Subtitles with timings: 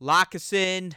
[0.00, 0.94] Lock us in,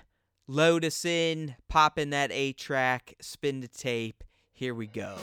[0.47, 4.23] load us in, pop in that A track, spin the tape.
[4.53, 5.17] Here we go.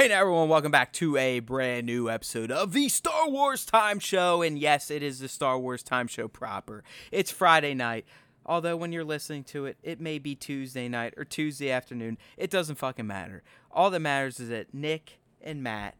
[0.00, 3.98] Hey now, everyone, welcome back to a brand new episode of the Star Wars Time
[3.98, 4.40] Show.
[4.40, 6.82] And yes, it is the Star Wars Time Show proper.
[7.12, 8.06] It's Friday night.
[8.46, 12.16] Although, when you're listening to it, it may be Tuesday night or Tuesday afternoon.
[12.38, 13.42] It doesn't fucking matter.
[13.70, 15.96] All that matters is that Nick and Matt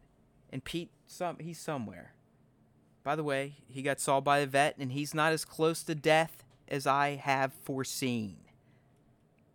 [0.51, 2.15] and Pete, some he's somewhere.
[3.03, 5.93] By the way, he got saw by a vet, and he's not as close to
[5.93, 8.37] death as I have foreseen.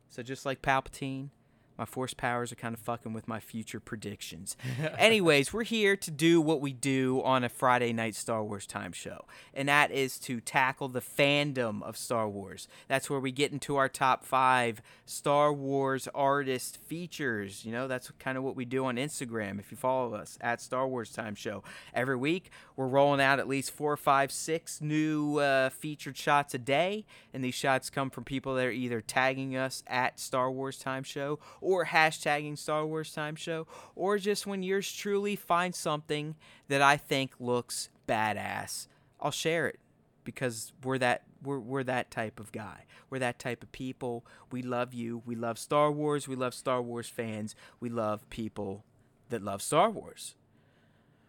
[0.08, 1.30] So, just like Palpatine,
[1.78, 4.56] my force powers are kind of fucking with my future predictions.
[4.98, 8.92] Anyways, we're here to do what we do on a Friday night Star Wars time
[8.92, 9.24] show,
[9.54, 12.68] and that is to tackle the fandom of Star Wars.
[12.88, 17.64] That's where we get into our top five Star Wars artist features.
[17.64, 19.58] You know, that's kind of what we do on Instagram.
[19.58, 21.62] If you follow us at Star Wars Time Show,
[21.94, 26.58] every week we're rolling out at least four, five, six new uh, featured shots a
[26.58, 30.78] day, and these shots come from people that are either tagging us at Star Wars
[30.78, 36.36] Time Show or hashtagging Star Wars Time Show, or just when yours truly finds something
[36.68, 38.86] that I think looks badass,
[39.20, 39.80] I'll share it
[40.22, 42.84] because we're that we're, we're that type of guy.
[43.10, 44.24] We're that type of people.
[44.52, 45.22] We love you.
[45.26, 46.28] We love Star Wars.
[46.28, 47.56] We love Star Wars fans.
[47.80, 48.84] We love people
[49.30, 50.36] that love Star Wars.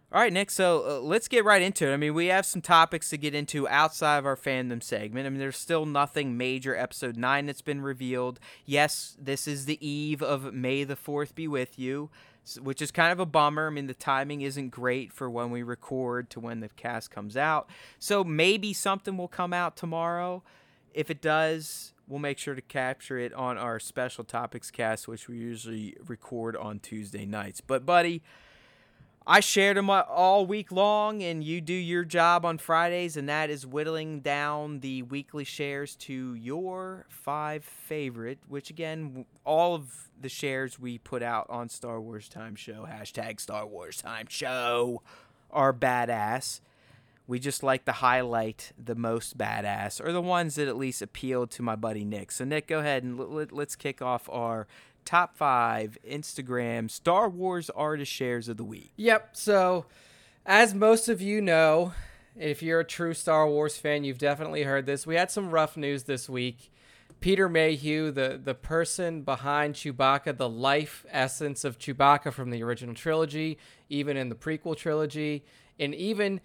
[0.09, 0.49] All right, Nick.
[0.51, 1.93] So uh, let's get right into it.
[1.93, 5.25] I mean, we have some topics to get into outside of our fandom segment.
[5.25, 6.73] I mean, there's still nothing major.
[6.77, 8.39] Episode nine that's been revealed.
[8.65, 12.09] Yes, this is the eve of May the Fourth be with you,
[12.61, 13.67] which is kind of a bummer.
[13.67, 17.35] I mean, the timing isn't great for when we record to when the cast comes
[17.35, 17.69] out.
[17.99, 20.41] So maybe something will come out tomorrow.
[20.93, 25.27] If it does, we'll make sure to capture it on our special topics cast, which
[25.27, 27.59] we usually record on Tuesday nights.
[27.59, 28.23] But, buddy.
[29.29, 33.49] I shared them all week long, and you do your job on Fridays, and that
[33.49, 40.29] is whittling down the weekly shares to your five favorite, which again, all of the
[40.29, 45.01] shares we put out on Star Wars Time Show, hashtag Star Wars Time Show,
[45.51, 46.61] are badass.
[47.27, 51.51] We just like to highlight the most badass, or the ones that at least appealed
[51.51, 52.31] to my buddy Nick.
[52.31, 53.19] So, Nick, go ahead and
[53.51, 54.67] let's kick off our
[55.07, 58.91] top five Instagram Star Wars artist shares of the week.
[58.97, 59.29] Yep.
[59.37, 59.85] So,
[60.45, 61.93] as most of you know,
[62.35, 65.07] if you're a true Star Wars fan, you've definitely heard this.
[65.07, 66.71] We had some rough news this week.
[67.21, 72.93] Peter Mayhew, the, the person behind Chewbacca, the life essence of Chewbacca from the original
[72.93, 73.57] trilogy,
[73.89, 75.45] even in the prequel trilogy,
[75.79, 76.41] and even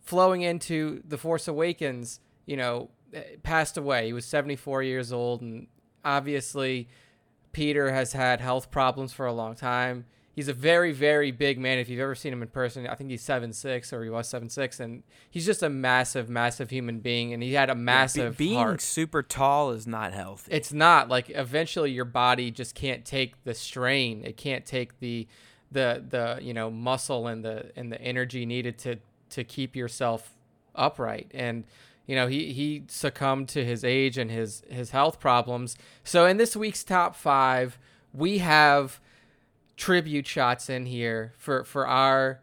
[0.00, 4.06] flowing into The Force Awakens, you know, eh, passed away.
[4.06, 5.66] He was 74 years old, and
[6.02, 6.88] obviously
[7.52, 10.04] Peter has had health problems for a long time.
[10.32, 11.78] He's a very, very big man.
[11.78, 14.28] If you've ever seen him in person, I think he's seven six or he was
[14.28, 17.32] seven six, and he's just a massive, massive human being.
[17.34, 18.80] And he had a massive Be- being heart.
[18.80, 20.52] super tall is not healthy.
[20.52, 24.24] It's not like eventually your body just can't take the strain.
[24.24, 25.26] It can't take the
[25.72, 28.96] the the you know muscle and the and the energy needed to
[29.30, 30.36] to keep yourself
[30.74, 31.30] upright.
[31.34, 31.64] And
[32.10, 35.76] you know he he succumbed to his age and his his health problems.
[36.02, 37.78] So in this week's top five,
[38.12, 39.00] we have
[39.76, 42.40] tribute shots in here for for our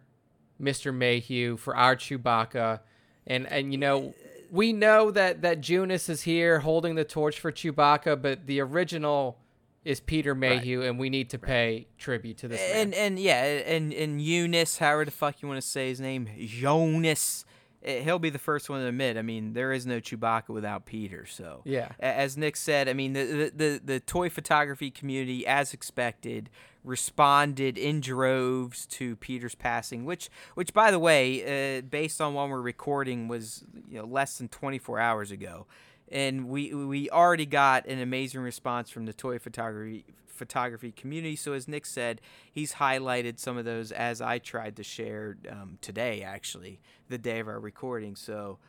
[0.57, 0.95] Mr.
[0.95, 2.79] Mayhew, for our Chewbacca,
[3.27, 4.13] and and you know
[4.50, 9.38] we know that that Joonas is here holding the torch for Chewbacca, but the original
[9.83, 10.88] is Peter Mayhew, right.
[10.88, 12.61] and we need to pay tribute to this.
[12.73, 13.00] And man.
[13.00, 17.44] and yeah, and and Eunice, however the fuck you want to say his name, Jonas
[17.87, 19.15] Eh, he'll be the first one to admit.
[19.15, 21.25] I mean, there is no Chewbacca without Peter.
[21.25, 25.73] So yeah, as Nick said, I mean, the the the, the toy photography community, as
[25.73, 26.50] expected,
[26.83, 30.03] responded in droves to Peter's passing.
[30.03, 34.38] Which, which by the way, uh, based on when we're recording, was you know less
[34.38, 35.65] than 24 hours ago,
[36.12, 40.03] and we we already got an amazing response from the toy photography
[40.38, 41.36] photography community.
[41.36, 45.78] So as Nick said, he's highlighted some of those as I tried to share um,
[45.81, 46.80] today, actually,
[47.10, 48.16] the day of our recording.
[48.16, 48.60] So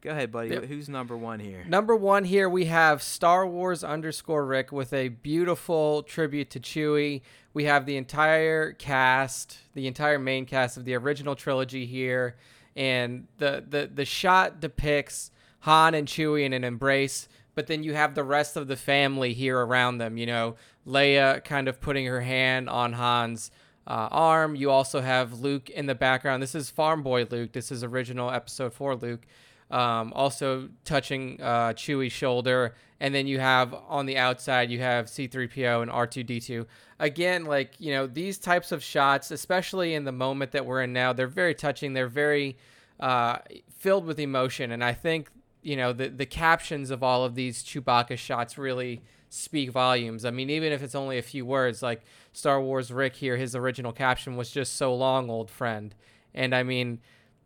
[0.00, 0.50] go ahead, buddy.
[0.50, 0.64] Yep.
[0.64, 1.64] Who's number one here?
[1.68, 7.22] Number one here we have Star Wars underscore Rick with a beautiful tribute to Chewie.
[7.54, 12.36] We have the entire cast, the entire main cast of the original trilogy here,
[12.76, 15.30] and the the the shot depicts
[15.60, 19.32] Han and Chewie in an embrace but then you have the rest of the family
[19.32, 20.16] here around them.
[20.16, 20.54] You know,
[20.86, 23.50] Leia kind of putting her hand on Han's
[23.84, 24.54] uh, arm.
[24.54, 26.40] You also have Luke in the background.
[26.40, 27.50] This is Farm Boy Luke.
[27.50, 29.26] This is original episode four Luke.
[29.72, 35.06] Um, also touching uh, Chewie's shoulder, and then you have on the outside you have
[35.06, 36.64] C3PO and R2D2.
[37.00, 40.92] Again, like you know these types of shots, especially in the moment that we're in
[40.92, 41.92] now, they're very touching.
[41.92, 42.56] They're very
[43.00, 43.38] uh,
[43.68, 45.28] filled with emotion, and I think
[45.62, 50.24] you know the the captions of all of these Chewbacca shots really speak volumes.
[50.24, 52.02] I mean, even if it's only a few words, like
[52.32, 55.94] Star Wars Rick here, his original caption was just so long, old friend.
[56.34, 57.00] And I mean,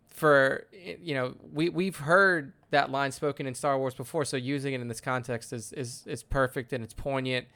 [0.08, 4.74] for you know, we we've heard that line spoken in Star Wars before, so using
[4.74, 7.46] it in this context is is is perfect and it's poignant.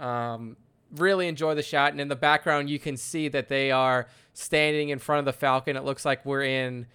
[0.00, 0.56] Um,
[0.94, 4.88] really enjoy the shot, and in the background you can see that they are standing
[4.90, 5.76] in front of the Falcon.
[5.76, 6.86] It looks like we're in.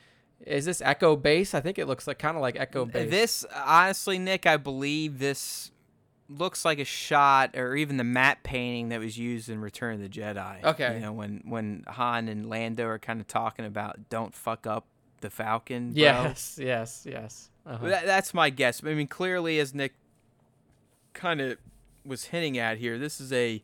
[0.45, 1.53] Is this Echo Base?
[1.53, 3.09] I think it looks like kind of like Echo Base.
[3.09, 5.71] This honestly, Nick, I believe this
[6.29, 10.01] looks like a shot or even the matte painting that was used in Return of
[10.01, 10.63] the Jedi.
[10.63, 10.95] Okay.
[10.95, 14.85] You know, when when Han and Lando are kind of talking about don't fuck up
[15.21, 15.93] the Falcon.
[15.93, 16.01] Bro.
[16.01, 17.49] Yes, yes, yes.
[17.65, 17.87] Uh-huh.
[17.87, 18.83] That, that's my guess.
[18.83, 19.93] I mean, clearly, as Nick
[21.13, 21.57] kind of
[22.05, 23.61] was hinting at here, this is a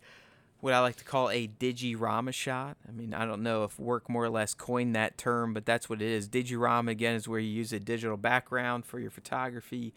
[0.67, 2.75] what I like to call a digirama shot.
[2.85, 5.89] I mean, I don't know if work more or less coined that term, but that's
[5.89, 6.27] what it is.
[6.27, 9.93] Digirama again is where you use a digital background for your photography.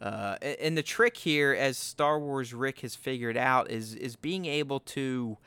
[0.00, 4.46] Uh, and the trick here, as Star Wars Rick has figured out, is is being
[4.46, 5.38] able to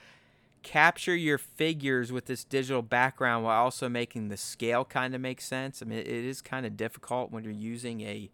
[0.61, 5.41] capture your figures with this digital background while also making the scale kind of make
[5.41, 5.81] sense.
[5.81, 8.29] I mean, it is kind of difficult when you're using a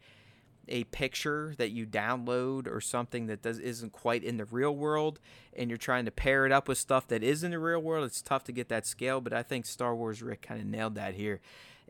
[0.70, 5.20] a picture that you download or something that does isn't quite in the real world
[5.58, 8.06] and you're trying to pair it up with stuff that is in the real world
[8.06, 10.96] it's tough to get that scale but i think star wars rick kind of nailed
[10.96, 11.42] that here.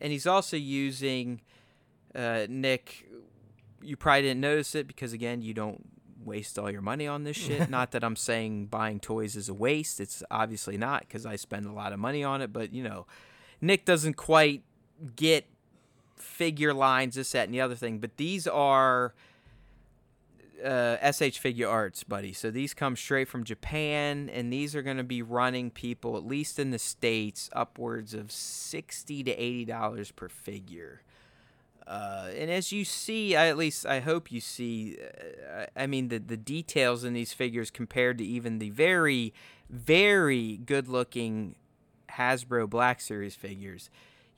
[0.01, 1.41] And he's also using
[2.15, 3.07] uh, nick
[3.81, 5.85] you probably didn't notice it because again you don't
[6.23, 7.69] waste all your money on this shit.
[7.69, 11.65] Not that i'm saying buying toys is a waste it's obviously not because i spend
[11.65, 13.05] a lot of money on it but you know
[13.61, 14.63] nick doesn't quite
[15.15, 15.45] get
[16.21, 17.99] figure lines, this, that, and the other thing.
[17.99, 19.13] But these are
[20.63, 22.33] uh, SH Figuarts, buddy.
[22.33, 26.25] So these come straight from Japan, and these are going to be running people, at
[26.25, 31.01] least in the states, upwards of sixty to eighty dollars per figure.
[31.87, 34.95] Uh, and as you see, I, at least I hope you see,
[35.51, 39.33] uh, I mean, the, the details in these figures compared to even the very,
[39.71, 41.55] very good looking
[42.11, 43.89] Hasbro Black Series figures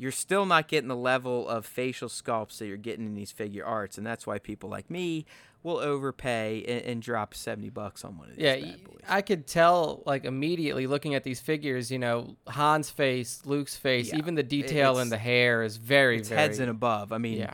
[0.01, 3.99] you're still not getting the level of facial sculpts that you're getting in these Figuarts,
[3.99, 5.27] and that's why people like me
[5.61, 8.43] will overpay and, and drop seventy bucks on one of these.
[8.43, 8.73] Yeah,
[9.07, 11.91] I could tell like immediately looking at these figures.
[11.91, 16.17] You know, Han's face, Luke's face, yeah, even the detail in the hair is very,
[16.17, 17.13] it's very heads and above.
[17.13, 17.53] I mean, yeah.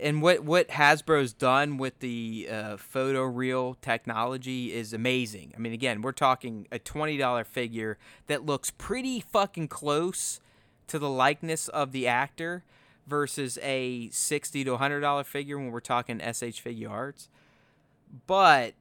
[0.00, 5.52] And what what Hasbro's done with the uh, photo real technology is amazing.
[5.56, 7.98] I mean, again, we're talking a twenty dollar figure
[8.28, 10.40] that looks pretty fucking close
[10.88, 12.64] to the likeness of the actor
[13.06, 17.28] versus a 60 to 100 dollar figure when we're talking sh Figuarts.
[18.26, 18.74] but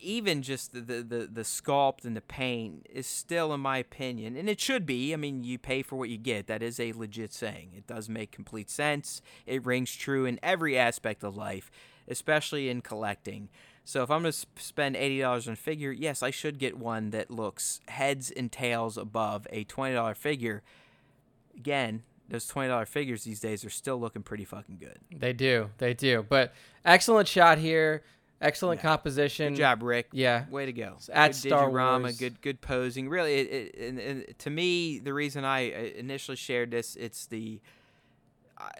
[0.00, 4.48] even just the, the the sculpt and the paint is still in my opinion and
[4.48, 6.46] it should be i mean you pay for what you get.
[6.46, 7.70] That is a legit saying.
[7.76, 9.20] It does make complete sense.
[9.46, 11.70] It rings true in every aspect of life
[12.08, 13.48] especially in collecting.
[13.84, 16.78] So if i'm going to sp- spend $80 on a figure yes i should get
[16.78, 20.62] one that looks heads and tails above a $20 figure
[21.56, 24.98] again, those twenty dollar figures these days are still looking pretty fucking good.
[25.14, 26.24] They do, they do.
[26.28, 28.02] But excellent shot here,
[28.40, 28.82] excellent yeah.
[28.82, 29.52] composition.
[29.54, 30.08] Good job, Rick.
[30.12, 30.96] Yeah, way to go.
[31.12, 33.08] At good Star Wars, good good posing.
[33.08, 37.26] Really, it, it, and, and to me, the reason I uh, initially shared this, it's
[37.26, 37.60] the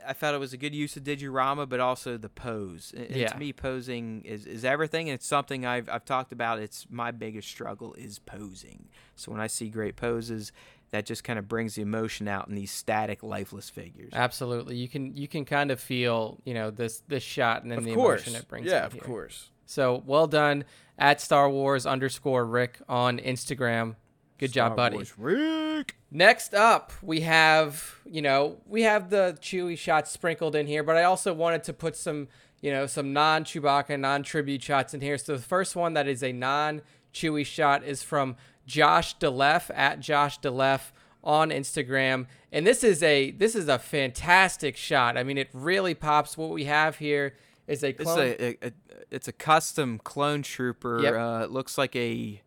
[0.06, 2.94] I felt it was a good use of Digirama, but also the pose.
[2.96, 3.28] And yeah.
[3.28, 6.60] to me, posing is, is everything, and it's something I've I've talked about.
[6.60, 8.88] It's my biggest struggle is posing.
[9.16, 10.52] So when I see great poses,
[10.90, 14.12] that just kind of brings the emotion out in these static, lifeless figures.
[14.14, 17.78] Absolutely, you can you can kind of feel you know this this shot and then
[17.78, 18.26] of the course.
[18.26, 18.66] emotion it brings.
[18.66, 19.02] Yeah, of here.
[19.02, 19.50] course.
[19.66, 20.64] So well done
[20.98, 23.96] at Star Wars underscore Rick on Instagram.
[24.38, 24.96] Good Star job, buddy.
[24.96, 25.96] Wars Rick.
[26.10, 30.96] Next up, we have you know we have the Chewie shots sprinkled in here, but
[30.96, 32.28] I also wanted to put some
[32.60, 35.18] you know some non Chewbacca, non tribute shots in here.
[35.18, 40.00] So the first one that is a non Chewie shot is from Josh Delef at
[40.00, 40.92] Josh Delef
[41.22, 42.26] on Instagram.
[42.52, 45.16] And this is a this is a fantastic shot.
[45.16, 46.36] I mean, it really pops.
[46.36, 47.34] What we have here
[47.66, 48.18] is a clone.
[48.20, 48.72] It's a, a, a
[49.10, 51.00] it's a custom clone trooper.
[51.02, 51.14] Yep.
[51.14, 52.42] Uh, it looks like a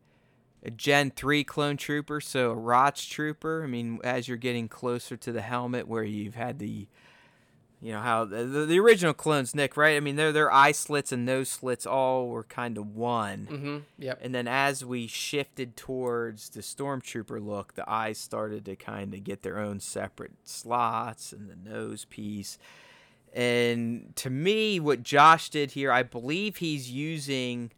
[0.64, 3.64] a Gen three clone trooper, so a ROTS trooper.
[3.64, 6.88] I mean, as you're getting closer to the helmet, where you've had the
[7.80, 9.96] You know how the, the, the original clones, Nick, right?
[9.96, 13.48] I mean, their their eye slits and nose slits all were kind of one.
[13.52, 13.78] Mm-hmm.
[14.00, 14.20] Yep.
[14.24, 19.24] And then as we shifted towards the stormtrooper look, the eyes started to kind of
[19.24, 22.58] get their own separate slots and the nose piece.
[23.32, 27.72] And to me, what Josh did here, I believe he's using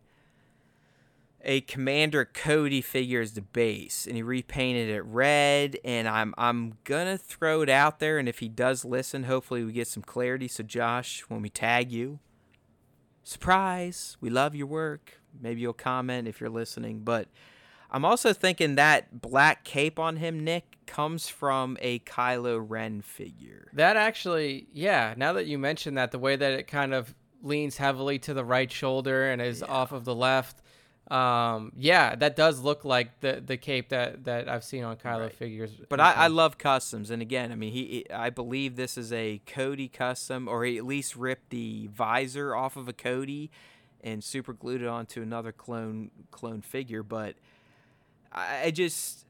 [1.43, 5.77] a Commander Cody figure as the base, and he repainted it red.
[5.85, 9.71] And I'm I'm gonna throw it out there, and if he does listen, hopefully we
[9.71, 10.47] get some clarity.
[10.47, 12.19] So Josh, when we tag you,
[13.23, 15.21] surprise, we love your work.
[15.39, 17.27] Maybe you'll comment if you're listening, but.
[17.91, 23.71] I'm also thinking that black cape on him, Nick, comes from a Kylo Ren figure.
[23.73, 25.15] That actually, yeah.
[25.17, 28.45] Now that you mention that, the way that it kind of leans heavily to the
[28.45, 29.73] right shoulder and is Yeah.
[29.73, 30.61] off of the left,
[31.09, 35.21] um, yeah, that does look like the the cape that that I've seen on Kylo
[35.21, 35.33] Right.
[35.33, 35.71] figures.
[35.89, 39.11] But I, I love customs, and again, I mean, he, he- I believe this is
[39.11, 43.49] a Cody custom, or he at least ripped the visor off of a Cody
[44.03, 47.01] and super glued it onto another clone clone figure.
[47.03, 47.35] But
[48.31, 49.25] I, I just,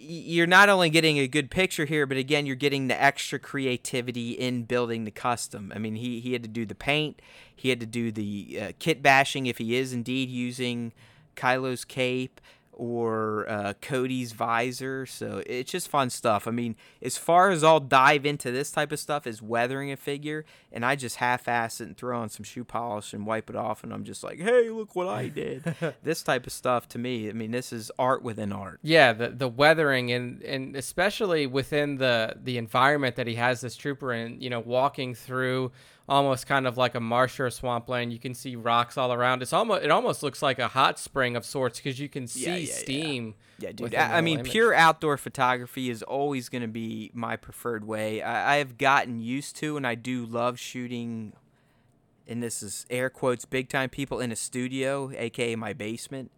[0.00, 4.32] you're not only getting a good picture here, but again, you're getting the extra creativity
[4.32, 5.72] in building the custom.
[5.74, 7.20] I mean, he he had to do the paint,
[7.54, 10.92] he had to do the uh, kit bashing if he is indeed using
[11.36, 12.40] Kylo's cape
[12.80, 15.04] or uh, Cody's visor.
[15.04, 16.48] So it's just fun stuff.
[16.48, 19.98] I mean, as far as I'll dive into this type of stuff is weathering a
[19.98, 23.56] figure, and I just half-ass it and throw on some shoe polish and wipe it
[23.56, 25.74] off, and I'm just like, hey, look what I did.
[26.02, 28.80] this type of stuff to me, I mean, this is art within art.
[28.82, 33.76] Yeah, the the weathering and and especially within the the environment that he has this
[33.76, 35.70] trooper in, you know, walking through
[36.10, 38.12] almost kind of like a marsh or a swampland.
[38.12, 39.40] You can see rocks all around.
[39.42, 42.44] It's almost it almost looks like a hot spring of sorts because you can see
[42.44, 42.74] Yeah, yeah, yeah.
[42.74, 43.34] steam.
[43.58, 43.94] Yeah, dude.
[43.94, 44.50] I, I mean, image.
[44.50, 48.20] pure outdoor photography is always going to be my preferred way.
[48.22, 51.34] I, I have gotten used to, and I do love shooting.
[52.26, 56.30] And this is air quotes, big time people in a studio, aka my basement.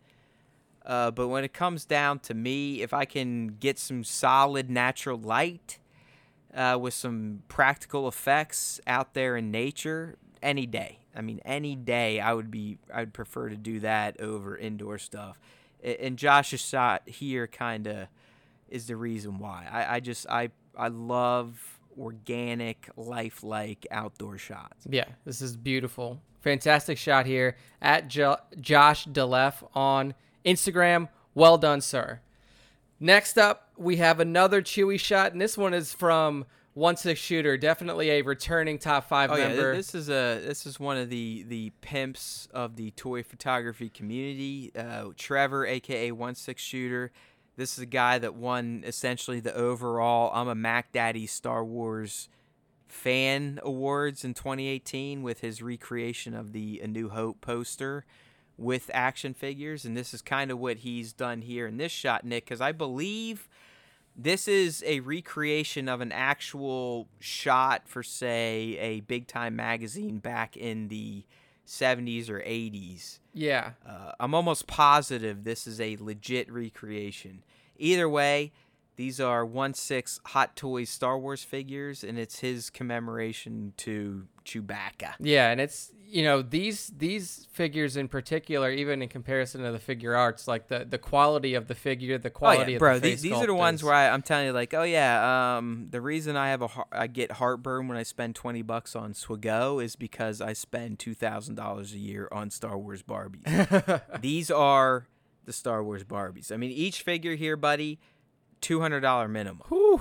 [0.84, 5.16] Uh, but when it comes down to me, if I can get some solid natural
[5.18, 5.78] light
[6.54, 10.98] uh, with some practical effects out there in nature, any day.
[11.14, 15.38] I mean, any day I would be, I'd prefer to do that over indoor stuff.
[15.82, 18.08] And Josh's shot here kind of
[18.68, 19.66] is the reason why.
[19.70, 24.86] I, I just, I, I love organic, lifelike outdoor shots.
[24.88, 26.20] Yeah, this is beautiful.
[26.40, 31.08] Fantastic shot here at jo- Josh Delef on Instagram.
[31.34, 32.20] Well done, sir.
[32.98, 37.56] Next up, we have another Chewy shot, and this one is from One Six Shooter.
[37.56, 39.74] Definitely a returning top five Oh yeah, member.
[39.76, 44.70] this is a this is one of the the pimps of the toy photography community.
[44.76, 47.10] Uh, Trevor, aka One Six Shooter.
[47.56, 52.28] This is a guy that won essentially the overall I'm a Mac Daddy Star Wars
[52.88, 58.04] fan awards in 2018 with his recreation of the A New Hope poster
[58.58, 62.24] with action figures, and this is kind of what he's done here in this shot,
[62.24, 63.48] Nick, because I believe
[64.16, 70.56] this is a recreation of an actual shot for, say, a big time magazine back
[70.56, 71.24] in the
[71.66, 73.18] 70s or 80s.
[73.32, 77.42] yeah, Uh, I'm almost positive this is a legit recreation.
[77.78, 78.52] Either way,
[78.96, 85.14] these are 1 6 Hot Toys Star Wars figures, and it's his commemoration to Chewbacca.
[85.20, 89.78] yeah, and it's you know these these figures in particular, even in comparison to the
[89.78, 92.94] Figuarts, like the the quality of the figure, the Oh quality yeah, of bro.
[92.94, 95.56] the the- face these are the ones where I, I'm telling you, like, oh yeah,
[95.56, 98.94] um, the reason I have a heart, I get heartburn when I spend twenty bucks
[98.94, 104.02] on Swago is because I spend two thousand dollars a year on Star Wars Barbies.
[104.20, 105.06] these are
[105.44, 106.52] the Star Wars Barbies.
[106.52, 107.98] I mean, each figure here, buddy,
[108.60, 109.62] two hundred dollar minimum.
[109.68, 110.00] Whew.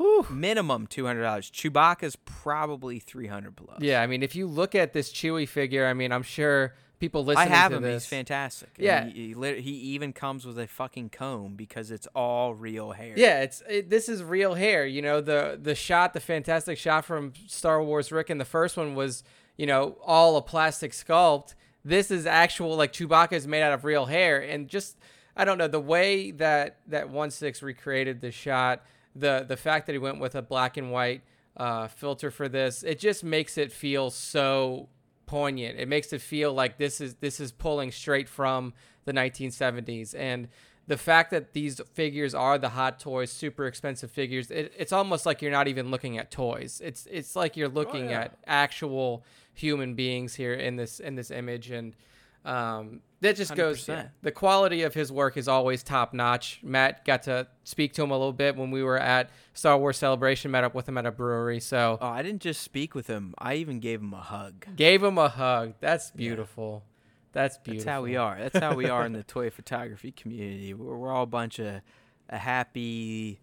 [0.00, 0.26] Whew.
[0.30, 1.50] Minimum two hundred dollars.
[1.50, 3.82] Chewbacca's probably three hundred plus.
[3.82, 7.20] Yeah, I mean, if you look at this Chewy figure, I mean, I'm sure people
[7.20, 7.82] I listening have to him.
[7.82, 8.04] this.
[8.04, 8.70] He's fantastic.
[8.78, 9.04] Yeah.
[9.04, 13.12] he, he, he even comes with a fucking comb because it's all real hair.
[13.14, 14.86] Yeah, it's it, this is real hair.
[14.86, 18.78] You know the the shot, the fantastic shot from Star Wars Rick, and the first
[18.78, 19.22] one was
[19.58, 21.54] you know all a plastic sculpt.
[21.84, 24.96] This is actual like Chewbacca is made out of real hair, and just
[25.36, 28.82] I don't know the way that that one six recreated the shot,
[29.14, 31.22] the the fact that he went with a black and white
[31.56, 34.88] uh, filter for this, it just makes it feel so
[35.26, 35.78] poignant.
[35.78, 38.72] It makes it feel like this is this is pulling straight from
[39.04, 40.48] the 1970s and
[40.90, 45.24] the fact that these figures are the hot toys, super expensive figures, it, it's almost
[45.24, 46.82] like you're not even looking at toys.
[46.84, 48.22] It's it's like you're looking yeah.
[48.22, 49.24] at actual
[49.54, 51.94] human beings here in this in this image and
[52.44, 53.84] Um, that just goes.
[53.84, 53.88] 100%.
[53.88, 56.60] Yeah, the quality of his work is always top notch.
[56.62, 59.98] Matt got to speak to him a little bit when we were at Star Wars
[59.98, 60.50] Celebration.
[60.50, 63.34] Met up with him at a brewery, so Oh, I didn't just speak with him.
[63.38, 64.74] I even gave him a hug.
[64.74, 65.74] gave him a hug.
[65.80, 66.84] That's beautiful.
[67.32, 67.84] That's beautiful.
[67.84, 68.38] That's how we are.
[68.38, 70.72] That's how we are in the toy photography community.
[70.74, 71.82] We're, we're all a bunch of
[72.30, 73.40] a happy,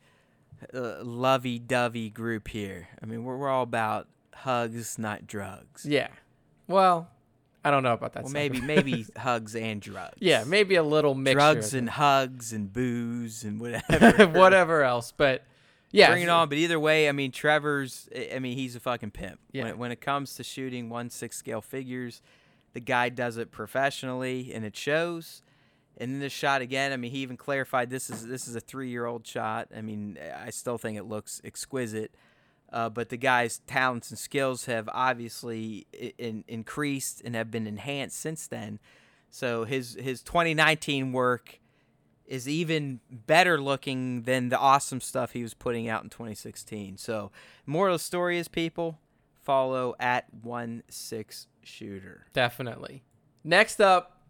[0.73, 2.87] uh, lovey-dovey group here.
[3.01, 5.85] I mean, we're, we're all about hugs, not drugs.
[5.85, 6.07] Yeah.
[6.67, 7.09] Well,
[7.67, 8.23] I don't know about that.
[8.23, 10.17] well, maybe maybe hugs and drugs.
[10.19, 11.35] Yeah, maybe a little mixture.
[11.35, 13.59] drugs and hugs and booze and
[13.89, 14.27] whatever.
[14.27, 15.43] whatever else, but
[15.91, 16.49] yeah, Bring it on.
[16.49, 18.09] But either way, I mean, Trevor's.
[18.15, 19.39] I- mean, he's a fucking pimp.
[19.51, 19.63] Yeah.
[19.63, 22.21] When it, when it comes to shooting one six scale figures,
[22.73, 25.41] the guy does it professionally, and it shows.
[25.99, 26.91] And then this shot again.
[26.91, 29.69] I mean, he even clarified this is this is a three year old shot.
[29.75, 32.13] I mean, I still think it looks exquisite.
[32.71, 38.19] Uh, but the guy's talents and skills have obviously in, increased and have been enhanced
[38.19, 38.79] since then.
[39.29, 41.59] So his his 2019 work
[42.25, 46.97] is even better looking than the awesome stuff he was putting out in 2016.
[46.97, 47.31] So,
[47.65, 48.99] moral of the story is people
[49.43, 52.27] follow at one six shooter.
[52.33, 53.03] Definitely.
[53.45, 54.21] Next up,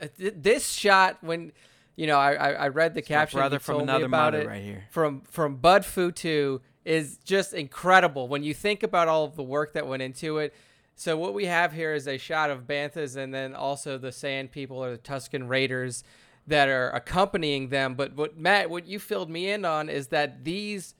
[0.00, 1.52] uh, th- this shot when
[1.96, 3.38] you know I I, read the caption.
[3.38, 4.84] brother from another mother right here.
[4.90, 9.72] from from Bud Futu is just incredible when you think about all of the work
[9.74, 10.54] that went into it.
[10.94, 14.52] So what we have here is a shot of Banthas and then also the Sand
[14.52, 16.04] People or the Tusken Raiders
[16.46, 17.96] that are accompanying them.
[17.96, 20.94] But what Matt, what you filled me in on is that these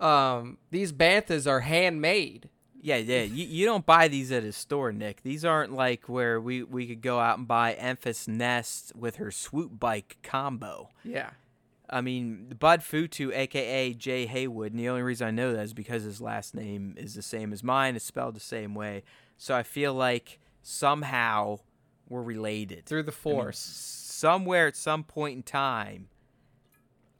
[0.00, 2.48] um these Banthas are handmade.
[2.80, 3.22] Yeah, yeah.
[3.22, 5.22] You, you don't buy these at a store, Nick.
[5.22, 9.30] These aren't like where we, we could go out and buy Enfys Nest with her
[9.30, 10.90] swoop bike combo.
[11.02, 11.30] Yeah.
[11.90, 15.72] I mean, Bud Futu, aka Jay Haywood, and the only reason I know that is
[15.74, 17.96] because his last name is the same as mine.
[17.96, 19.02] It's spelled the same way.
[19.36, 21.60] So I feel like somehow
[22.08, 22.86] we're related.
[22.86, 23.58] Through the I mean, force.
[23.58, 26.08] somewhere at some point in time,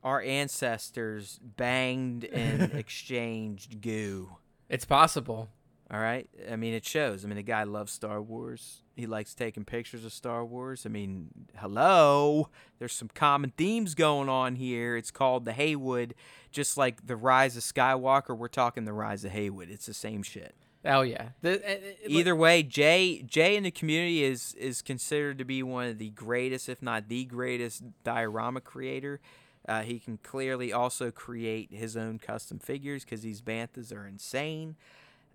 [0.02, 4.36] our ancestors banged and exchanged goo.
[4.68, 5.48] It's possible.
[5.90, 6.28] All right.
[6.50, 7.24] I mean, it shows.
[7.24, 8.82] I mean, the guy loves Star Wars.
[8.94, 10.84] He likes taking pictures of Star Wars.
[10.84, 12.50] I mean, hello.
[12.78, 14.96] There's some common themes going on here.
[14.96, 16.14] It's called the Haywood,
[16.52, 18.36] just like the Rise of Skywalker.
[18.36, 19.70] We're talking the Rise of Haywood.
[19.70, 20.54] It's the same shit.
[20.84, 21.30] Oh yeah.
[21.40, 25.62] The, it- it- Either way, Jay Jay in the community is is considered to be
[25.62, 29.20] one of the greatest, if not the greatest, diorama creator.
[29.68, 34.76] Uh, he can clearly also create his own custom figures because these banthas are insane.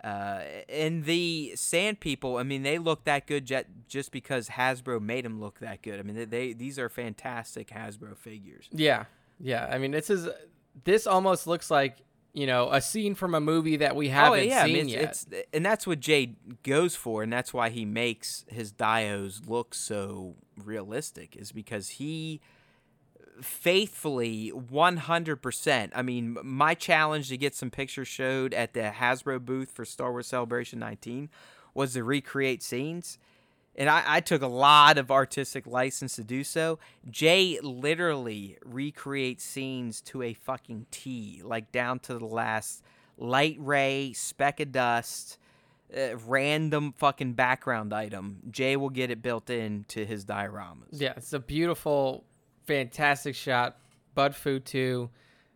[0.03, 5.01] Uh, and the Sand People, I mean, they look that good jet, just because Hasbro
[5.01, 5.97] made them look that good.
[5.99, 8.67] I mean, they, they these are fantastic Hasbro figures.
[8.71, 9.05] Yeah,
[9.39, 9.69] yeah.
[9.71, 10.27] I mean, this is
[10.83, 11.97] this almost looks like
[12.33, 14.87] you know a scene from a movie that we haven't oh yeah, I seen mean,
[14.89, 15.03] yet.
[15.03, 19.41] it's, it's and that's what Jay goes for, and that's why he makes his dios
[19.47, 22.41] look so realistic, is because he
[23.41, 25.91] faithfully 100%.
[25.95, 30.11] I mean, my challenge to get some pictures showed at the Hasbro booth for Star
[30.11, 31.29] Wars Celebration 19
[31.73, 33.17] was to recreate scenes.
[33.75, 36.77] And I, I took a lot of artistic license to do so.
[37.09, 42.83] Jay literally recreates scenes to a fucking T, like down to the last
[43.17, 45.39] light ray, speck of dust,
[45.95, 48.41] uh, random fucking background item.
[48.51, 50.87] Jay will get it built into his dioramas.
[50.91, 52.25] yeah, it's a beautiful,
[52.65, 53.77] fantastic shot.
[54.15, 55.09] Bud too.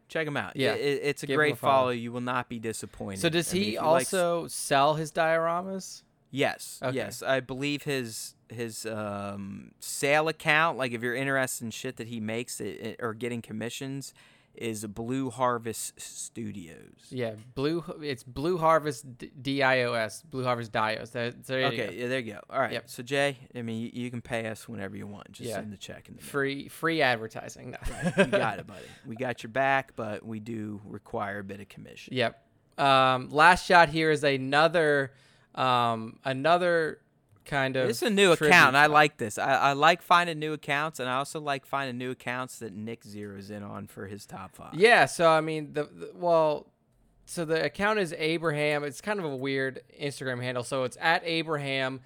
[0.08, 0.56] Check him out.
[0.56, 0.74] Yeah.
[0.74, 1.74] It, it's a Give him a great follow.
[1.82, 1.90] follow.
[1.92, 3.20] You will not be disappointed.
[3.20, 6.04] So does I he if you like also sell his dioramas?
[6.32, 6.96] Yes, Okay.
[6.96, 7.22] yes.
[7.24, 12.20] I believe his his um, sale account, like if you're interested in shit that he
[12.22, 14.14] makes it, it- or getting commissions,
[14.58, 17.08] is Blue Harvest Studios.
[17.10, 17.84] Yeah, blue.
[18.02, 19.06] It's Blue Harvest
[19.42, 20.24] Dios.
[20.30, 21.10] Blue Harvest Dios.
[21.12, 21.92] There, there you Okay, go.
[21.94, 22.40] yeah, there you go.
[22.50, 22.74] All right.
[22.74, 22.90] Yep.
[22.90, 25.32] So Jay, I mean, you, you can pay us whenever you want.
[25.32, 25.56] Just Yeah.
[25.56, 26.30] send the check in the mail.
[26.30, 27.72] Free free advertising.
[27.72, 27.78] No.
[28.18, 28.86] You got it, buddy.
[29.06, 32.14] We got your back, but we do require a bit of commission.
[32.16, 32.44] Yep.
[32.78, 35.12] Um, last shot here is another,
[35.56, 37.00] um, another
[37.48, 37.88] kind of.
[37.88, 38.76] This is a new account.
[38.76, 39.40] I like this.
[39.40, 43.04] I, I like finding new accounts, and I also like finding new accounts that Nick
[43.04, 44.76] zeroes in on for his top five.
[44.76, 45.06] Yeah.
[45.06, 46.68] So I mean, the, the well,
[47.26, 48.84] so the account is Abraham.
[48.84, 50.64] It's kind of a weird Instagram handle.
[50.64, 52.02] So it's at Abraham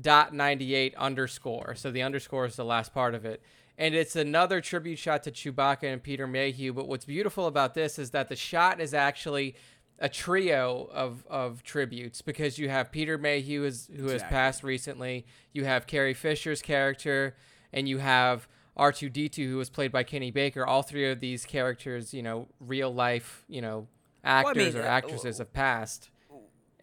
[0.00, 1.74] dot ninety eight underscore.
[1.74, 3.42] So the underscore is the last part of it.
[3.78, 6.72] And it's another tribute shot to Chewbacca and Peter Mayhew.
[6.72, 9.54] But what's beautiful about this is that the shot is actually
[9.98, 15.26] a trio of, of tributes because you have Peter Mayhew is, who has passed recently.
[15.52, 17.36] You have Carrie Fisher's character,
[17.72, 20.66] and you have R2D2 who was played by Kenny Baker.
[20.66, 23.88] All three of these characters, you know, real life, you know,
[24.22, 26.10] I actors mean, or uh, actresses have passed.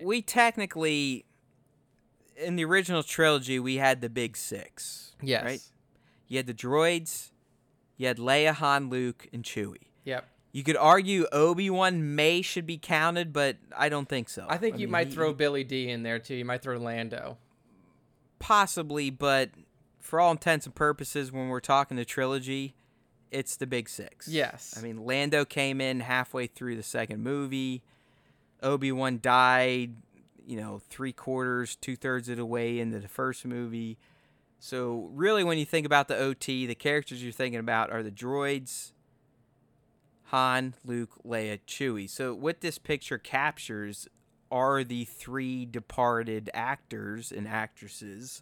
[0.02, 1.26] we technically
[2.38, 5.16] in the original trilogy, we had the big six.
[5.22, 5.44] Yes.
[5.44, 5.62] Right?
[6.28, 7.32] You had the droids,
[7.98, 9.90] you had Leia, Han, Luke, and Chewie.
[10.06, 10.28] Yep.
[10.54, 14.46] You could argue Obi Wan may should be counted, but I don't think so.
[14.48, 16.36] I think you mean, might he- throw he- Billy Dee in there too.
[16.36, 17.38] You might throw Lando.
[18.40, 19.50] possibly, but
[20.00, 22.76] for all intents and purposes, when we're talking the trilogy,
[23.32, 24.28] it's the big six.
[24.28, 24.76] Yes.
[24.78, 27.84] I mean, Lando came in halfway through the second movie.
[28.62, 29.96] Obi Wan died,
[30.46, 33.98] you know, three quarters, two thirds of the way into the first movie.
[34.60, 38.12] So, really, when you think about the OT, the characters you're thinking about are the
[38.12, 38.93] droids
[40.34, 42.10] Han, Luke, Leia, Chewie.
[42.10, 44.08] So, what this picture captures
[44.52, 48.42] are the three departed actors and actresses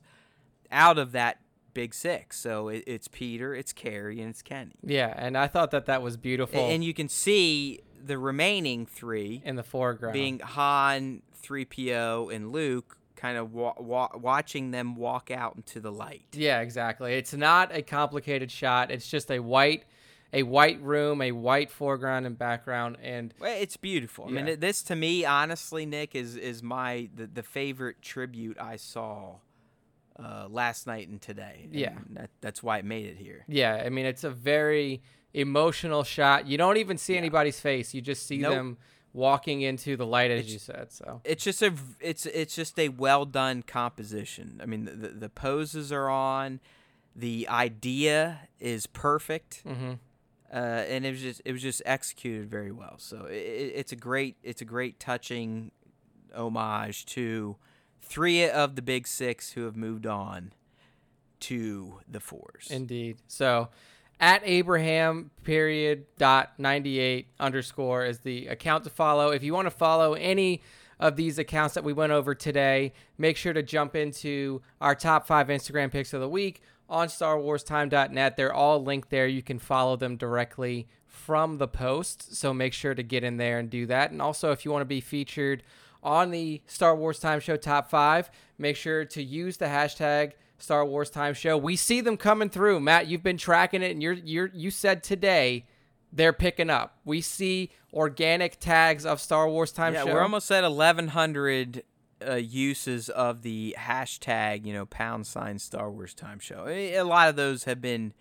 [0.71, 1.39] out of that
[1.73, 2.39] big six.
[2.39, 4.71] So, it, it's Peter, it's Carrie, and it's Kenny.
[4.84, 9.41] Yeah, and I thought that that was beautiful And you can see the remaining three
[9.43, 10.13] in the foreground.
[10.13, 15.91] being Han, 3PO, and Luke, kind of wa- wa- watching them walk out into the
[15.91, 16.23] light.
[16.32, 17.15] Yeah, exactly.
[17.15, 18.91] It's not a complicated shot.
[18.91, 19.84] It's just a white
[20.34, 24.32] a white room, a white foreground and background and it's beautiful.
[24.32, 24.39] Yeah.
[24.39, 28.78] I mean, this to me, honestly, Nick, is is my the, the favorite tribute I
[28.78, 29.36] saw
[30.20, 31.62] uh, last night and today.
[31.65, 31.98] And Yeah.
[32.12, 33.44] that, that's why it made it here.
[33.48, 35.02] yeah, I mean it's a very
[35.34, 36.48] emotional shot.
[36.48, 37.20] You don't even see Yeah.
[37.20, 37.94] anybody's face.
[37.94, 38.54] You just see Nope.
[38.54, 38.78] them
[39.13, 40.91] walking into the light as It's- you said.
[40.91, 44.60] So It's just a it's it's just a well done composition.
[44.63, 46.60] I mean, the, the the poses are on,
[47.15, 49.63] the idea is perfect.
[49.65, 50.00] mhm.
[50.52, 52.96] Uh, and it was just it was just executed very well.
[52.98, 55.72] So it, it- it's a great it's a great touching
[56.36, 57.56] homage to
[58.02, 60.54] three of the big six who have moved on
[61.42, 62.68] to the fours.
[62.70, 63.18] Indeed.
[63.28, 63.70] So
[64.20, 69.30] at Abraham period dot ninety eight underscore is the account to follow.
[69.32, 70.62] If you want to follow any
[71.00, 75.26] of these accounts that we went over today, make sure to jump into our top
[75.26, 78.38] five Instagram picks of the week on StarWarsTime.net.
[78.38, 79.25] They're all linked there.
[79.25, 82.36] You can follow them directly from the post.
[82.36, 84.12] So make sure to get in there and do that.
[84.12, 85.63] And also, if you want to be featured
[86.04, 90.86] on the Star Wars Time Show top five, make sure to use the hashtag Star
[90.86, 91.58] Wars Time Show.
[91.58, 92.80] We see them coming through.
[92.82, 95.65] Matt, you've been tracking it, and you're you're you said today
[96.13, 96.97] they're picking up.
[97.06, 100.13] We see organic tags of Star Wars Time yeah, Show.
[100.13, 101.84] we're almost at eleven hundred
[102.28, 106.68] uh, uses of the hashtag, you know, pound sign Star Wars Time Show.
[106.68, 108.14] A lot of those have been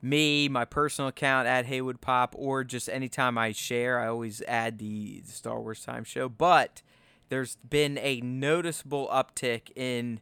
[0.00, 4.78] me, my personal account at Haywood Pop, or just anytime I share, I always add
[4.78, 6.28] the Star Wars Time Show.
[6.28, 6.82] But
[7.28, 10.20] there's been a noticeable uptick in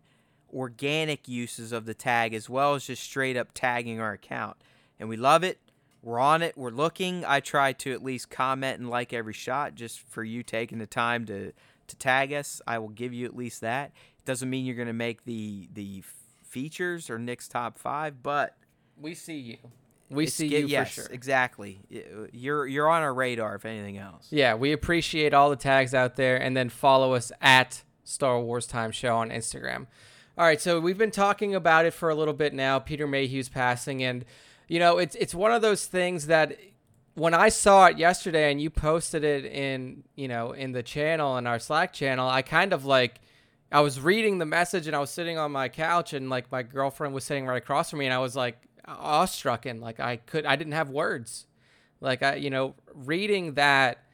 [0.53, 4.57] organic uses of the tag as well as just straight up tagging our account.
[5.01, 5.59] And we love it.
[6.03, 6.57] We're on it.
[6.57, 7.25] We're looking.
[7.25, 10.87] I try to at least comment and like every shot just for you taking the
[10.87, 11.53] time to,
[11.93, 12.61] to tag us.
[12.67, 13.93] I will give you at least that.
[14.19, 16.03] It doesn't mean you're going to make the the
[16.43, 18.57] features or Nick's top five, but
[19.01, 19.57] we see you.
[20.11, 21.09] We see get- you yes, for sure.
[21.11, 21.81] exactly.
[22.33, 24.29] You're you're on our radar if anything else.
[24.31, 28.67] Yeah, we appreciate all the tags out there, and then follow us at Star Wars
[28.67, 29.87] Time Show on Instagram.
[30.37, 32.79] All right, so we've been talking about it for a little bit now.
[32.79, 34.25] Peter Mayhew's passing, and
[34.69, 36.59] you know, it's it's one of those things that
[37.15, 41.37] when I saw it yesterday, and you posted it in you know in the channel
[41.39, 43.21] in our Slack channel, I kind of like.
[43.75, 46.63] I was reading the message and I was sitting on my couch and like my
[46.63, 50.17] girlfriend was sitting right across from me and I was like awestruck and like I
[50.17, 51.47] could I didn't have words.
[51.99, 54.05] Like I you know reading that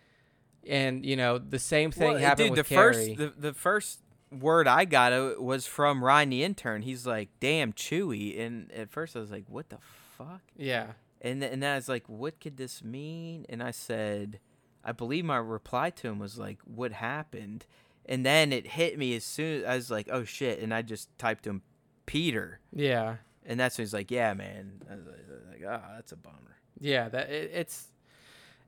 [0.65, 3.17] and you know the same thing Well, happened dude, with the Carrie.
[3.17, 3.99] first the, the first
[4.31, 6.83] word I got uh, was from Ryan the intern.
[6.83, 9.79] He's like, "Damn, Chewy," and at first I was like, "What the
[10.17, 10.93] fuck?" yeah.
[11.20, 14.38] And th- and then I was like, "What could this mean?" And I said,
[14.85, 17.66] I believe my reply to him was like, "What happened?"
[18.07, 20.83] And then it hit me as soon as I was like, "Oh shit!" And I
[20.83, 21.62] just typed him,
[22.07, 23.16] Peter, Yeah.
[23.44, 27.09] and that's when he's like, "Yeah, man." I was like, "Ah, that's a bummer." Yeah,
[27.09, 27.88] that it, it's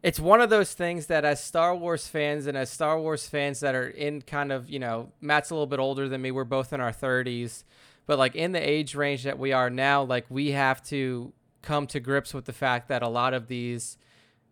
[0.03, 3.61] it's one of those things that as Star Wars fans and as Star Wars fans
[3.61, 6.31] that are in kind of, you know, Matt's a little bit older than me.
[6.31, 7.65] We're both in our 30s,
[8.07, 11.33] but like in the age range that we are now, like we have to
[11.63, 13.99] come to grips with the fact that a lot of these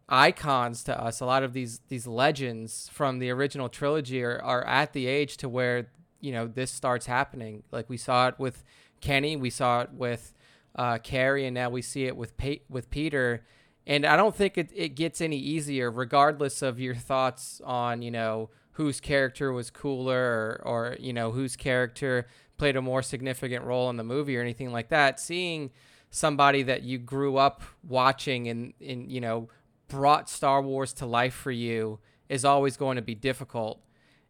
[0.08, 4.66] icons to us, a lot of these these legends from the original trilogy are, are
[4.66, 5.90] at the age to where,
[6.20, 7.62] you know, this starts happening.
[7.70, 8.64] Like we saw it with
[9.00, 10.34] Kenny, we saw it with
[10.76, 13.44] uh, Carrie, and now we see it with pa- with Peter.
[13.86, 18.10] And I don't think it, it gets any easier, regardless of your thoughts on, you
[18.10, 22.26] know, whose character was cooler or, or, you know, whose character
[22.58, 25.18] played a more significant role in the movie or anything like that.
[25.18, 25.70] Seeing
[26.10, 29.48] somebody that you grew up watching and, and you know,
[29.88, 33.80] brought Star Wars to life for you is always going to be difficult.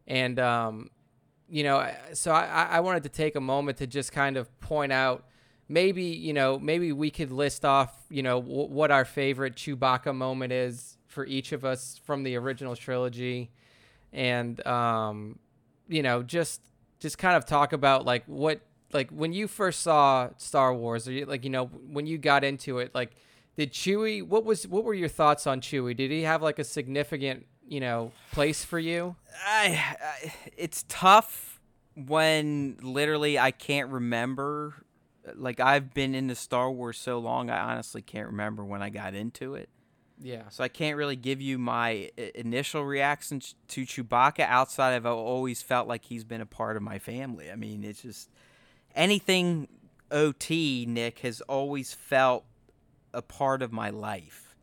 [0.07, 0.89] And, um,
[1.47, 4.91] you know, so I, I wanted to take a moment to just kind of point
[4.91, 5.25] out
[5.67, 10.15] maybe, you know, maybe we could list off, you know, w- what our favorite Chewbacca
[10.15, 13.51] moment is for each of us from the original trilogy.
[14.11, 15.39] And, um,
[15.87, 16.61] you know, just,
[16.99, 18.61] just kind of talk about like what,
[18.93, 22.43] like when you first saw Star Wars, or you, like, you know, when you got
[22.43, 23.11] into it, like,
[23.57, 25.95] did Chewie, what was, what were your thoughts on Chewie?
[25.95, 29.15] Did he have like a significant you know place for you?
[29.45, 31.61] I, I it's tough
[31.95, 34.85] when literally I can't remember.
[35.35, 39.13] Like I've been into Star Wars so long, I honestly can't remember when I got
[39.13, 39.69] into it.
[40.21, 40.49] Yeah.
[40.49, 45.61] So I can't really give you my initial reaction to Chewbacca outside of I've always
[45.61, 47.49] felt like he's been a part of my family.
[47.49, 48.29] I mean, it's just
[48.95, 49.67] anything
[50.11, 52.45] OT Nick has always felt
[53.13, 54.55] a part of my life.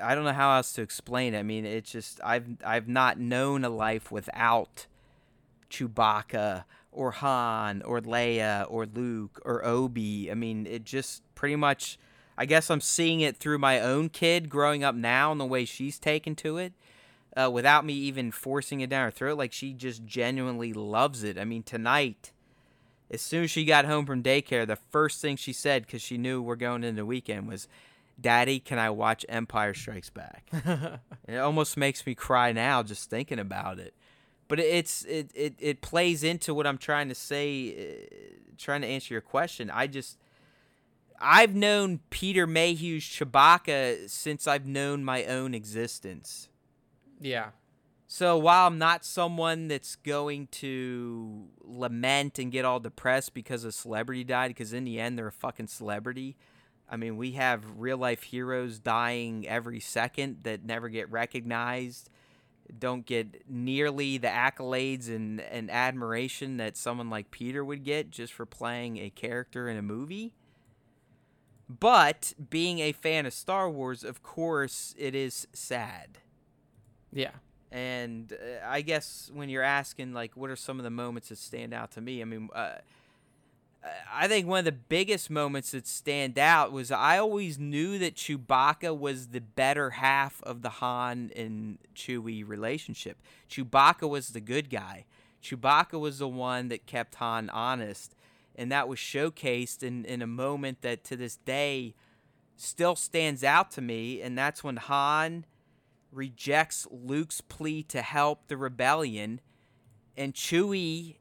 [0.00, 1.38] I don't know how else to explain it.
[1.38, 4.86] I mean, it's just I've I've not known a life without
[5.68, 10.30] Chewbacca or Han or Leia or Luke or Obi.
[10.30, 11.98] I mean, it just pretty much
[12.36, 15.64] I guess I'm seeing it through my own kid growing up now and the way
[15.64, 16.72] she's taken to it.
[17.36, 21.36] Uh, without me even forcing it down her throat, like she just genuinely loves it.
[21.36, 22.30] I mean, tonight,
[23.10, 26.18] as soon as she got home from daycare, the first thing she said, because she
[26.18, 27.68] knew we're going into the weekend, was,
[28.20, 30.48] Daddy, can I watch Empire Strikes Back?
[31.28, 33.94] it almost makes me cry now just thinking about it.
[34.46, 38.86] But it's it, it it plays into what I'm trying to say, uh, trying to
[38.86, 39.70] answer your question.
[39.70, 40.18] I just
[41.18, 46.48] I've known Peter Mayhew's Chewbacca since I've known my own existence.
[47.20, 47.50] Yeah.
[48.06, 53.72] So while I'm not someone that's going to lament and get all depressed because a
[53.72, 56.36] celebrity died, because in the end they're a fucking celebrity.
[56.88, 62.10] I mean, we have real life heroes dying every second that never get recognized,
[62.78, 68.32] don't get nearly the accolades and, and admiration that someone like Peter would get just
[68.32, 70.32] for playing a character in a movie.
[71.68, 76.18] But being a fan of Star Wars, of course, it is sad.
[77.12, 77.30] Yeah.
[77.74, 81.38] And uh, I guess when you're asking, like, what are some of the moments that
[81.38, 82.22] stand out to me?
[82.22, 82.76] I mean, uh,
[84.12, 88.14] I think one of the biggest moments that stand out was I always knew that
[88.14, 93.18] Chewbacca was the better half of the Han and Chewie relationship.
[93.50, 95.04] Chewbacca was the good guy.
[95.42, 98.14] Chewbacca was the one that kept Han honest,
[98.54, 101.94] and that was showcased in, in a moment that to this day
[102.56, 105.44] still stands out to me, and that's when Han
[106.14, 109.40] rejects Luke's plea to help the rebellion,
[110.16, 111.16] and Chewie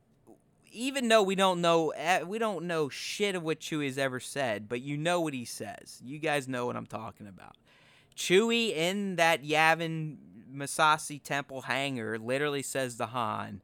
[0.74, 4.20] even though we don't know eh, we don't know shit of what Chewie has ever
[4.20, 6.02] said, but you know what he says.
[6.04, 7.56] You guys know what I'm talking about.
[8.16, 10.18] Chewie in that Yavin
[10.54, 13.62] Massassi temple hangar literally says to Han,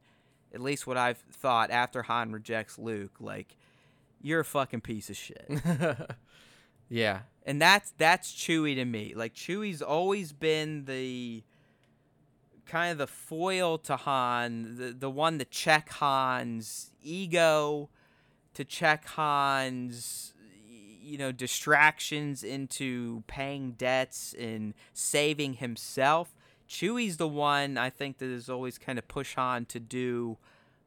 [0.54, 3.56] at least what I've thought after Han rejects Luke, like,
[4.20, 5.46] you're a fucking piece of shit.
[6.90, 7.20] yeah.
[7.46, 9.14] And that's that's Chewie to me.
[9.16, 11.42] Like Chewie's always been the
[12.66, 17.88] kind of the foil to Han, the the one to check Han's ego,
[18.54, 20.34] to check Han's
[20.68, 26.36] you know distractions into paying debts and saving himself.
[26.68, 30.36] Chewie's the one I think that is always kind of push Han to do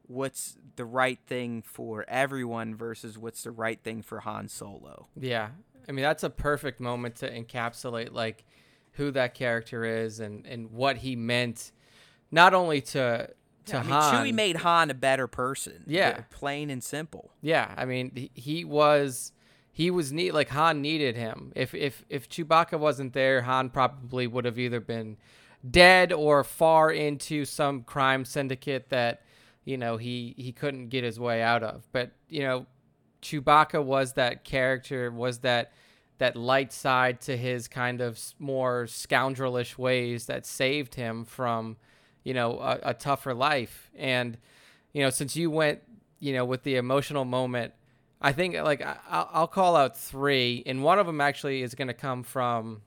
[0.07, 5.07] what's the right thing for everyone versus what's the right thing for Han Solo.
[5.19, 5.49] Yeah.
[5.87, 8.45] I mean that's a perfect moment to encapsulate like
[8.93, 11.71] who that character is and and what he meant
[12.31, 13.29] not only to
[13.65, 14.25] to yeah, I mean, Han.
[14.25, 15.83] Chewie made Han a better person.
[15.87, 16.15] Yeah.
[16.19, 17.31] Uh, plain and simple.
[17.41, 19.31] Yeah, I mean he was
[19.71, 21.51] he was neat like Han needed him.
[21.55, 25.17] If if if Chewbacca wasn't there, Han probably would have either been
[25.69, 29.21] dead or far into some crime syndicate that
[29.63, 31.87] you know he he couldn't get his way out of.
[31.91, 32.65] But you know,
[33.23, 35.71] Chewbacca was that character, was that
[36.19, 41.77] that light side to his kind of more scoundrelish ways that saved him from
[42.23, 43.89] you know a, a tougher life.
[43.95, 44.37] And
[44.93, 45.81] you know, since you went
[46.19, 47.73] you know with the emotional moment.
[48.25, 51.89] I think like I'll, I'll call out three, and one of them actually is going
[51.89, 52.81] to come from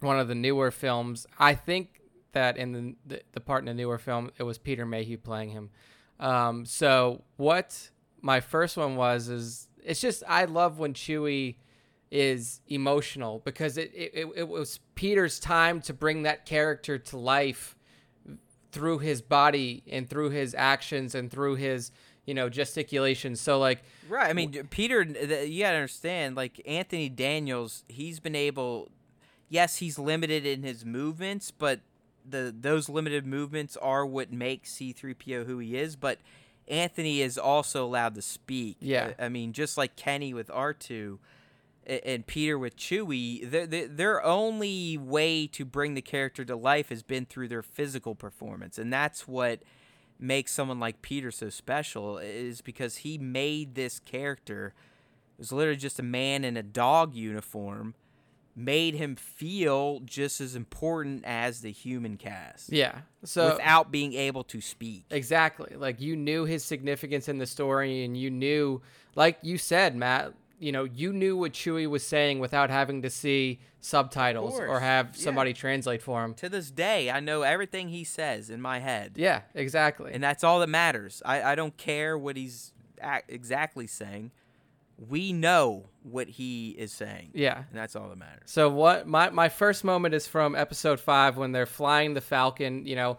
[0.00, 1.26] one of the newer films.
[1.38, 2.00] I think
[2.32, 5.50] that in the, the, the part in the newer film, it was Peter Mayhew playing
[5.50, 5.70] him.
[6.18, 7.90] Um, so what
[8.24, 11.56] my first one was is it's just I love when Chewie
[12.10, 17.76] is emotional because it, it, it was Peter's time to bring that character to life
[18.72, 21.92] through his body and through his actions and through his
[22.24, 27.84] you know gesticulation so like right i mean peter you gotta understand like anthony daniels
[27.86, 28.90] he's been able
[29.50, 31.80] yes he's limited in his movements but
[32.28, 36.18] the those limited movements are what make C3PO who he is, but
[36.68, 38.76] Anthony is also allowed to speak.
[38.80, 39.12] Yeah.
[39.18, 41.18] I, I mean, just like Kenny with R2
[41.86, 46.56] a- and Peter with Chewie, their, their, their only way to bring the character to
[46.56, 48.78] life has been through their physical performance.
[48.78, 49.62] And that's what
[50.18, 54.72] makes someone like Peter so special is because he made this character
[55.36, 57.94] it was literally just a man in a dog uniform
[58.56, 62.98] made him feel just as important as the human cast Yeah.
[63.24, 65.04] So without being able to speak.
[65.10, 65.74] Exactly.
[65.76, 68.80] Like you knew his significance in the story and you knew
[69.16, 73.10] like you said, Matt, you know, you knew what Chewie was saying without having to
[73.10, 75.24] see subtitles or have Yeah.
[75.24, 76.34] somebody translate for him.
[76.34, 79.12] To this day, I know everything he says in my head.
[79.16, 80.12] Yeah, exactly.
[80.12, 81.22] And that's all that matters.
[81.24, 84.30] I, I don't care what he's ac exactly saying.
[84.96, 87.30] We know what he is saying.
[87.34, 87.58] yeah.
[87.58, 88.42] And that's all that matters.
[88.46, 92.86] So what my my first moment is from episode 5 when they're flying the Falcon,
[92.86, 93.18] you know,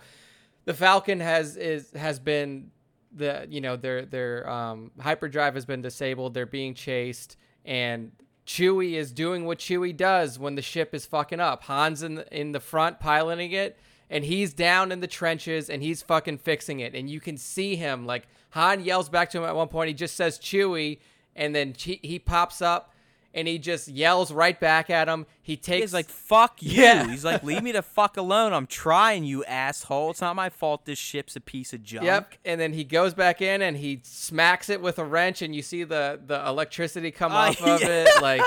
[0.65, 2.71] the Falcon has is has been
[3.11, 6.33] the you know their their um, hyperdrive has been disabled.
[6.33, 8.11] They're being chased, and
[8.45, 11.63] Chewie is doing what Chewie does when the ship is fucking up.
[11.63, 15.81] Han's in the, in the front piloting it, and he's down in the trenches and
[15.81, 16.93] he's fucking fixing it.
[16.93, 19.88] And you can see him like Han yells back to him at one point.
[19.88, 20.99] He just says Chewie,
[21.36, 22.91] and then he, he pops up.
[23.38, 25.26] And he just yells right back at him.
[25.41, 26.82] He takes He's like, fuck you.
[26.82, 27.06] Yeah.
[27.06, 28.54] He's like, leave me the fuck alone.
[28.54, 30.12] I'm trying, you asshole.
[30.12, 32.06] It's not my fault this ship's a piece of junk.
[32.06, 32.36] Yep.
[32.45, 35.62] And then he goes back in and he smacks it with a wrench, and you
[35.63, 38.08] see the the electricity come Oh, off of it.
[38.21, 38.41] Like,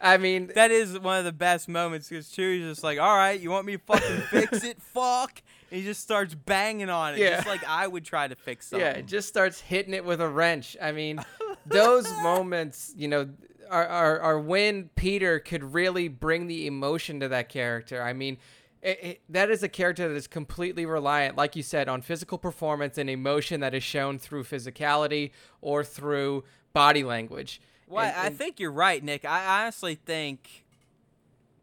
[0.00, 3.38] I mean, That is one of the best moments because Chewie's just like, all right,
[3.40, 4.82] you want me to fucking fix it?
[4.82, 5.40] Fuck.
[5.70, 7.36] And he just starts banging on it, Yeah.
[7.36, 8.84] just like I would try to fix something.
[8.84, 10.76] yeah, it just starts hitting it with a wrench.
[10.82, 11.20] I mean,
[11.68, 13.28] those moments, you know,
[13.70, 18.02] are, are are when Peter could really bring the emotion to that character.
[18.02, 18.38] I mean.
[18.82, 22.38] It, it, that is a character that is completely reliant, like you said, on physical
[22.38, 27.60] performance and emotion that is shown through physicality or through body language.
[27.88, 29.24] Well, And- I think you're right, Nick.
[29.24, 30.64] I honestly think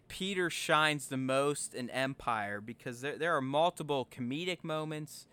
[0.10, 5.26] Peter shines the most in Empire because there there are multiple comedic moments,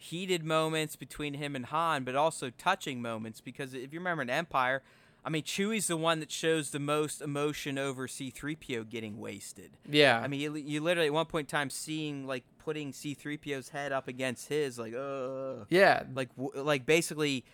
[0.00, 4.30] heated moments between him and Han, but also touching moments because if you remember in
[4.30, 4.82] Empire,
[5.24, 9.76] I mean Chewie's the one that shows the most emotion over C3PO getting wasted.
[9.88, 13.68] yeah, I mean, you, you literally at one point in time seeing like putting C3PO's
[13.68, 17.44] head up against his like uh yeah, like w- like basically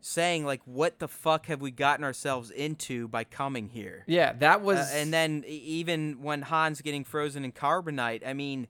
[0.00, 4.32] saying like what the fuck have we gotten ourselves into by coming here yeah.
[4.34, 8.68] That was Uh, and then even when han's getting frozen in carbonite i mean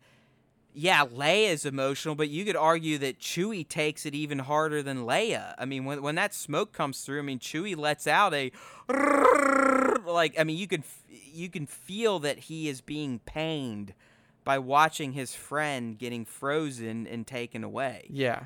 [0.76, 5.06] yeah leia is emotional but you could argue that chewie takes it even harder than
[5.06, 8.52] leia i mean when, when that smoke comes through i mean chewie lets out a
[10.06, 13.94] like i mean you can you can feel that he is being pained
[14.44, 18.44] by watching his friend getting frozen and taken away yeah.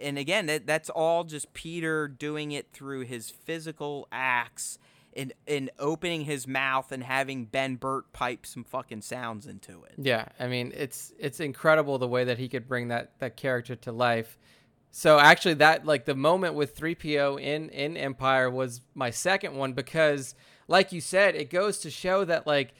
[0.00, 4.80] and again that, that's all just peter doing it through his physical acts
[5.18, 9.94] and and opening his mouth and having Ben Burtt pipe some fucking sounds into it
[9.98, 13.76] Yeah, I mean it's it's incredible the way that he could bring that that character
[13.76, 14.38] to life.
[14.90, 19.72] So actually that like the moment with 3PO in in Empire was my second one
[19.74, 20.34] because
[20.68, 22.72] like you said it goes to show that like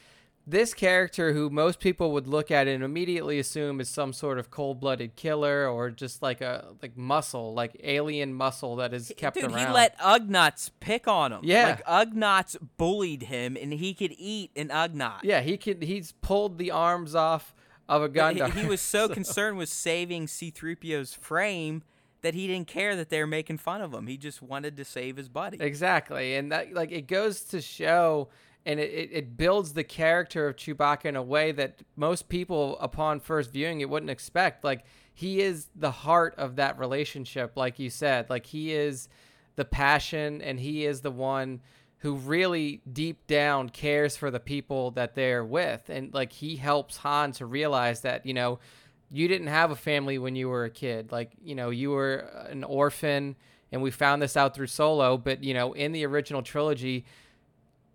[0.51, 4.51] this character who most people would look at and immediately assume is some sort of
[4.51, 9.53] cold-blooded killer or just like a like muscle, like alien muscle that is kept Dude,
[9.53, 9.59] around.
[9.59, 11.41] he let Ugnaughts pick on him.
[11.43, 11.81] Yeah.
[11.87, 15.21] Like Ugnaughts bullied him and he could eat an Ugnaught.
[15.23, 17.55] yeah, he could he's pulled the arms off
[17.87, 18.53] of a Gundam.
[18.55, 21.83] he, he was so concerned with saving C3PO's frame
[22.23, 24.07] that he didn't care that they were making fun of him.
[24.07, 25.59] He just wanted to save his buddy.
[25.61, 26.37] Exactly.
[26.37, 28.29] And that like it goes to show
[28.69, 33.19] and it, it, builds the character of Chewbacca in a way that most people upon
[33.19, 34.63] first viewing it wouldn't expect.
[34.63, 38.29] Like he is the heart of that relationship, like you said.
[38.29, 39.09] Like he is
[39.57, 41.63] the passion and he is the one
[42.01, 45.89] who really deep down cares for the people that they're with.
[45.89, 48.59] And like he helps Han to realize that, you know,
[49.11, 51.11] you didn't have a family when you were a kid.
[51.11, 52.17] Like, you know, you were
[52.51, 53.35] an orphan
[53.73, 57.07] and we found this out through Solo, but you know, in the original trilogy,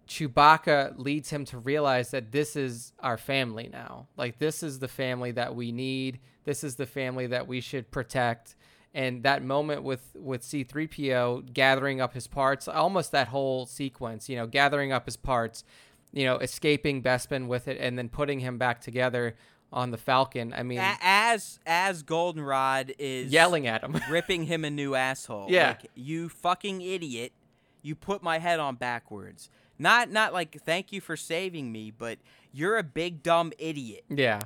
[0.07, 4.07] Chewbacca leads him to realize that this is our family now.
[4.17, 6.19] Like this is the family that we need.
[6.43, 8.55] This is the family that we should protect.
[8.93, 14.35] And that moment with with C3PO gathering up his parts, almost that whole sequence, you
[14.35, 15.63] know, gathering up his parts,
[16.11, 19.35] you know, escaping Bespin with it and then putting him back together
[19.71, 20.53] on the Falcon.
[20.53, 23.99] I mean, as as Goldenrod is yelling at him.
[24.09, 25.47] ripping him a new asshole.
[25.49, 25.69] Yeah.
[25.69, 27.33] Like, you fucking idiot.
[27.81, 29.49] You put my head on backwards.
[29.83, 32.17] Not not like thank you for saving me, but
[32.51, 34.05] you're a big dumb idiot.
[34.09, 34.39] yeah.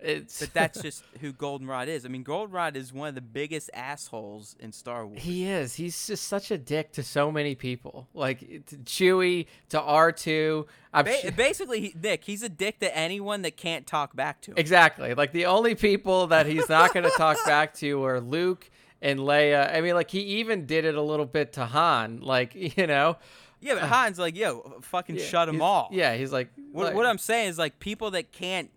[0.00, 2.04] It's But that's just who Goldenrod is.
[2.04, 5.22] I mean, Goldenrod is one of the biggest assholes in Star Wars.
[5.22, 5.76] he is.
[5.76, 8.06] He's just such a dick to so many people.
[8.12, 10.66] Like to Chewie to R two.
[10.92, 14.42] I'm Ba- su- basically, he, Nick, he's a dick to anyone that can't talk back
[14.42, 14.58] to him.
[14.58, 15.14] exactly.
[15.14, 18.70] Like the only people that he's not going to talk back to are Luke
[19.00, 19.74] and Leia.
[19.74, 22.20] I mean, like he even did it a little bit to Han.
[22.20, 23.16] Like you know,
[23.64, 23.86] Yeah, but uh.
[23.88, 25.88] Han's like, yo, fucking Yeah, shut them all.
[25.92, 28.70] Yeah, he's like, What, like- what I'm saying is like people that can't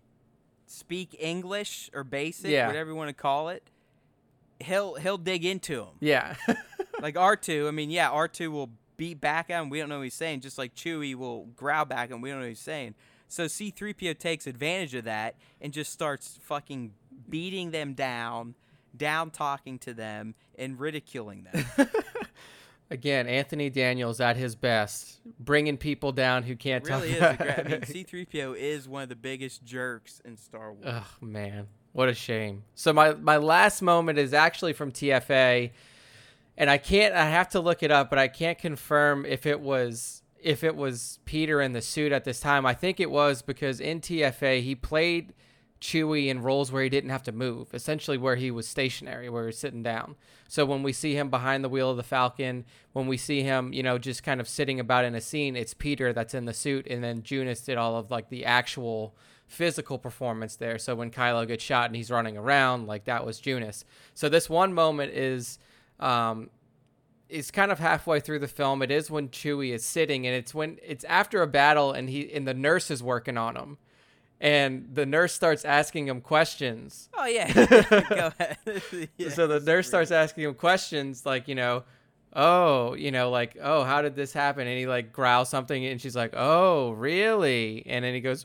[0.66, 2.66] speak English or basic, Yeah.
[2.66, 3.62] whatever you want to call it,
[4.60, 5.94] he'll he'll dig into them.
[6.00, 6.34] yeah,
[7.00, 9.70] like R2, I mean, yeah, R2 will beat back at him.
[9.70, 10.40] We don't know what he's saying.
[10.40, 12.20] Just like Chewie will growl back at him.
[12.20, 12.94] We don't know what he's saying.
[13.28, 16.94] So C3PO takes advantage of that and just starts fucking
[17.28, 18.54] beating them down,
[18.96, 21.64] down talking to them, and ridiculing them.
[22.90, 27.18] again, Anthony Daniels at his best, bringing people down who can't It really is.
[27.18, 27.40] talk.
[27.40, 30.86] A gra- I mean, C3PO is one of the biggest jerks in Star Wars.
[30.86, 32.64] Oh man, what a shame.
[32.74, 35.70] So my my last moment is actually from TFA,
[36.56, 37.14] and I can't.
[37.14, 40.76] I have to look it up, but I can't confirm if it was if it
[40.76, 42.64] was Peter in the suit at this time.
[42.64, 45.34] I think it was because in TFA he played
[45.80, 49.44] Chewie in roles where he didn't have to move, essentially where he was stationary, where
[49.44, 50.16] he was sitting down.
[50.48, 53.72] So when we see him behind the wheel of the Falcon, when we see him,
[53.72, 56.54] you know, just kind of sitting about in a scene, it's Peter that's in the
[56.54, 59.14] suit, and then Joonas did all of like the actual
[59.46, 60.78] physical performance there.
[60.78, 63.84] So when Kylo gets shot and he's running around, like that was Joonas.
[64.14, 65.58] So this one moment is
[65.98, 66.50] um
[67.28, 68.82] is kind of halfway through the film.
[68.82, 72.32] It is when Chewie is sitting and it's when it's after a battle and he
[72.32, 73.78] and the nurse is working on him.
[74.40, 77.08] And the nurse starts asking him questions.
[77.16, 77.52] Oh yeah,
[78.08, 78.58] go ahead.
[79.16, 81.82] Yeah, so the nurse starts asking him questions like, you know,
[82.34, 84.66] oh, you know, like, oh, how did this happen?
[84.68, 87.82] And he like growls something and she's like, oh, really?
[87.86, 88.44] And then he goes,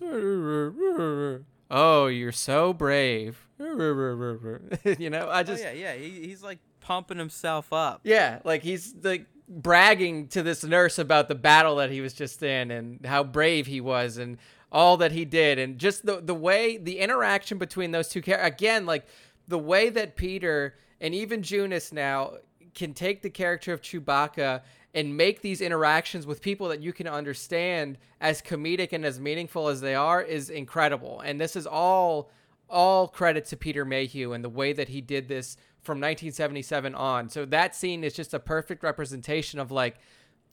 [1.71, 3.47] oh, you're so brave.
[3.59, 5.93] you know, I Oh, just, yeah, yeah.
[5.95, 8.01] He, he's like pumping himself up.
[8.03, 12.41] yeah, like he's like bragging to this nurse about the battle that he was just
[12.43, 14.37] in and how brave he was and
[14.73, 18.47] all that he did and just the the way the interaction between those two characters
[18.47, 19.05] again like
[19.47, 22.33] the way that Peter and even Joonas now
[22.73, 24.61] can take the character of Chewbacca
[24.93, 29.67] and make these interactions with people that you can understand as comedic and as meaningful
[29.67, 31.19] as they are is incredible.
[31.21, 32.31] And this is all
[32.69, 37.29] all credit to Peter Mayhew and the way that he did this from 1977 on.
[37.29, 39.97] So that scene is just a perfect representation of like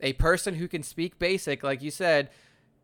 [0.01, 2.31] a person who can speak basic, like you said,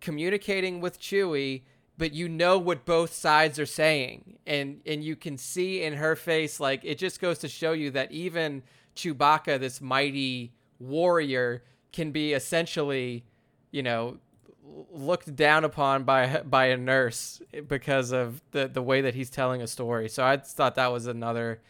[0.06, 1.62] communicating with Chewie,
[1.98, 4.38] but you know what both sides are saying.
[4.46, 7.90] And and you can see in her face like it just goes to show you
[7.90, 8.62] that even
[8.94, 13.24] Chewbacca, this mighty warrior, can be essentially,
[13.72, 14.18] you know,
[14.92, 19.60] looked down upon by by a nurse because of the the way that he's telling
[19.60, 20.08] a story.
[20.08, 21.60] So I thought that was another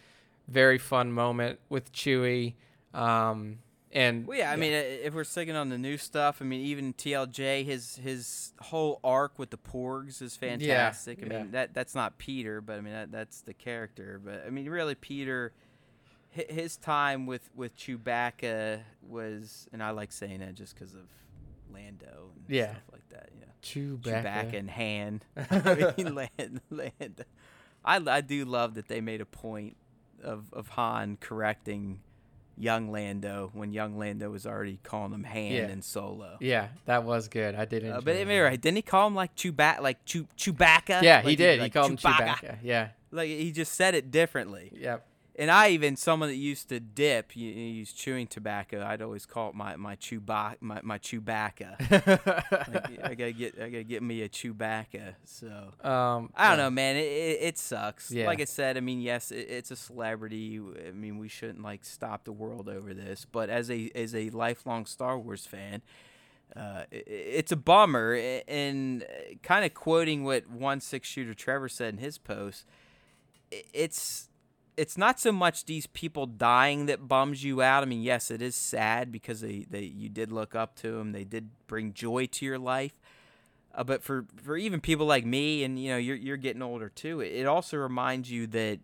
[0.47, 2.53] very fun moment with Chewie.
[2.93, 3.61] Um,
[3.97, 6.92] and Well, yeah, I mean, if we're sticking on the new stuff, I mean, even
[6.92, 11.18] TLJ, his his whole arc with the Porgs is fantastic.
[11.22, 11.38] I yeah.
[11.42, 14.20] mean, that that's not Peter, but I mean, that, that's the character.
[14.22, 15.53] But I mean, really, Peter,
[16.30, 21.09] his time with with Chewbacca was, and I like saying that just because of
[21.72, 22.72] Lando and Yeah.
[22.72, 23.30] stuff like that.
[23.40, 24.22] Yeah, Chewbacca.
[24.53, 25.22] Chewbacca and Han.
[25.51, 27.24] I mean, Land, Lando.
[27.82, 29.78] I I do love that they made a point
[30.22, 32.01] of of Han correcting
[32.59, 35.63] young Lando when young Lando was already calling him Han Yeah.
[35.69, 36.37] and Solo.
[36.41, 37.55] Yeah, that was good.
[37.55, 38.43] I did enjoy Uh, but that.
[38.45, 38.61] right?
[38.61, 41.03] Didn't he call him like Chewbacca, like Chew Chewbacca?
[41.03, 41.57] Yeah, Like, he did.
[41.57, 42.59] he like, called him Chewbacca.
[42.63, 42.89] Yeah.
[43.11, 44.73] Like he just said it differently.
[44.75, 45.07] Yep.
[45.39, 48.82] And I even someone that used to dip, you, you use chewing tobacco.
[48.82, 51.78] I'd always call it my my Chewbacca, my, my Chewbacca.
[52.72, 55.16] like, I gotta get I gotta get me a Chewbacca.
[55.24, 55.49] So
[55.84, 56.64] um, I don't yeah.
[56.64, 56.97] know, man.
[56.97, 58.11] It, it, it sucks.
[58.11, 58.26] Yeah.
[58.26, 60.59] Like I said, I mean, yes, it, it's a celebrity.
[60.89, 63.26] I mean, we shouldn't like stop the world over this.
[63.30, 65.82] But as a as a lifelong Star Wars fan,
[66.55, 68.14] uh, it's a bummer.
[68.49, 69.05] And
[69.43, 72.64] kind of quoting what one six shooter Trevor said in his post,
[73.51, 74.30] it's
[74.77, 77.83] it's not so much these people dying that bums you out.
[77.83, 81.12] I mean, yes, it is sad because they, they you did look up to them.
[81.12, 82.93] They did bring joy to your life.
[83.74, 86.89] Uh, but for, for even people like me, and you know, you're you're getting older
[86.89, 87.20] too.
[87.20, 88.81] It, it also reminds you that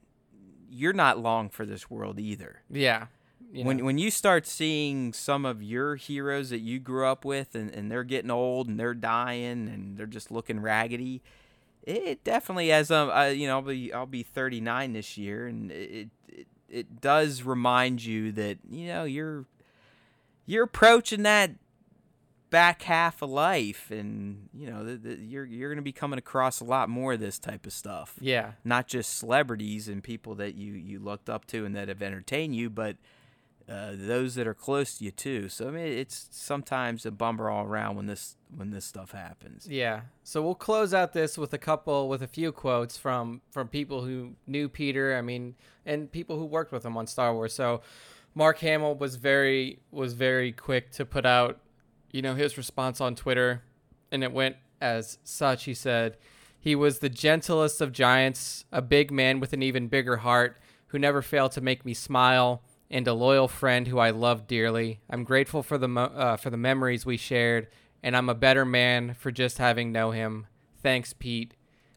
[0.70, 2.62] you're not long for this world either.
[2.70, 3.06] Yeah.
[3.52, 3.84] You when know.
[3.84, 7.90] when you start seeing some of your heroes that you grew up with, and, and
[7.90, 11.22] they're getting old and they're dying and they're just looking raggedy,
[11.82, 16.08] it definitely has um you know I'll be I'll be 39 this year, and it,
[16.28, 19.44] it it does remind you that you know you're
[20.46, 21.52] you're approaching that
[22.50, 26.60] back half of life, and you know the, the, you're you're gonna be coming across
[26.60, 28.14] a lot more of this type of stuff.
[28.20, 28.52] Yeah.
[28.64, 32.54] Not just celebrities and people that you you looked up to and that have entertained
[32.54, 32.96] you, but
[33.68, 35.48] uh, those that are close to you too.
[35.48, 39.66] So I mean, it's sometimes a bummer all around when this when this stuff happens.
[39.68, 40.02] Yeah.
[40.24, 44.04] So we'll close out this with a couple with a few quotes from from people
[44.04, 45.54] who knew Peter, I mean,
[45.86, 47.52] and people who worked with him on Star Wars.
[47.52, 47.82] So
[48.34, 51.60] Mark Hamill was very was very quick to put out,
[52.10, 53.62] you know, his response on Twitter,
[54.10, 55.64] and it went as such.
[55.64, 56.16] He said,
[56.58, 60.58] "He was the gentlest of giants, a big man with an even bigger heart,
[60.88, 62.62] who never failed to make me smile."
[62.92, 65.00] And a loyal friend who I love dearly.
[65.08, 67.68] I'm grateful for the mo- uh, for the memories we shared,
[68.02, 70.46] and I'm a better man for just having know him.
[70.82, 71.54] Thanks, Pete.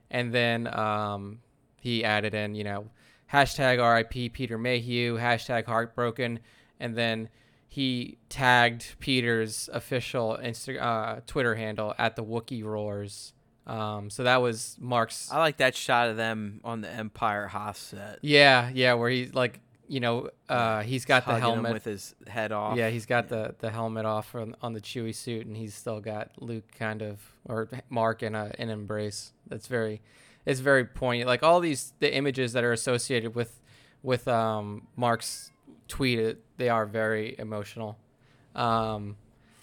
[0.09, 1.39] And then um,
[1.81, 2.87] he added in, you know,
[3.33, 6.39] hashtag RIP Peter Mayhew, hashtag heartbroken,
[6.79, 7.27] and then
[7.67, 13.33] he tagged Peter's official Insta- uh, Twitter handle at the Wookie Roars.
[13.67, 15.29] Um, so that was Mark's.
[15.31, 18.19] I like that shot of them on the Empire Hoth set.
[18.21, 22.15] Yeah, yeah, where he's like, you know, uh, he's got the hugging helmet with his
[22.27, 22.77] head off.
[22.77, 25.99] Yeah, he's got the, the helmet off on, on the Chewie suit, and he's still
[25.99, 29.33] got Luke kind of or Mark in a an embrace.
[29.47, 30.01] That's very,
[30.45, 31.27] it's very poignant.
[31.27, 33.61] Like all these the images that are associated with
[34.01, 35.51] with um, Mark's
[35.87, 37.97] tweet, they are very emotional.
[38.55, 39.17] Um,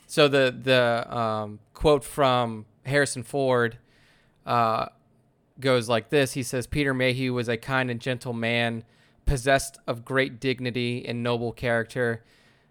[0.06, 3.78] so the the um, quote from Harrison Ford
[4.46, 4.86] uh,
[5.58, 6.32] goes like this.
[6.32, 8.84] He says, Peter Mayhew was a kind and gentle man,
[9.26, 12.22] possessed of great dignity and noble character.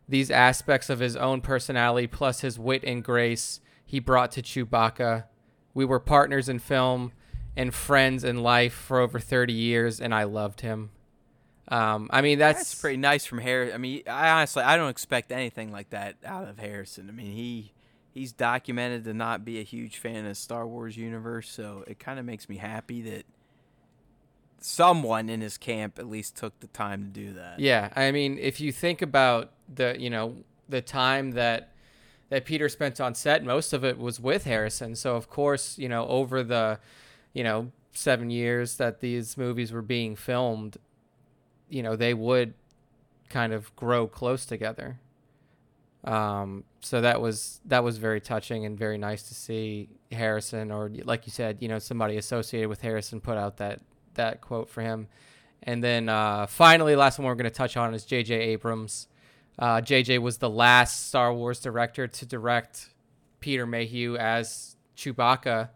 [0.07, 5.25] These aspects of his own personality, plus his wit and grace, he brought to Chewbacca.
[5.73, 7.13] We were partners in film
[7.55, 10.91] and friends in life for over 30 years, and I loved him.
[11.67, 13.73] Um, I mean, that's, That's pretty nice from Harris.
[13.73, 17.07] I mean, I honestly I don't expect anything like that out of Harrison.
[17.07, 17.71] I mean, he
[18.13, 22.19] he's documented to not be a huge fan of Star Wars universe, so it kind
[22.19, 23.25] of makes me happy that
[24.61, 27.59] someone in his camp at least took the time to do that.
[27.59, 30.37] Yeah, I mean, if you think about the, you know,
[30.69, 31.69] the time that
[32.29, 34.95] that Peter spent on set, most of it was with Harrison.
[34.95, 36.79] So of course, you know, over the,
[37.33, 40.77] you know, seven years that these movies were being filmed,
[41.69, 42.53] you know, they would
[43.27, 44.99] kind of grow close together.
[46.03, 50.89] Um, so that was that was very touching and very nice to see Harrison, or
[51.03, 53.81] like you said, you know, somebody associated with Harrison put out that
[54.15, 55.07] that quote for him.
[55.63, 58.33] And then uh, finally, last one we're going to touch on is J.J.
[58.35, 59.07] Abrams.
[59.59, 60.17] Uh, J.J.
[60.19, 62.89] was the last Star Wars director to direct
[63.39, 65.69] Peter Mayhew as Chewbacca.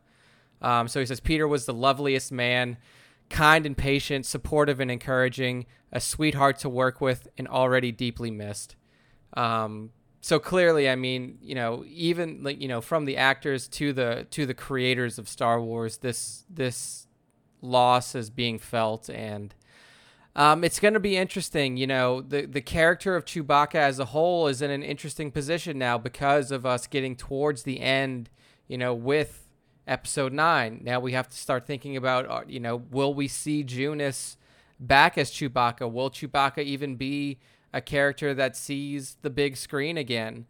[0.62, 2.78] Um, so he says Peter was the loveliest man,
[3.30, 8.76] kind and patient, supportive and encouraging, a sweetheart to work with, and already deeply missed.
[9.36, 13.94] Um, so clearly, I mean, you know, even like you know, from the actors to
[13.94, 17.05] the to the creators of Star Wars, this this
[17.66, 19.54] loss is being felt, and
[20.36, 21.78] um, it's going to be interesting.
[21.78, 25.78] You know, the the character of Chewbacca as a whole is in an interesting position
[25.78, 28.30] now because of us getting towards the end.
[28.68, 29.48] You know, with
[29.88, 33.64] Episode Nine, now we have to start thinking about, uh, you know, will we see
[33.64, 34.38] Joonas
[34.80, 35.92] back as Chewbacca?
[35.92, 37.38] Will Chewbacca even be
[37.72, 40.48] a character that sees the big screen again?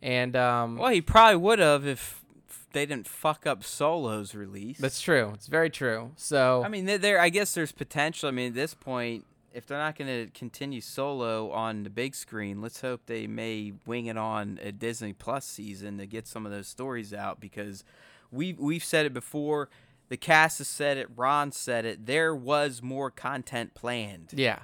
[0.00, 2.27] And um, Well, he probably would have if if
[2.72, 4.78] they didn't fuck up Solo's release.
[4.78, 5.32] that's true.
[5.34, 6.12] It's very true.
[6.16, 7.20] So I mean, there- there.
[7.20, 8.28] I guess there's potential.
[8.28, 12.14] I mean, at this point, if they're not going to continue Solo on the big
[12.14, 16.44] screen, let's hope they may wing it on a Disney Plus season to get some
[16.44, 17.40] of those stories out.
[17.40, 17.84] Because
[18.30, 19.68] we we've said it before.
[20.10, 21.08] The cast has said it.
[21.16, 22.06] Ron said it.
[22.06, 24.60] There was more content planned yeah,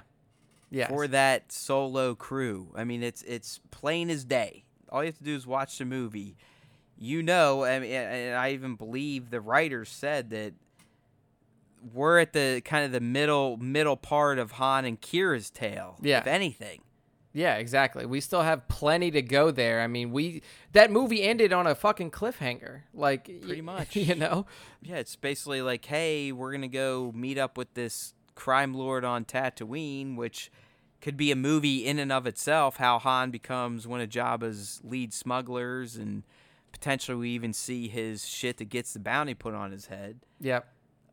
[0.71, 2.69] yeah, for that Solo crew.
[2.75, 4.63] I mean, it's it's plain as day.
[4.89, 6.35] All you have to do is watch the movie.
[6.97, 10.53] You know, I mean, and I even believe the writers said that
[11.93, 15.97] we're at the kind of the middle middle part of Han and Qi'ra's tale.
[16.01, 16.19] Yeah.
[16.19, 16.81] if anything.
[17.33, 18.05] yeah, exactly.
[18.05, 19.81] We still have plenty to go there.
[19.81, 20.41] I mean, we
[20.71, 22.81] that movie ended on a fucking cliffhanger.
[22.93, 23.95] Like Pretty much.
[23.95, 24.45] you know.
[24.81, 29.25] Yeah, it's basically like, hey, we're gonna go meet up with this crime lord on
[29.25, 30.49] Tatooine, which
[31.01, 32.77] could be a movie in and of itself.
[32.77, 36.23] How Han becomes one of Jabba's lead smugglers, and
[36.75, 40.19] potentially we even see his shit that gets the bounty put on his head.
[40.41, 40.67] Yep.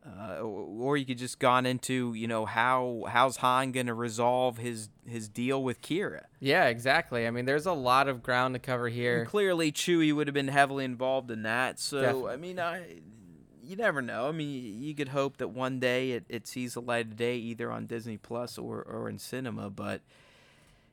[0.04, 4.88] Uh, or you could just gone into, you know, how how's Han gonna resolve his
[5.06, 6.24] his deal with Qi'ra?
[6.40, 7.24] Yeah, exactly.
[7.28, 9.24] I mean, there's a lot of ground to cover And here.
[9.24, 11.78] clearly, Chewie would have been heavily involved in that.
[11.78, 12.32] So Definitely.
[12.32, 12.82] I mean, I
[13.62, 14.28] you never know.
[14.28, 17.36] I mean, you could hope that one day it, it sees the light of day
[17.36, 19.70] either on Disney Plus or or in cinema.
[19.70, 20.00] But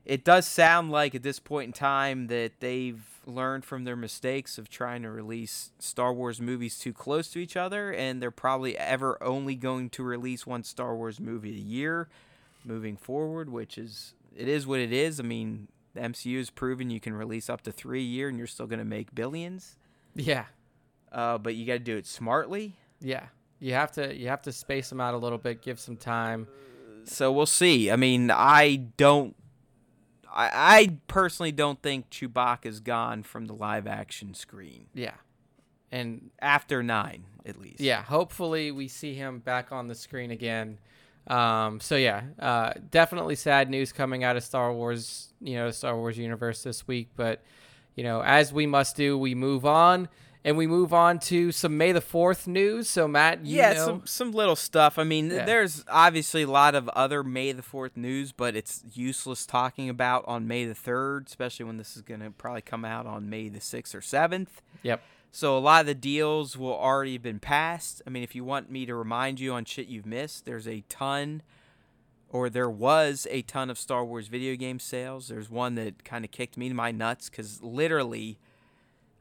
[0.06, 4.58] it does sound like at this point in time that they've learned from their mistakes
[4.58, 8.78] of trying to release Star Wars movies too close to each other, and they're probably
[8.78, 12.08] ever only going to release one Star Wars movie a year
[12.66, 15.20] moving forward, which is it is what it is.
[15.20, 18.38] I mean, the MCU has proven you can release up to three a year, and
[18.38, 19.76] you're still going to make billions.
[20.16, 20.46] Yeah,
[21.12, 22.76] Uh, but you got to do it smartly.
[23.00, 23.26] yeah.
[23.62, 26.48] You have to you have to space them out a little bit, give some time.
[27.04, 27.92] So we'll see.
[27.92, 29.36] I mean, I don't.
[30.34, 35.16] I, I personally don't think Chewbacca's gone from the live action screen Yeah,
[35.92, 37.80] and after nine, at least.
[37.82, 40.78] yeah, hopefully we see him back on the screen again.
[41.28, 45.96] Um, so yeah, uh, definitely sad news coming out of Star Wars, you know, Star
[45.96, 47.10] Wars universe this week.
[47.16, 47.42] But
[47.96, 50.10] you know, as we must do, we move on,
[50.46, 52.90] and we move on to some May the Fourth news.
[52.90, 54.98] So Matt, you yeah, know, some some little stuff.
[54.98, 55.46] I mean, Yeah.
[55.46, 60.24] there's obviously a lot of other May the Fourth news, but it's useless talking about
[60.28, 63.50] on May the third, especially when this is going to probably come out on May
[63.50, 64.62] the sixth or seventh.
[64.82, 68.02] yep, So a lot of the deals will already have been passed.
[68.08, 70.84] I mean, if you want me to remind you on shit you've missed, there's a
[70.90, 71.42] ton,
[72.30, 75.28] or there was a ton of Star Wars video game sales.
[75.28, 78.38] There's one that kind of kicked me in my nuts because literally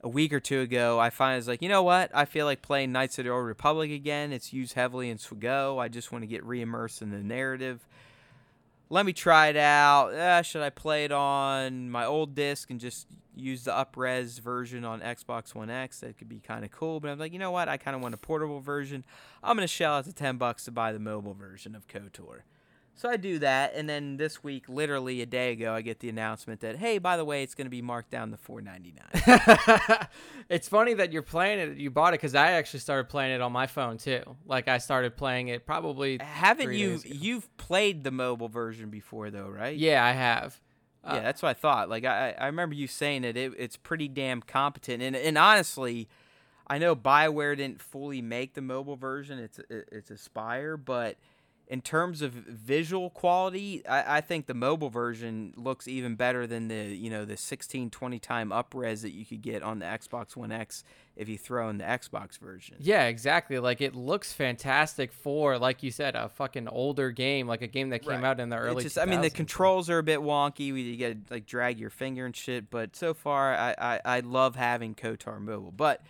[0.03, 2.11] a week or two ago, I finally was like, you know what?
[2.15, 4.33] I feel like playing Knights of the Old Republic again.
[4.33, 5.79] It's used heavily in Swago.
[5.79, 7.87] I just want to get re-immersed in the narrative.
[8.91, 10.15] Let me try it out.
[10.15, 14.85] Uh, should I play it on my old disc and just use the upres version
[14.85, 16.01] on Xbox One X?
[16.01, 16.99] That could be kind of cool.
[16.99, 17.69] But I'm like, you know what?
[17.69, 19.05] I kind of want a portable version.
[19.43, 22.41] I'm gonna shell out the ten bucks to buy the mobile version of KOTOR.
[22.99, 26.09] So I do that, and then this week, literally a day ago, I get the
[26.09, 30.07] announcement that, hey, by the way, it's gonna be marked down to four ninety nine.
[30.49, 31.79] it's funny that you're playing it.
[31.79, 34.23] You bought it because I actually started playing it on my phone too.
[34.47, 36.19] Like I started playing it probably.
[36.21, 37.01] Haven't three you?
[37.07, 39.77] You've played the mobile version before, though, right?
[39.77, 40.61] Yeah, I have.
[41.05, 41.89] Uh, yeah, that's what I thought.
[41.89, 46.09] Like I, I remember you saying that it, it's pretty damn competent, and and honestly,
[46.67, 49.39] I know Bioware didn't fully make the mobile version.
[49.39, 51.17] It's it- it's Aspyr, but
[51.71, 56.69] in terms of visual quality, I, I think the mobile version looks even better than
[56.69, 60.51] the you know the 1620 time upres that you could get on the Xbox One
[60.51, 60.83] X
[61.15, 62.77] if you throw in the Xbox version.
[62.79, 63.59] Yeah, exactly.
[63.59, 67.91] Like it looks fantastic for, like you said, a fucking older game, like a game
[67.91, 68.25] that came Right.
[68.25, 68.83] out in the early.
[68.85, 70.67] just, I mean, the controls are a bit wonky.
[70.69, 72.71] You got to like drag your finger and shit.
[72.71, 75.73] But so far, I, I I love having KOTOR mobile.
[75.73, 76.01] But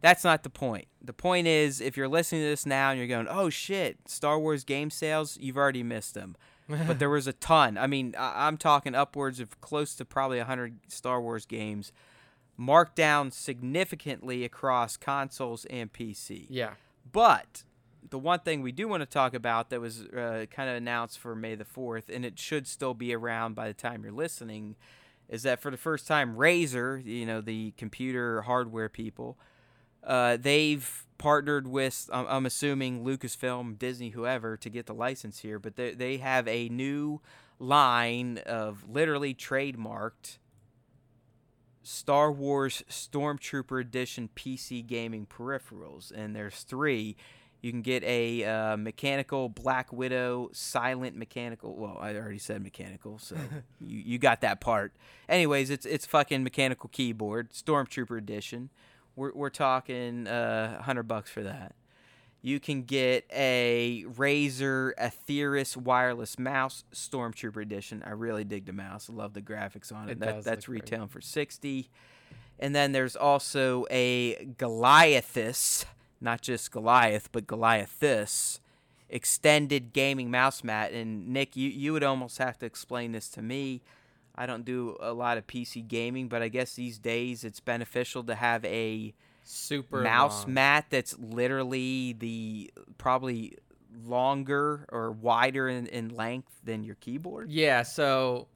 [0.00, 0.86] that's not the point.
[1.02, 4.38] The point is, if you're listening to this now and you're going, "Oh shit, Star
[4.38, 6.36] Wars game sales," you've already missed them.
[6.86, 7.78] but there was a ton.
[7.78, 11.92] I mean, I, I'm talking upwards of close to probably 100 Star Wars games
[12.58, 16.46] marked down significantly across consoles and PC.
[16.50, 16.72] Yeah.
[17.10, 17.62] But
[18.10, 21.18] the one thing we do want to talk about that was uh, kind of announced
[21.18, 24.76] for May the 4th, and it should still be around by the time you're listening,
[25.28, 29.38] is that for the first time, Razer, you know, the computer hardware people,
[30.04, 35.58] uh, they've partnered with, I'm, I'm assuming, Lucasfilm, Disney, whoever, to get the license here,
[35.58, 37.20] but they, they have a new
[37.58, 40.38] line of literally trademarked
[41.82, 47.16] Star Wars Stormtrooper Edition PC gaming peripherals, and there's three.
[47.62, 51.74] You can get a uh, mechanical Black Widow silent mechanical.
[51.74, 53.36] Well, I already said mechanical, so
[53.80, 54.92] you, you got that part.
[55.28, 58.68] Anyways, it's it's fucking mechanical keyboard Stormtrooper Edition.
[59.18, 61.74] We're we're talking uh, hundred bucks for that.
[62.40, 68.04] You can get a Razer Atheris wireless mouse Stormtrooper edition.
[68.06, 69.10] I really dig the mouse.
[69.10, 70.12] I love the graphics on it.
[70.12, 70.82] It that, that's great.
[70.82, 71.90] retailing for 60.
[72.60, 75.84] And then there's also a Goliathus,
[76.20, 78.60] not just Goliath, but Goliathus
[79.08, 80.92] extended gaming mouse mat.
[80.92, 83.80] And Nick, you, you would almost have to explain this to me.
[84.38, 88.22] I don't do a lot of PC gaming, but I guess these days it's beneficial
[88.24, 89.12] to have a
[89.42, 90.54] Super mouse long.
[90.54, 93.56] mat that's literally the probably
[94.06, 97.50] longer or wider in, in length than your keyboard.
[97.50, 98.46] Yeah, so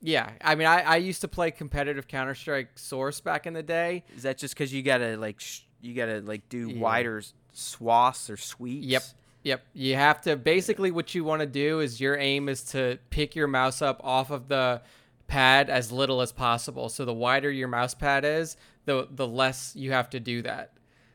[0.00, 3.62] yeah, I mean, I, I used to play competitive Counter Strike Source back in the
[3.62, 4.04] day.
[4.16, 6.80] Is that just because you gotta like sh- you gotta like do Yeah.
[6.80, 8.86] wider swaths or sweeps?
[8.86, 9.02] Yep.
[9.44, 9.62] Yep.
[9.72, 13.34] You have to basically what you want to do is your aim is to pick
[13.34, 14.82] your mouse up off of the
[15.28, 16.88] pad as little as possible.
[16.88, 18.56] So the wider your mouse pad is,
[18.86, 20.72] the the less you have to do that.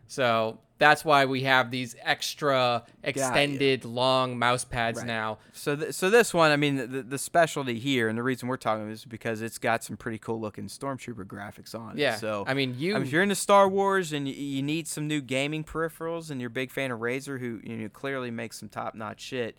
[0.08, 5.08] So that's why we have these extra extended long mouse pads Right.
[5.08, 5.38] now.
[5.54, 8.58] So th- so this one, I mean, the, the specialty here, and the reason we're
[8.58, 11.98] talking is because it's got some pretty cool looking stormtrooper graphics on it.
[12.00, 12.16] Yeah.
[12.18, 14.88] So I mean, you I mean, if you're into Star Wars and you, you need
[14.88, 18.30] some new gaming peripherals, and you're a big fan of Razer, who you know clearly
[18.30, 19.58] makes some top notch shit,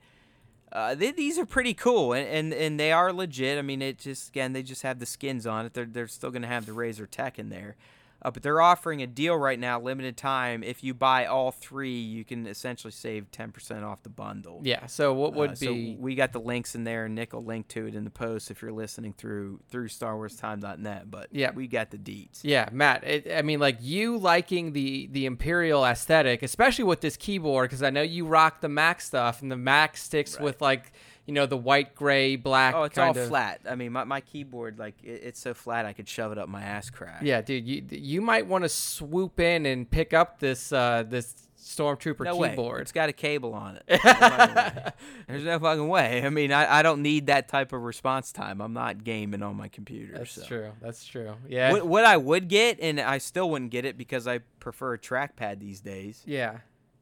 [0.75, 3.59] Uh, they, these are pretty cool, and, and and they are legit.
[3.59, 5.75] I mean, it just again they just have the skins on it.
[5.75, 7.77] They're they're still gonna have the Razer Tech in there.
[8.25, 10.63] Uh, but they're offering a deal right now, limited time.
[10.63, 14.61] If you buy all three, you can essentially save 10% off the bundle.
[14.65, 14.87] Yeah.
[14.87, 15.95] So what would Uh, be?
[15.97, 18.11] So we got the links in there, and Nick will link to it in the
[18.11, 21.11] post if you're listening through through StarWarsTime.net.
[21.11, 21.51] But Yeah.
[21.55, 22.41] we got the deets.
[22.43, 23.05] Yeah, Matt.
[23.05, 27.83] It, I mean, like you liking the the Imperial aesthetic, especially with this keyboard, because
[27.83, 30.93] I know you rock the Mac stuff, and the Mac sticks with like
[31.27, 32.75] you know the white, gray, black.
[32.75, 33.61] Oh, it's all of- flat.
[33.69, 36.49] I mean, my, my keyboard, like, it, it's so flat I could shove it up
[36.49, 37.21] my ass crack.
[37.23, 37.67] Yeah, dude.
[37.67, 42.37] You you might want to swoop in and pick up this uh this Stormtrooper No
[42.37, 42.51] way.
[42.51, 42.83] keyboard.
[42.83, 44.01] It's got a cable on it.
[44.05, 44.91] No.
[45.27, 46.23] There's no fucking way.
[46.23, 48.61] I mean, I, I don't need that type of response time.
[48.61, 50.19] I'm not gaming on my computer.
[50.19, 50.45] That's so.
[50.45, 50.73] true.
[50.83, 51.33] That's true.
[51.49, 51.73] Yeah.
[51.73, 54.99] What, what I would get, and I still wouldn't get it because I prefer a
[54.99, 56.59] trackpad these days, yeah.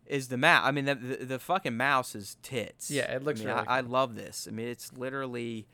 [0.07, 0.62] Is the mouse.
[0.66, 2.90] I mean, the, the, the fucking mouse is tits.
[2.90, 4.46] Yeah, it looks I mean, really I, I love this.
[4.48, 5.66] I mean, it's literally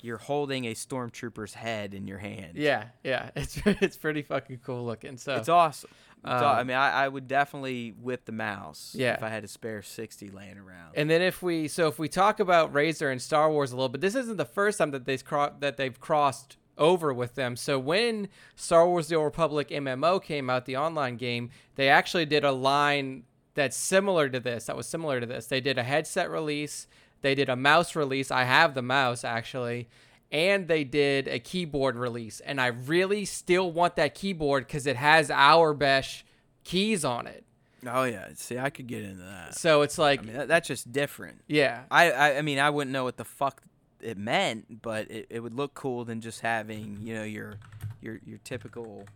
[0.00, 2.52] you're holding a stormtrooper's head in your hand.
[2.56, 2.86] Yeah.
[3.02, 3.30] Yeah.
[3.36, 5.16] It's it's pretty fucking cool looking.
[5.16, 5.90] So It's awesome.
[6.24, 9.14] It's aw- I Um, mean, I, I would definitely whip the mouse Yeah.
[9.14, 10.92] if I had a spare 60 laying around.
[10.94, 13.88] And then if we so if we talk about Razer and Star Wars a little
[13.90, 17.54] bit, this isn't the first time that they've cro- that they've crossed over with them.
[17.56, 22.26] So when Star Wars: The Old Republic MMO came out, the online game, they actually
[22.26, 23.22] did a line
[23.54, 24.66] that's similar to this.
[24.66, 25.46] That was similar to this.
[25.46, 26.86] They did a headset release.
[27.22, 28.30] They did a mouse release.
[28.30, 29.88] I have the mouse actually.
[30.32, 32.40] And they did a keyboard release.
[32.40, 36.22] And I really still want that keyboard because it has Aurebesh
[36.64, 37.44] keys on it.
[37.86, 38.28] oh, yeah.
[38.34, 39.54] See, I could get into that.
[39.54, 41.42] So it's like, I mean, that, that's just different.
[41.46, 41.84] yeah.
[41.90, 43.62] I, I I mean I wouldn't know what the fuck
[44.00, 47.58] it meant, but it, it would look cool than just having you know your
[48.02, 49.06] your your typical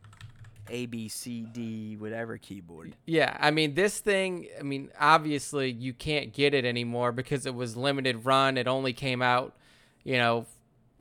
[0.70, 2.94] A B C D whatever keyboard.
[3.06, 4.48] Yeah, I mean this thing.
[4.58, 8.56] I mean, obviously you can't get it anymore because it was limited run.
[8.56, 9.56] It only came out,
[10.04, 10.46] you know,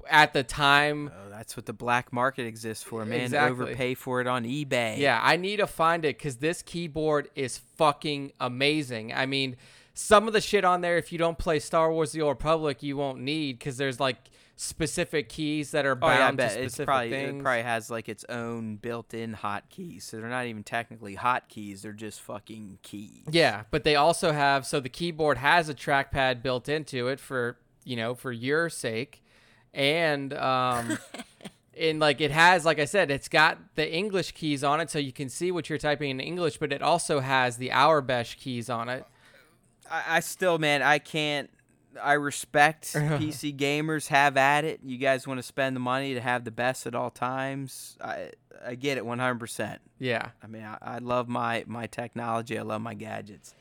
[0.09, 1.11] at the time.
[1.13, 3.21] Oh, that's what the black market exists for, man.
[3.21, 3.65] Exactly.
[3.65, 4.97] Overpay for it on eBay.
[4.97, 9.13] Yeah, I need to find it because this keyboard is fucking amazing.
[9.13, 9.57] I mean,
[9.93, 12.83] some of the shit on there, if you don't play Star Wars: The Old Republic,
[12.83, 14.17] you won't need because there's like
[14.59, 17.39] specific keys that are Oh yeah, bound to specific probably things.
[17.39, 21.93] it probably has like its own built-in hotkeys, so they're not even technically hotkeys; they're
[21.93, 23.23] just fucking keys.
[23.29, 27.57] Yeah, but they also have so the keyboard has a trackpad built into it for
[27.85, 29.23] you know for your sake,
[29.73, 30.97] and um,
[31.79, 34.97] and like it has like I said, it's got the English keys on it, so
[34.99, 38.69] you can see what you're typing in English, but it also has the Aurebesh keys
[38.69, 39.05] on it.
[39.89, 41.49] I, I still, man, I can't.
[42.01, 43.17] I respect uh-huh.
[43.17, 44.07] PC gamers.
[44.07, 44.79] Have at it.
[44.83, 47.97] You guys want to spend the money to have the best at all times.
[48.03, 48.31] I
[48.65, 49.77] I get it 100%.
[49.99, 52.57] Yeah, I mean, I, I love my my technology.
[52.57, 53.53] I love my gadgets.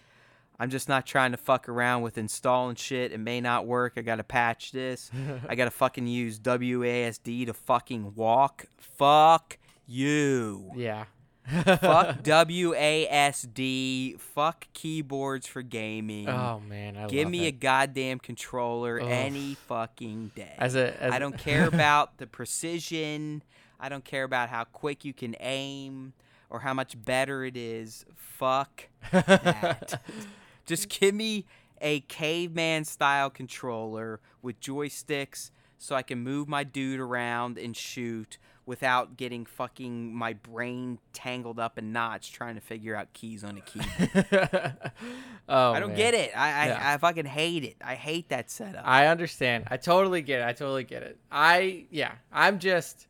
[0.58, 3.12] I'm just not trying to fuck around with installing shit.
[3.12, 3.94] It may not work.
[3.96, 5.10] I gotta patch this.
[5.48, 8.64] I gotta fucking use WASD to fucking walk.
[8.78, 10.72] Fuck you.
[10.74, 11.04] yeah,
[11.48, 14.18] Fuck WASD.
[14.20, 16.28] Fuck keyboards for gaming.
[16.28, 19.08] Oh man, I Give me a goddamn controller Ugh.
[19.08, 20.54] any fucking day.
[20.58, 23.42] as a as I don't care about the precision.
[23.78, 26.14] I don't care about how quick you can aim
[26.50, 28.04] or how much better it is.
[28.14, 30.00] Fuck that.
[30.66, 31.44] Just give me
[31.80, 38.38] a caveman style controller with joysticks so I can move my dude around and shoot
[38.66, 43.56] without getting fucking my brain tangled up in knots trying to figure out keys on
[43.56, 44.26] a keyboard.
[45.48, 45.96] oh, I don't man.
[45.96, 46.32] get it.
[46.36, 46.92] I, I, Yeah.
[46.94, 47.76] I fucking hate it.
[47.82, 48.82] I hate that setup.
[48.84, 49.64] I understand.
[49.70, 50.46] I totally get it.
[50.46, 51.18] I totally get it.
[51.30, 52.12] I yeah.
[52.32, 53.06] I'm just.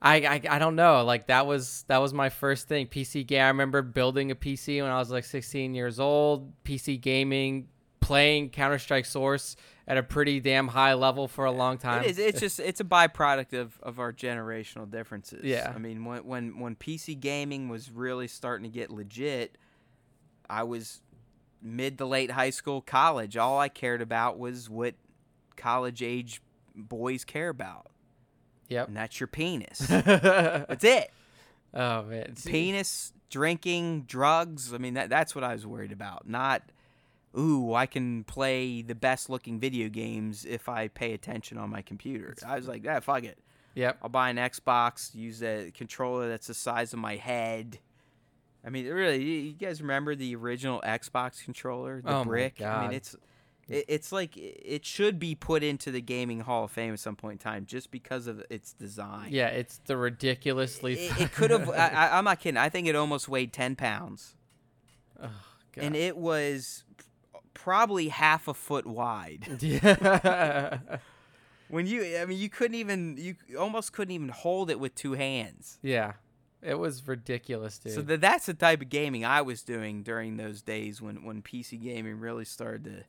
[0.00, 1.04] I, I, I don't know.
[1.04, 2.86] Like that was that was my first thing.
[2.86, 3.42] PC game.
[3.42, 6.52] I remember building a PC when I was like 16 years old.
[6.64, 7.66] PC gaming,
[8.08, 9.54] playing Counter Strike Source
[9.86, 12.02] at a pretty damn high level for a long time.
[12.04, 12.18] It is.
[12.18, 15.44] It's just it's a byproduct of, of our generational differences.
[15.44, 15.72] Yeah.
[15.74, 19.56] I mean, when when when PC gaming was really starting to get legit,
[20.50, 21.00] I was
[21.62, 23.36] mid to late high school, college.
[23.36, 24.94] All I cared about was what
[25.56, 26.40] college age
[26.74, 27.88] boys care about,
[28.68, 28.88] Yep.
[28.88, 29.78] and that's your penis.
[29.88, 31.10] that's it.
[31.74, 32.34] Oh man.
[32.46, 34.72] Penis, drinking, drugs.
[34.72, 36.28] I mean, that that's what I was worried about.
[36.28, 36.62] Not,
[37.38, 41.82] ooh, I can play the best looking video games if I pay attention on my
[41.82, 42.34] computer.
[42.46, 43.38] I was like, yeah, fuck it.
[43.74, 43.98] Yep.
[44.02, 47.78] I'll buy an Xbox, use a controller that's the size of my head.
[48.66, 52.60] I mean, really, you guys remember the original Xbox controller, the Oh brick?
[52.60, 53.14] I mean, it's
[53.68, 57.34] it's like it should be put into the gaming Hall of Fame at some point
[57.34, 59.28] in time, just because of its design.
[59.30, 60.94] Yeah, it's the ridiculously.
[60.94, 61.70] it, it could have.
[61.70, 62.56] I, I'm not kidding.
[62.56, 64.34] I think it almost weighed ten pounds,
[65.22, 65.30] oh,
[65.72, 65.84] God.
[65.84, 66.84] and it was
[67.62, 69.46] probably half a foot wide.
[69.60, 70.78] yeah.
[71.70, 75.12] When you, I mean, you couldn't even, you almost couldn't even hold it with two
[75.12, 75.78] hands.
[75.82, 76.14] yeah.
[76.62, 77.92] It was ridiculous, dude.
[77.92, 81.42] So th- that's the type of gaming I was doing during those days when, when
[81.42, 83.04] PC gaming really started to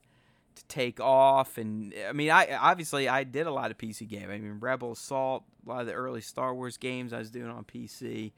[0.56, 1.58] to take off.
[1.58, 4.30] And I mean, I obviously I did a lot of PC gaming.
[4.30, 7.50] I mean, Rebel Assault, a lot of the early Star Wars games I was doing
[7.50, 8.32] on PC.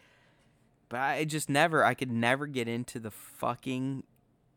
[0.88, 4.04] But I just never, I could never get into the fucking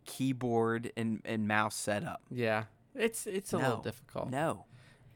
[0.06, 2.22] keyboard and, and mouse setup.
[2.32, 2.66] yeah.
[2.98, 4.30] It's it's a little difficult.
[4.30, 4.64] No.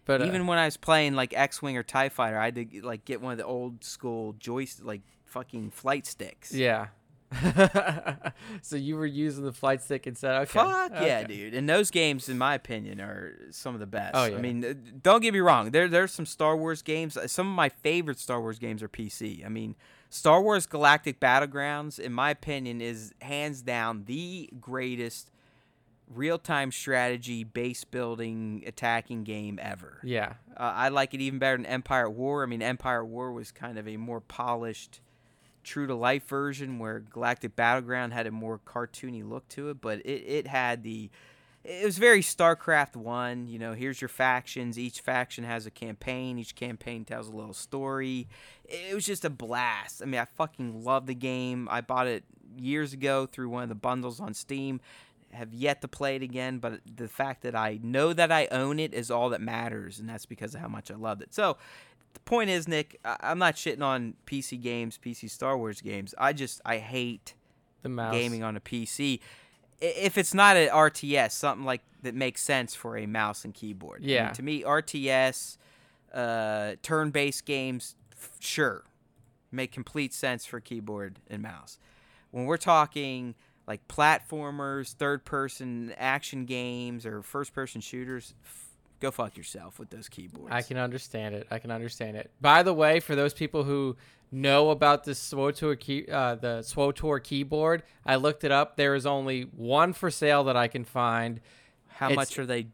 [0.03, 2.55] But uh, Even when I was playing like X Wing or TIE Fighter, I had
[2.55, 6.53] to like get one of the old school joystick, like fucking flight sticks.
[6.53, 6.87] yeah.
[8.61, 10.33] so you were using the flight stick instead.
[10.41, 10.45] Okay.
[10.51, 11.53] Fuck yeah, dude!
[11.53, 14.15] And those games, in my opinion, are some of the best.
[14.15, 14.35] Oh, yeah.
[14.35, 14.73] I mean, uh,
[15.03, 15.71] don't get me wrong.
[15.71, 17.17] There, there's some Star Wars games.
[17.31, 19.45] Some of my favorite Star Wars games are PC.
[19.45, 19.75] I mean,
[20.09, 25.31] Star Wars Galactic Battlegrounds, in my opinion, is hands down the greatest
[26.11, 29.99] real-time strategy, base building, attacking game ever.
[30.03, 30.33] Yeah.
[30.57, 32.41] Uh, I like it even better than Empire at War.
[32.41, 35.01] I mean, Empire at War was kind of a more polished,
[35.63, 39.79] true to life version, where Galactic Battleground had a more cartoony look to it.
[39.79, 41.11] But it, it had the,
[41.63, 43.47] it was very StarCraft One.
[43.47, 44.79] You know, here's your factions.
[44.79, 46.39] Each faction has a campaign.
[46.39, 48.27] Each campaign tells a little story.
[48.69, 50.01] It was just a blast.
[50.01, 51.67] I mean, I fucking love the game.
[51.71, 52.23] I bought it
[52.57, 54.79] years ago through one of the bundles on Steam
[55.31, 58.79] have yet to play it again, but the fact that I know that I own
[58.79, 61.33] it is all that matters, and that's because of how much I loved it.
[61.35, 61.55] So,
[62.15, 66.15] the point is, Nick, I- I'm not shitting on PC games, PC Star Wars games.
[66.17, 67.35] I just I hate
[67.83, 68.15] The mouse.
[68.15, 69.19] gaming on a PC.
[69.79, 74.01] If it's not an RTS, something like that makes sense for a mouse and keyboard.
[74.01, 74.29] I mean, Yeah.
[74.31, 75.57] to me, RTS,
[76.13, 77.95] uh, turn-based games,
[78.39, 78.83] sure,
[79.51, 81.79] make complete sense for keyboard and mouse.
[82.31, 83.35] When we're talking
[83.67, 88.67] like platformers, third-person action games, or first-person shooters, f-
[88.99, 90.51] go fuck yourself with those keyboards.
[90.51, 91.47] I can understand it.
[91.51, 92.31] I can understand it.
[92.41, 93.95] By the way, for those people who
[94.31, 98.75] know about the SWOTOR key, uh, the SWOTOR keyboard, I looked it up.
[98.75, 101.39] There is only one for sale that I can find.
[101.87, 102.67] How it's- much are they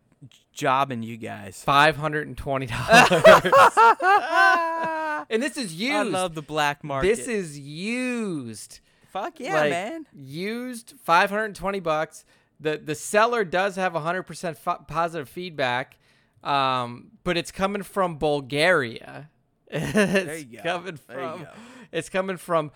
[0.53, 1.61] jobbing you guys?
[1.63, 3.09] Five hundred and twenty dollars.
[5.29, 5.93] and this is used.
[5.93, 7.07] I love the black market.
[7.15, 8.79] this is used.
[9.09, 10.05] fuck yeah, like, man.
[10.13, 12.25] Used 520 bucks.
[12.59, 15.97] The the seller does have 100% fo- positive feedback.
[16.43, 19.29] Um, but it's coming from Bulgaria.
[19.67, 20.63] it's you go.
[20.63, 21.49] coming There you from go.
[21.91, 22.71] it's coming from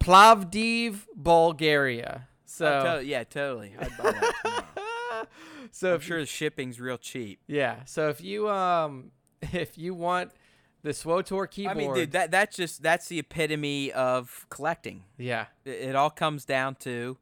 [0.00, 2.28] Plovdiv, Bulgaria.
[2.46, 3.74] So to- yeah, totally.
[3.78, 5.26] I'd buy that
[5.70, 7.40] so I'm if sure the shipping's real cheap.
[7.46, 9.12] yeah, so if you um
[9.52, 10.32] if you want
[10.82, 15.04] the SWOTOR keyboard, I mean, dude, that that's just that's the epitome of collecting.
[15.18, 17.18] yeah, It, it all comes down to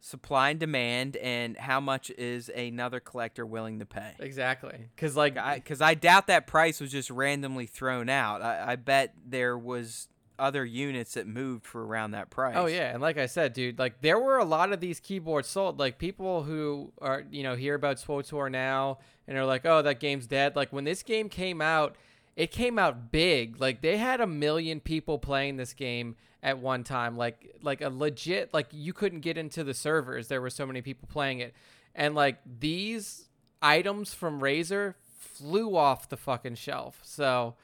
[0.00, 4.14] supply and demand, and how much is another collector willing to pay.
[4.18, 4.88] exactly.
[4.96, 8.40] Cuz like Because I, doubt that price was just randomly thrown out.
[8.42, 12.54] I, I bet there was other units that moved for around that price.
[12.56, 15.48] Oh yeah, and like I said, dude, like there were a lot of these keyboards
[15.48, 15.78] sold.
[15.78, 20.00] Like people who are you know hear about SWOTOR now and are like, oh, that
[20.00, 20.56] game's dead.
[20.56, 21.94] Like when this game came out,
[22.40, 23.60] it came out big.
[23.60, 27.18] Like they had a million people playing this game at one time.
[27.18, 30.28] Like like a legit like you couldn't get into the servers.
[30.28, 31.54] There were so many people playing it,
[31.94, 33.28] and like these
[33.60, 36.98] items from Razer flew off the fucking shelf.
[37.02, 37.56] So.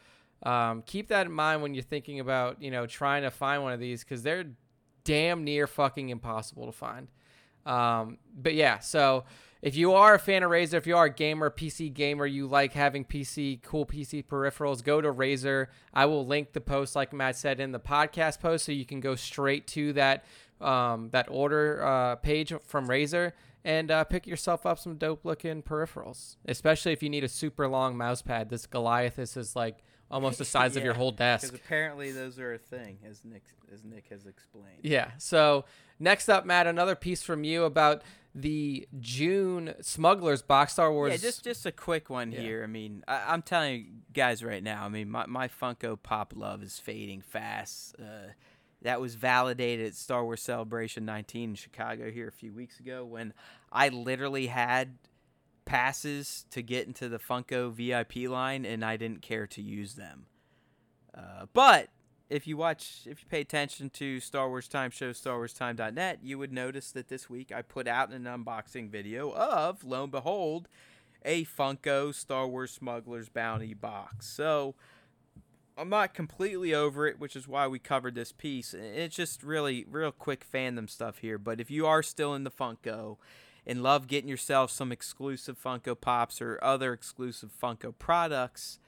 [0.42, 3.72] Um, keep that in mind when you're thinking about, you know, trying to find one
[3.72, 4.44] of these because they're
[5.02, 7.08] damn near fucking impossible to find.
[7.64, 9.24] Um, but yeah, so
[9.62, 12.46] if you are a fan of Razer, if you are a gamer, PC gamer, you
[12.46, 15.66] like having PC, cool PC peripherals, go to Razer.
[15.94, 19.00] I will link the post, like Matt said, in the podcast post, so you can
[19.00, 20.24] go straight to that
[20.60, 23.32] um, that order uh, page from Razer
[23.64, 26.36] and uh, pick yourself up some dope looking peripherals.
[26.46, 28.48] Especially if you need a super long mouse pad.
[28.48, 31.54] This Goliathus is like almost the size of your Yeah, whole Because desk.
[31.54, 33.42] apparently those are a thing, as Nick
[33.72, 34.78] as Nick has explained.
[34.82, 35.10] Yeah.
[35.18, 35.64] So
[35.98, 38.02] next up, Matt, another piece from you about
[38.38, 41.10] the June Smugglers box Star Wars.
[41.12, 42.40] Yeah, just just a quick one Yeah.
[42.40, 42.62] here.
[42.62, 44.84] I mean, I, I'm telling you guys right now.
[44.84, 47.96] I mean, my, my Funko Pop love is fading fast.
[47.98, 48.32] Uh,
[48.82, 53.04] that was validated at Star Wars Celebration 19 in Chicago here a few weeks ago
[53.06, 53.32] when
[53.72, 54.98] I literally had
[55.64, 60.26] passes to get into the Funko VIP line and I didn't care to use them.
[61.16, 61.88] Uh, but
[62.28, 66.52] if you watch, if you pay attention to Star Wars Time Show, StarWarsTime.net, you would
[66.52, 70.68] notice that this week I put out an unboxing video of, lo and behold,
[71.24, 74.26] a Funko Star Wars Smugglers Bounty box.
[74.26, 74.74] So
[75.78, 78.74] I'm not completely over it, which is why we covered this piece.
[78.74, 81.38] It's just really, real quick fandom stuff here.
[81.38, 83.18] But if you are still in the Funko
[83.66, 88.78] and love getting yourself some exclusive Funko Pops or other exclusive Funko products,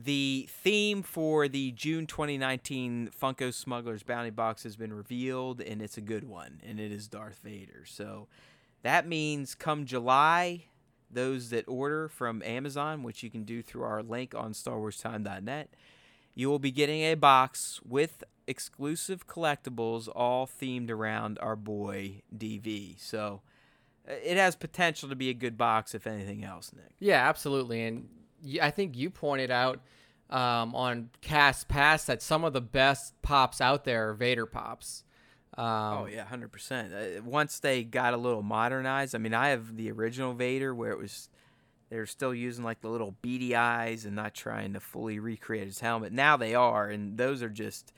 [0.00, 5.96] the theme for the June 2019 Funko Smugglers Bounty Box has been revealed, and it's
[5.96, 7.84] a good one, and it is Darth Vader.
[7.84, 8.28] So
[8.82, 10.66] that means come July,
[11.10, 15.74] those that order from Amazon, which you can do through our link on StarWarsTime.net,
[16.36, 23.00] you will be getting a box with exclusive collectibles, all themed around our boy DV.
[23.00, 23.40] So
[24.08, 26.92] uh, it has potential to be a good box, if anything else, Nick.
[27.00, 27.84] Yeah, absolutely.
[27.84, 28.08] And
[28.62, 29.80] I think you pointed out
[30.30, 35.04] um, on Cast Pass that some of the best pops out there are Vader pops.
[35.56, 37.24] Um, oh yeah, hundred uh, percent.
[37.24, 40.98] Once they got a little modernized, I mean, I have the original Vader where it
[40.98, 41.28] was
[41.90, 45.80] they're still using like the little beady eyes and not trying to fully recreate his
[45.80, 46.12] helmet.
[46.12, 47.92] Now they are, and those are just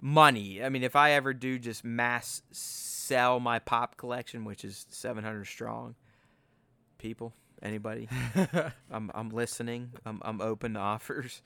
[0.00, 0.62] money.
[0.64, 5.44] I mean, if I ever do just mass sell my pop collection, which is 700
[5.44, 5.94] strong,
[6.98, 8.08] people, anybody,
[8.90, 9.92] I'm I'm listening.
[10.04, 11.42] I'm I'm open to offers.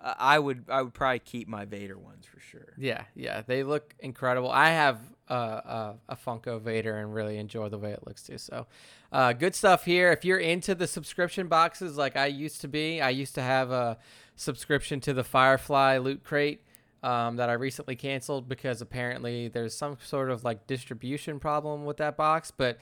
[0.00, 2.72] I would I would probably keep my Vader ones for sure.
[2.76, 4.50] Yeah, yeah, they look incredible.
[4.50, 8.38] I have uh, a, a Funko Vader and really enjoy the way it looks too.
[8.38, 8.66] So,
[9.10, 10.12] uh, good stuff here.
[10.12, 13.70] If you're into the subscription boxes like I used to be, I used to have
[13.70, 13.98] a
[14.36, 16.62] subscription to the Firefly Loot Crate
[17.02, 21.96] um, that I recently canceled because apparently there's some sort of like distribution problem with
[21.98, 22.52] that box.
[22.52, 22.78] But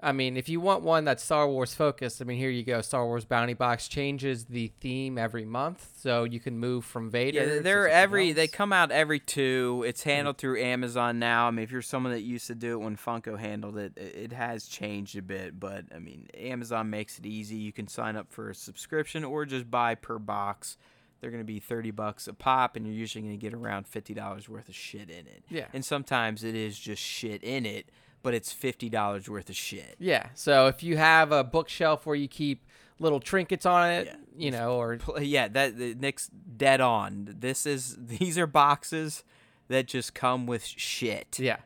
[0.00, 2.80] I mean, if you want one that's Star Wars focused, I mean, here you go.
[2.82, 7.56] Star Wars Bounty Box changes the theme every month, so you can move from Vader.
[7.56, 8.28] Yeah, they're every.
[8.28, 8.36] Else.
[8.36, 9.84] They come out every two.
[9.86, 10.40] It's handled mm-hmm.
[10.40, 11.48] through Amazon now.
[11.48, 14.32] I mean, if you're someone that used to do it when Funko handled it, it
[14.32, 15.58] has changed a bit.
[15.58, 17.56] But I mean, Amazon makes it easy.
[17.56, 20.76] You can sign up for a subscription or just buy per box.
[21.20, 23.90] They're going to be 30 bucks a pop, and you're usually going to get around
[23.90, 25.42] $50 worth of shit in it.
[25.48, 25.66] Yeah.
[25.72, 27.90] And sometimes it is just shit in it,
[28.22, 29.96] but it's $50 worth of shit.
[29.98, 30.28] Yeah.
[30.34, 32.66] So if you have a bookshelf where you keep
[32.98, 34.16] little trinkets on it, yeah.
[34.36, 34.98] you know, or.
[35.20, 37.34] Yeah, that Nick's dead on.
[37.38, 39.24] This is, these are boxes
[39.68, 41.38] that just come with shit.
[41.38, 41.58] Yeah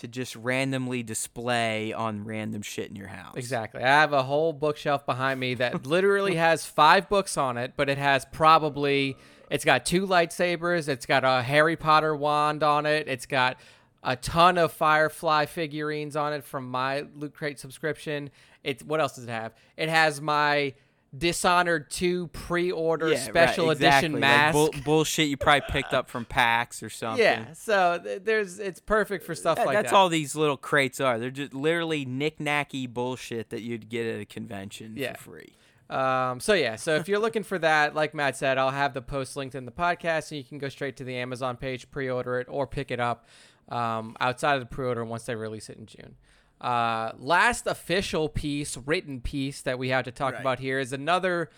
[0.00, 3.34] to just randomly display on random shit in your house.
[3.36, 3.82] Exactly.
[3.82, 7.90] I have a whole bookshelf behind me that literally has five books on it, but
[7.90, 9.18] it has probably
[9.50, 13.58] it's got two lightsabers, it's got a Harry Potter wand on it, it's got
[14.02, 18.30] a ton of Firefly figurines on it from my Loot Crate subscription.
[18.64, 19.54] It's what else does it have?
[19.76, 20.74] It has my
[21.16, 24.06] Dishonored 2 pre-order yeah, special right, exactly.
[24.06, 24.54] edition mask.
[24.54, 27.24] Like bull- bullshit you probably picked up from PAX or something.
[27.24, 29.82] Yeah, so th- there's it's perfect for stuff like that's that.
[29.82, 31.18] That's all these little crates are.
[31.18, 35.14] They're just literally knick-knacky bullshit that you'd get at a convention yeah.
[35.14, 35.56] for free.
[35.90, 39.02] Um, so yeah, so if you're looking for that, like Matt said, I'll have the
[39.02, 42.38] post linked in the podcast, and you can go straight to the Amazon page, pre-order
[42.38, 43.26] it, or pick it up
[43.70, 46.16] um, outside of the pre-order once they release it in June.
[46.60, 50.40] Uh, last official piece, written piece that we have to talk right.
[50.40, 51.48] about here is another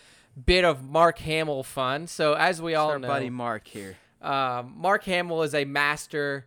[0.47, 2.07] bit of Mark Hamill fun.
[2.07, 3.97] So as we all know, buddy Mark here.
[4.21, 6.47] Uh, Mark Hamill is a master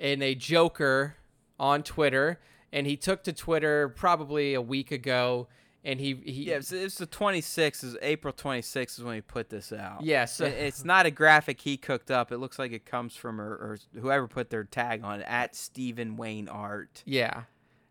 [0.00, 1.16] and a joker
[1.60, 2.40] on Twitter,
[2.72, 5.46] and he took to Twitter probably a week ago.
[5.84, 9.50] And he, he yeah, it's, it's the 26th, is April 26th is when he put
[9.50, 10.04] this out.
[10.04, 12.30] Yeah, so it's not a graphic he cooked up.
[12.30, 15.56] It looks like it comes from or, or whoever put their tag on it at
[15.56, 17.02] Stephen Wayne Art.
[17.04, 17.44] Yeah,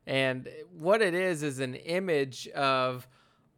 [0.08, 3.08] and what it is is an image of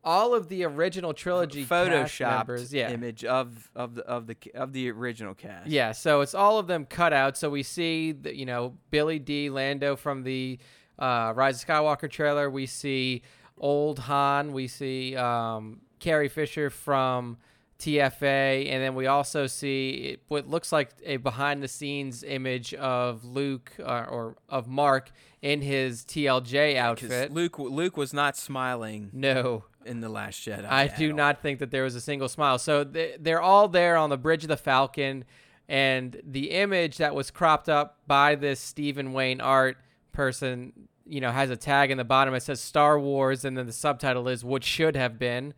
[0.03, 2.91] all of the original trilogy Photoshop yeah.
[2.91, 5.69] image of of the of the of the original cast.
[5.69, 7.37] Yeah, so it's all of them cut out.
[7.37, 10.59] So we see the, you know Billy Dee Lando from the
[10.99, 12.49] uh, Rise of Skywalker trailer.
[12.49, 13.21] We see
[13.63, 14.51] old Han.
[14.51, 17.37] We see um, Carrie Fisher from
[17.79, 23.23] TFA, and then we also see what looks like a behind the scenes image of
[23.23, 25.11] Luke uh, or of Mark
[25.41, 27.31] in his TLJ outfit.
[27.31, 29.09] Luke Luke was not smiling.
[29.13, 29.63] No.
[29.85, 30.65] In the Last Jedi.
[30.65, 31.17] I do all.
[31.17, 32.57] not think that there was a single smile.
[32.57, 35.25] So they're all there on the bridge of the Falcon,
[35.67, 39.77] and the image that was cropped up by this Stephen Wayne art
[40.13, 42.33] person, you know, has a tag in the bottom.
[42.33, 45.53] It says Star Wars, and then the subtitle is "What Should Have Been."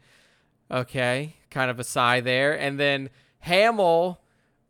[0.71, 2.57] Okay, kind of a sigh there.
[2.57, 4.21] And then Hamill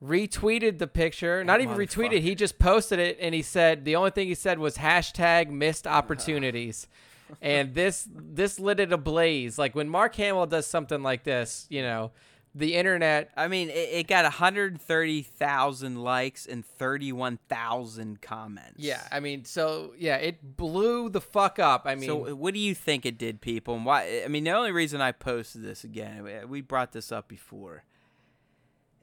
[0.03, 1.43] retweeted the picture.
[1.43, 2.21] Not even retweeted.
[2.21, 5.88] He just posted it, and he said the only thing he said was hashtag missed
[5.88, 6.88] opportunities.
[7.41, 9.57] and this this lit it ablaze.
[9.57, 12.11] Like when Mark Hamill does something like this, you know,
[12.58, 13.30] the internet.
[13.36, 18.76] I mean, it, it got 130,000 likes and 31,000 comments.
[18.78, 21.84] Yeah, I mean, so yeah, it blew the fuck up.
[21.86, 23.76] I mean, so what do you think it did, people?
[23.76, 24.22] And why?
[24.24, 27.84] I mean, the only reason I posted this again, we brought this up before.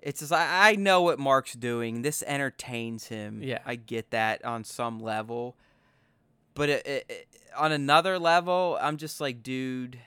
[0.00, 2.02] It's just I, I know what Mark's doing.
[2.02, 3.40] This entertains him.
[3.42, 5.56] Yeah, I get that on some level.
[6.54, 9.98] but it, it, it- on another level, I'm just like, dude,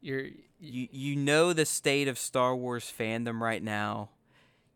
[0.00, 0.28] You're
[0.64, 4.10] you you know the state of Star Wars fandom right now.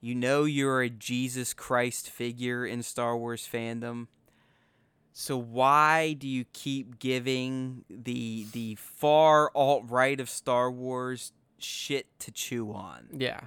[0.01, 4.07] You know you're a Jesus Christ figure in Star Wars fandom.
[5.13, 12.07] So why do you keep giving the the far alt right of Star Wars shit
[12.21, 13.09] to chew on?
[13.17, 13.41] yeah.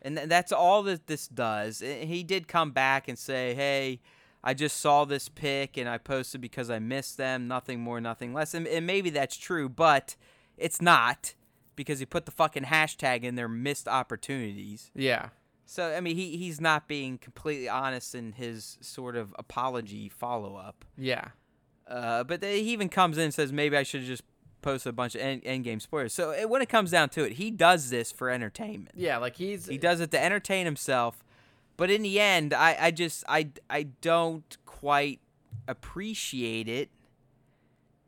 [0.00, 1.82] And th- that's all that this does.
[1.82, 4.00] Eh, he did come back and say, "Hey,
[4.42, 7.48] I just saw this pic and I posted because I missed them.
[7.48, 10.14] Nothing more, nothing less." And, and maybe that's true, but
[10.56, 11.34] it's not
[11.78, 14.90] because he put the fucking hashtag in there, missed opportunities.
[14.94, 15.28] Yeah.
[15.64, 20.56] So I mean, he he's not being completely honest in his sort of apology follow
[20.56, 20.84] up.
[20.98, 21.28] Yeah.
[21.86, 24.22] Uh, but then he even comes in and says maybe I should just
[24.60, 26.12] post a bunch of end, end game spoilers.
[26.12, 28.90] So uh, when it comes down to it, he does this for entertainment.
[28.96, 31.24] Yeah, like he's He does it to entertain himself,
[31.76, 35.20] but in the end, I, I just I I don't quite
[35.68, 36.90] appreciate it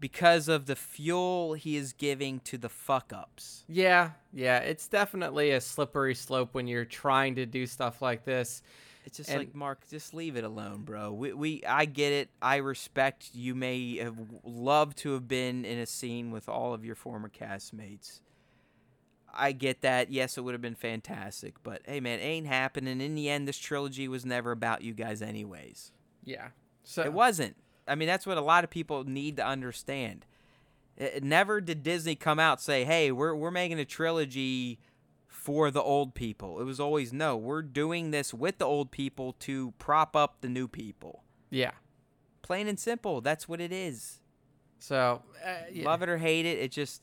[0.01, 3.64] because of the fuel he is giving to the fuck ups.
[3.68, 8.62] Yeah, yeah, it's definitely a slippery slope when you're trying to do stuff like this.
[9.05, 11.12] It's just And- like Mark, just leave it alone, bro.
[11.12, 12.30] We, we I get it.
[12.42, 16.84] I respect you may have loved to have been in a scene with all of
[16.84, 18.20] your former castmates.
[19.32, 20.11] I get that.
[20.11, 23.01] Yes, it would have been fantastic, but hey, man, it ain't happening.
[23.01, 25.92] In the end, this trilogy was never about you guys, anyways.
[26.24, 26.48] Yeah.
[26.84, 27.57] So It wasn't.
[27.91, 30.26] I mean, that's what a lot of people need to understand.
[30.97, 34.78] It, it never did Disney come out say, "Hey, we're we're making a trilogy
[35.26, 39.32] for the old people." It was always, "No, we're doing this with the old people
[39.41, 41.72] to prop up the new people." Yeah.
[42.43, 43.20] Plain and simple.
[43.20, 44.20] That's what it is.
[44.78, 45.84] So uh, yeah.
[45.84, 47.03] Love it or hate it, it just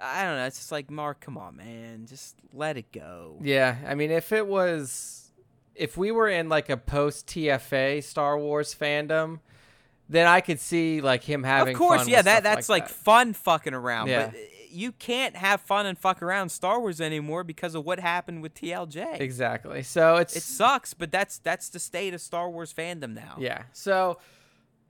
[0.00, 0.46] I don't know.
[0.46, 3.38] It's just like Mark, come on, man, just let it go.
[3.42, 5.32] Yeah, I mean, if it was,
[5.74, 9.40] if we were in like a post TFA Star Wars fandom,
[10.10, 11.74] then I could see like him having.
[11.74, 12.94] of course, yeah, that that's like, that.
[12.94, 14.08] fun fucking around.
[14.08, 14.26] Yeah.
[14.26, 14.38] But uh,
[14.72, 18.54] you can't have fun and fuck around Star Wars anymore because of what happened with
[18.54, 19.20] TLJ.
[19.20, 19.82] exactly.
[19.82, 23.36] So it's It sucks, but that's that's the state of Star Wars fandom now.
[23.38, 23.62] Yeah.
[23.72, 24.18] So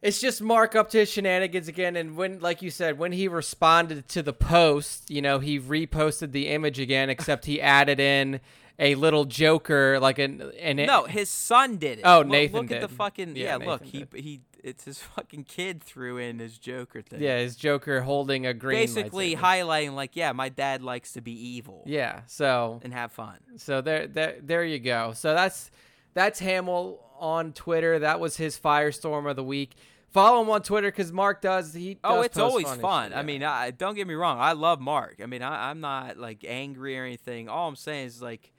[0.03, 1.97] it's just Mark up to his shenanigans again.
[1.97, 6.33] And when, like you said, when he responded to the post, you know, he reposted
[6.33, 8.41] the image again, except he added in
[8.79, 12.03] a little Joker, like an an No, his son did it.
[12.05, 13.67] Oh, Look- Nathan Look at the fucking Yeah, yeah.
[13.67, 14.41] look, Nathan he he.
[14.65, 17.21] It's his fucking kid threw in his Joker thing.
[17.23, 18.79] yeah, his Joker holding a green.
[18.79, 19.39] Basically lightsaber.
[19.41, 22.23] highlighting like, yeah, my dad likes to be evil Yeah.
[22.27, 23.39] So and have fun.
[23.57, 25.13] So there, there, there you go.
[25.15, 25.71] So that's
[26.15, 27.99] that's Hamill on Twitter.
[27.99, 29.75] That was his firestorm of the week.
[30.11, 31.73] Follow him on Twitter because Mark does.
[31.73, 33.11] He Oh, does it's post always funny fun.
[33.11, 34.41] shit, I mean, I, don't get me wrong.
[34.41, 35.21] I love Mark.
[35.23, 37.49] I mean, I, I'm not like angry or anything.
[37.49, 38.51] All I'm saying is like,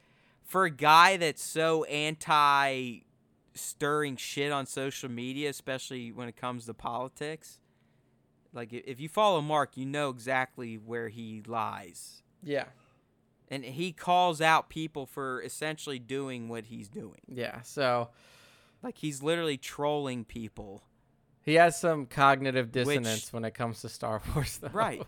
[0.45, 2.99] for a guy that's so anti
[3.54, 7.60] stirring shit on social media, especially when it comes to politics,
[8.54, 12.22] like if you follow Mark, you know exactly where he lies.
[12.43, 12.66] yeah,
[13.49, 17.22] And he calls out people for essentially doing what he's doing.
[17.28, 17.62] yeah.
[17.62, 18.10] So
[18.84, 20.84] Like he's literally trolling people.
[21.43, 24.70] he has some cognitive dissonance when it comes to Star Wars, though.
[24.70, 25.02] Right.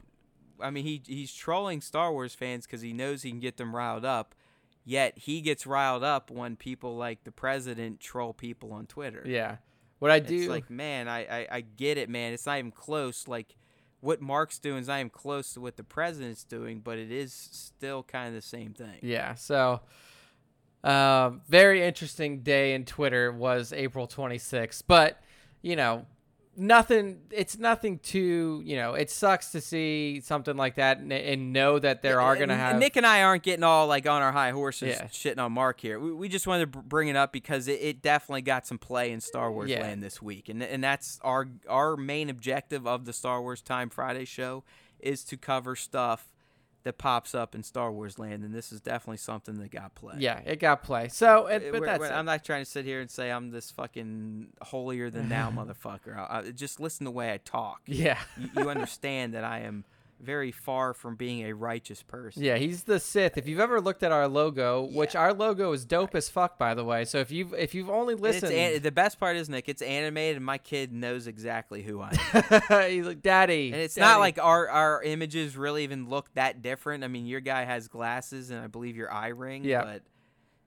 [0.62, 3.76] I mean, he he's trolling Star Wars fans because he knows he can get them
[3.76, 4.36] riled up.
[4.86, 9.24] Yet he gets riled up when people like the president troll people on Twitter.
[9.26, 9.58] Yeah.
[10.00, 12.34] What I it's do, like, man, I, I I get it, man.
[12.34, 13.28] It's not even close.
[13.28, 13.56] Like
[14.02, 17.32] what Mark's doing is not even close to what the president's doing, but it is
[17.34, 19.00] still kind of the same thing.
[19.02, 19.34] yeah.
[19.36, 19.80] So,
[20.84, 25.24] um, very interesting day in Twitter was April 26th, but
[25.62, 26.06] you know,
[26.56, 27.22] nothing.
[27.32, 28.62] It's nothing too.
[28.66, 32.36] You know, it sucks to see something like that and, and know that there are
[32.36, 32.78] gonna have.
[32.78, 35.06] Nick and I aren't getting all like on our high horses Yeah.
[35.08, 36.00] shitting on Mark here.
[36.00, 39.12] We, we just wanted to bring it up because it, it definitely got some play
[39.12, 39.82] in Star Wars Yeah.
[39.82, 43.90] land this week, and and that's our our main objective of the Star Wars Time
[43.90, 44.64] Friday show
[45.00, 46.30] is to cover stuff
[46.84, 50.16] that pops up in Star Wars land, and this is definitely something that got play.
[50.18, 51.08] Yeah, it got play.
[51.08, 52.14] So, it, but we're- that's we're-.
[52.14, 56.18] I'm not trying to sit here and say I'm this fucking holier than thou motherfucker.
[56.18, 57.82] I, I, just listen to the way I talk.
[57.86, 59.86] yeah, You, you understand that I am
[60.24, 62.44] very far from being a righteous person.
[62.44, 62.58] yeah.
[62.58, 63.38] He's the Sith.
[63.38, 66.74] If you've ever looked at our logo, which our logo is dope as fuck, by
[66.74, 67.06] the way.
[67.06, 69.70] So if you've if you've only listened, an- the best part is Nick.
[69.70, 72.90] It's animated, and my kid knows exactly who I am.
[72.92, 76.62] he's like, "Daddy." and it's Daddy." not like our our images really even look that
[76.62, 77.04] different.
[77.04, 79.64] I mean, your guy has glasses, and I believe your eye ring.
[79.64, 79.84] Yeah.
[79.84, 80.02] But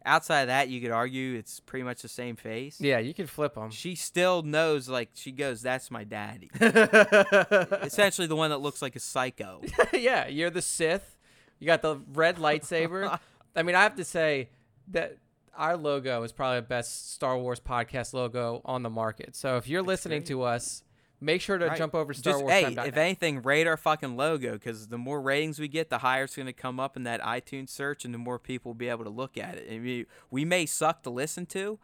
[0.07, 2.81] outside of that, you could argue it's pretty much the same face.
[2.81, 3.71] yeah, you can flip them.
[3.71, 8.97] She still knows, like she goes, "That's my daddy." Essentially, the one that looks like
[8.97, 9.61] a psycho.
[9.93, 11.19] yeah, you're the Sith.
[11.59, 13.19] You got the red lightsaber.
[13.57, 14.51] I mean, I have to say
[14.89, 15.19] that
[15.57, 19.35] our logo is probably the best Star Wars podcast logo on the market.
[19.35, 20.29] So if you're listening great.
[20.29, 20.83] to us,
[21.21, 21.79] make sure to Right.
[21.79, 22.53] jump over to Star Just, Wars.
[22.53, 26.25] hey, if anything, rate our fucking logo because the more ratings we get, the higher
[26.25, 28.89] it's going to come up in that iTunes search, and the more people will be
[28.89, 29.67] able to look at it.
[29.69, 31.79] And we, we may suck to listen to,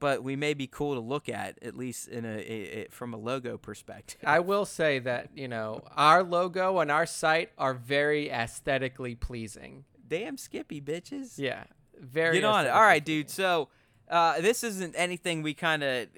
[0.00, 3.14] but we may be cool to look at, at least in a, a, a from
[3.14, 4.20] a logo perspective.
[4.26, 9.84] I will say that you know our logo and our site are very aesthetically pleasing.
[10.06, 11.34] Damn Skippy, bitches.
[11.38, 11.64] Yeah,
[11.98, 12.34] very.
[12.40, 12.70] Get on it.
[12.70, 13.30] All right, dude.
[13.30, 13.68] So
[14.10, 16.08] uh, this isn't anything we kind of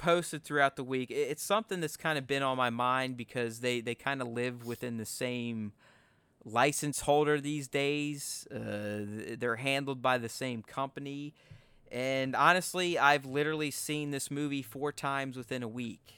[0.00, 1.10] posted throughout the week.
[1.10, 4.64] It's something that's kind of been on my mind because they, they kind of live
[4.64, 5.72] within the same
[6.44, 8.48] license holder these days.
[8.50, 11.34] Uh, they're handled by the same company.
[11.92, 16.14] And honestly, I've literally seen this movie four times within a week.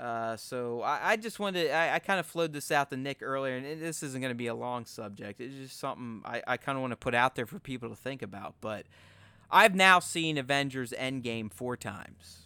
[0.00, 3.22] Uh, so I, I just wanted I, I kind of flowed this out to Nick
[3.22, 5.40] earlier, and this isn't going to be a long subject.
[5.40, 7.96] It's just something I, I kind of want to put out there for people to
[7.96, 8.56] think about.
[8.60, 8.86] But
[9.50, 12.45] I've now seen Avengers Endgame four times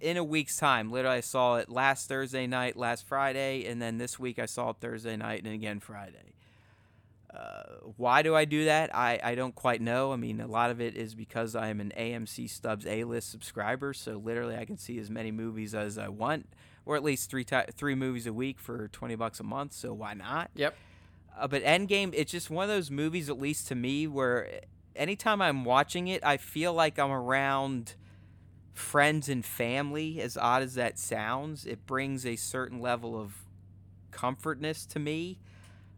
[0.00, 0.90] in a week's time.
[0.90, 4.70] Literally, I saw it last Thursday night, last Friday, and then this week I saw
[4.70, 6.34] it Thursday night and again Friday.
[7.32, 7.64] Uh,
[7.96, 8.94] why do I do that?
[8.94, 10.12] I, I don't quite know.
[10.12, 13.30] I mean, a lot of it is because I am an AMC Stubs A list
[13.30, 16.48] subscriber, so literally I can see as many movies as I want,
[16.86, 19.74] or at least three ti- three movies a week for twenty bucks a month.
[19.74, 20.50] So why not?
[20.54, 20.74] Yep.
[21.38, 24.60] Uh, but Endgame, it's just one of those movies, at least to me, where
[24.94, 27.96] anytime I'm watching it, I feel like I'm around
[28.76, 30.20] friends and family.
[30.20, 33.34] As odd as that sounds, it brings a certain level of
[34.10, 35.38] comfortness to me.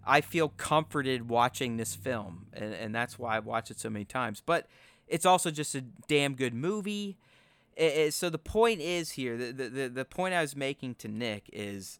[0.06, 4.04] I feel comforted watching this film, and, and that's why I watch it so many
[4.06, 4.42] times.
[4.44, 4.66] But
[5.06, 7.18] it's also just a damn good movie.
[7.78, 10.94] I- I- so the point is here, the, the, the, the point I was making
[10.96, 11.98] to Nick is,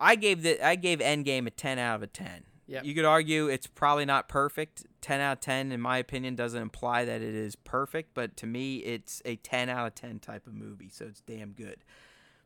[0.00, 2.42] I gave the I gave Endgame a ten out of a ten.
[2.66, 2.84] Yep.
[2.84, 4.84] You could argue it's probably not perfect.
[5.06, 8.44] Ten out of ten, in my opinion, doesn't imply that it is perfect, but to
[8.44, 11.84] me, it's a ten out of ten type of movie, so it's damn good.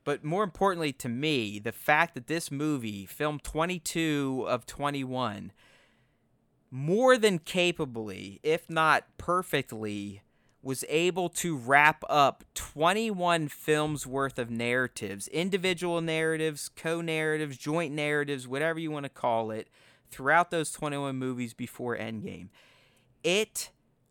[0.05, 5.53] But more importantly to me, the fact that this movie, film 22 of 21,
[6.71, 10.21] more than capably, if not perfectly,
[10.63, 17.95] was able to wrap up 21 films worth of narratives, individual narratives, co narratives, joint
[17.95, 19.71] narratives, whatever you want to call it,
[20.11, 22.49] throughout those 21 movies before Endgame.
[23.23, 23.71] It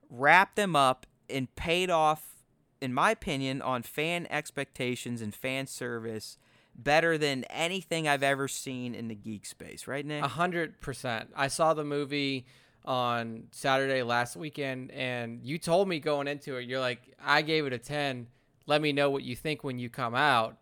[0.09, 2.43] wrapped them up and paid off,
[2.81, 6.37] in my opinion, on fan expectations and fan service
[6.75, 10.23] better than anything I've ever seen in the geek space, right, Nick?
[10.23, 11.29] A hundred percent.
[11.35, 12.45] I saw the movie
[12.85, 17.65] on Saturday last weekend, and you told me going into it, you're like, I gave
[17.65, 18.27] it a ten.
[18.65, 20.57] Let me know what you think when you come out.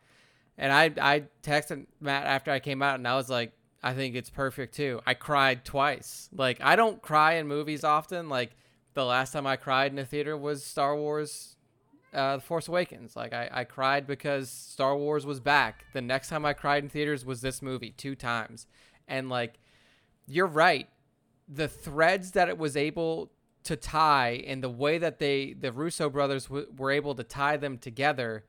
[0.58, 3.52] And I I texted Matt after I came out, and I was like,
[3.84, 5.02] I think it's perfect too.
[5.06, 6.30] I cried twice.
[6.34, 8.30] Like I don't cry in movies often.
[8.30, 8.56] Like
[8.94, 11.58] the last time I cried in a theater was Star Wars
[12.14, 13.16] uh, The Force Awakens.
[13.16, 15.86] Like I, I cried because Star Wars was back.
[15.94, 18.68] The next time I cried in theaters was this movie two times.
[19.08, 19.60] And like,
[20.28, 20.88] you're right.
[21.48, 23.32] The threads that it was able
[23.64, 27.58] to tie and the way that they, the Russo brothers w- were able to tie
[27.58, 28.46] them together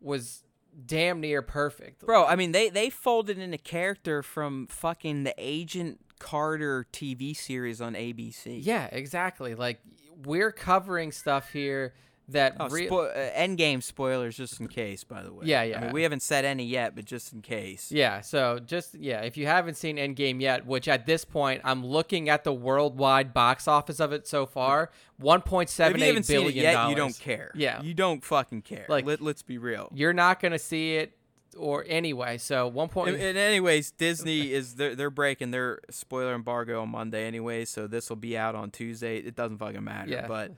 [0.00, 0.44] was
[0.86, 2.04] damn near perfect.
[2.04, 7.36] Bro, I mean they they folded in a character from fucking the Agent Carter TV
[7.36, 8.60] series on ABC.
[8.62, 9.54] Yeah, exactly.
[9.54, 9.80] Like
[10.24, 11.94] we're covering stuff here
[12.28, 15.44] that Oh, rea- spo- uh, Endgame spoilers, just in case, by the way.
[15.46, 15.80] Yeah, I yeah.
[15.80, 17.92] mean, we haven't said any yet, but just in case.
[17.92, 21.84] Yeah, so just yeah, if you haven't seen Endgame yet, which at this point I'm
[21.84, 26.22] looking at the worldwide box office of it so far, one point If you haven't
[26.24, 26.90] seen it yet, dollars.
[26.90, 27.50] you don't care.
[27.54, 27.82] Yeah.
[27.82, 28.86] you don't fucking care.
[28.88, 29.90] Like- Let, let's be real.
[29.94, 31.12] You're not gonna see it
[31.56, 32.38] or anyway.
[32.38, 33.14] So one point.
[33.14, 37.86] And, and anyways, Disney is they're, they're breaking their spoiler embargo on Monday anyway, so
[37.86, 39.18] this will be out on Tuesday.
[39.18, 40.10] It doesn't fucking matter.
[40.10, 40.26] Yeah.
[40.26, 40.52] But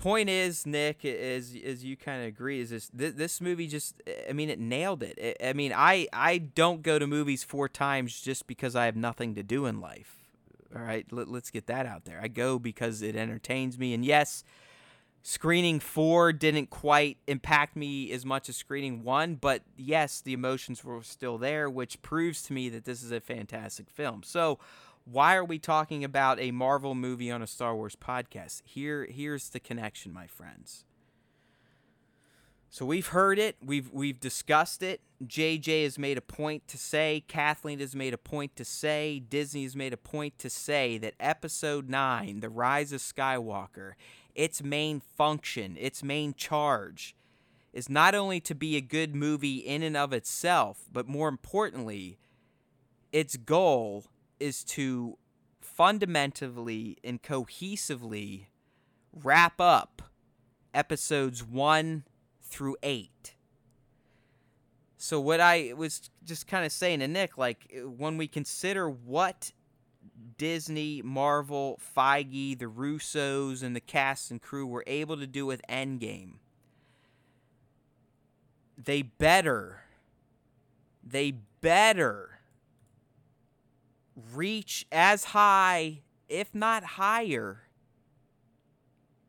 [0.00, 4.02] point is, Nick, is as you kind of agree, is this this, movie just?
[4.28, 5.18] I mean, it nailed it.
[5.42, 8.96] I I mean, I I don't go to movies four times just because I have
[8.96, 10.16] nothing to do in life.
[10.74, 12.20] All right, Let, let's get that out there.
[12.22, 14.44] I go because it entertains me, and yes.
[15.22, 20.82] Screening four didn't quite impact me as much as screening one, but yes, the emotions
[20.82, 24.22] were still there, which proves to me that this is a fantastic film.
[24.22, 24.58] So,
[25.04, 28.62] why are we talking about a Marvel movie on a Star Wars podcast?
[28.64, 30.84] Here, here's the connection, my friends.
[32.72, 35.00] So we've heard it, we've we've discussed it.
[35.24, 39.64] JJ has made a point to say, Kathleen has made a point to say, Disney
[39.64, 43.94] has made a point to say that episode 9, The Rise of Skywalker,
[44.36, 47.16] its main function, its main charge
[47.72, 52.18] is not only to be a good movie in and of itself, but more importantly,
[53.12, 54.04] its goal
[54.40, 55.18] is to
[55.60, 58.46] fundamentally and cohesively
[59.12, 60.02] wrap up
[60.74, 62.04] episodes 1
[62.42, 63.34] through 8.
[64.96, 68.88] so what I was just kind of saying to Nick, like uh, when we consider
[68.90, 69.52] what
[70.36, 75.62] Disney, Marvel, Feige, the Russos, and the cast and crew were able to do with
[75.68, 76.34] Endgame,
[78.76, 79.82] they better,
[81.02, 82.39] they better
[84.34, 87.62] reach as high, if not higher.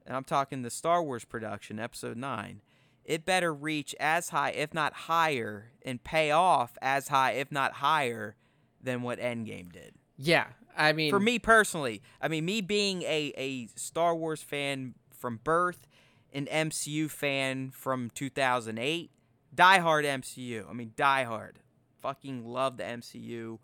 [0.06, 2.62] And I'm talking the Star Wars production, Episode 9
[3.04, 7.74] it better reach as high, if not higher, and pay off as high, if not
[7.74, 8.36] higher,
[8.82, 9.96] than what Endgame did.
[10.18, 10.48] Yeah,
[10.78, 15.40] I mean, for me personally, I mean, me being a, a Star Wars fan from
[15.44, 15.88] birth,
[16.34, 19.12] an MCU fan from 2008,
[19.54, 20.70] diehard MCU.
[20.70, 21.56] I mean, diehard.
[22.02, 23.60] Fucking love the MCU.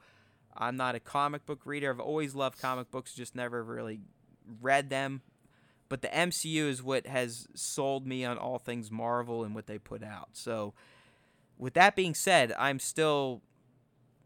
[0.58, 1.90] I'm not a comic book reader.
[1.90, 4.02] I've always loved comic books, just never really
[4.62, 5.22] read them
[5.90, 9.78] but the MCU is what has sold me on all things Marvel and what they
[9.78, 10.30] put out.
[10.34, 10.74] So,
[11.58, 13.42] with that being said, I'm still,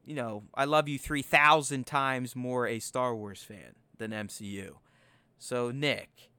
[0.06, 4.76] you know, I love you 3,000 times more a Star Wars fan than MCU.
[5.38, 6.30] So, Nick,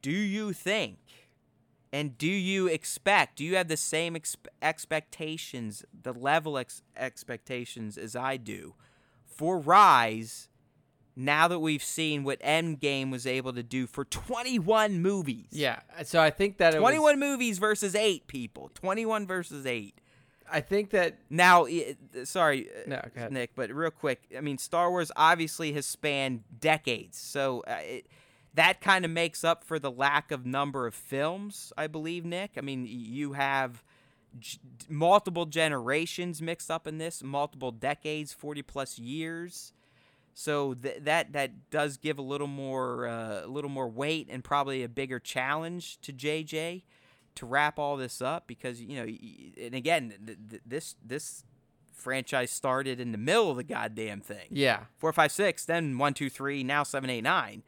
[0.00, 0.98] do you think
[1.92, 7.98] and do you expect, do you have the same ex- expectations, the level ex- expectations
[7.98, 8.74] as I do
[9.24, 10.48] for Rise?
[11.16, 15.48] now that we've seen what Endgame was able to do for 21 movies.
[15.50, 15.80] Yeah.
[16.04, 18.70] So I think that 21 was, movies versus 8 people.
[18.74, 19.94] 21 versus 8.
[20.50, 21.66] I think that now
[22.24, 23.00] sorry no,
[23.30, 27.18] Nick, but real quick, I mean Star Wars obviously has spanned decades.
[27.18, 28.06] So uh, it,
[28.54, 32.52] that kind of makes up for the lack of number of films, I believe, Nick.
[32.56, 33.82] I mean, you have
[34.38, 34.58] g-
[34.88, 39.72] multiple generations mixed up in this, multiple decades, 40 plus years.
[40.34, 44.42] So th- that that does give a little more uh, a little more weight and
[44.42, 46.82] probably a bigger challenge to JJ
[47.34, 49.04] to wrap all this up because you know
[49.62, 51.44] and again th- th- this this
[51.92, 54.46] franchise started in the middle of the goddamn thing.
[54.50, 57.62] Yeah, four, five, six, then one, two, three, now seven, eight, nine.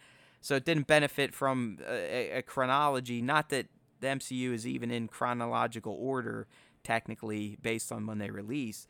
[0.45, 3.23] So it didn't benefit from a, a chronology.
[3.23, 3.69] Not that
[4.01, 6.47] the MCU is even in chronological order
[6.83, 8.87] technically based on when they release.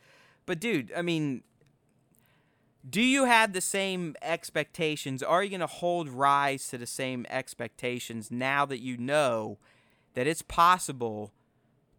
[0.46, 1.44] But dude, I mean,
[2.90, 5.22] do you have the same expectations?
[5.22, 9.58] Are you going to hold Rise to the same expectations now that you know
[10.14, 11.32] that it's possible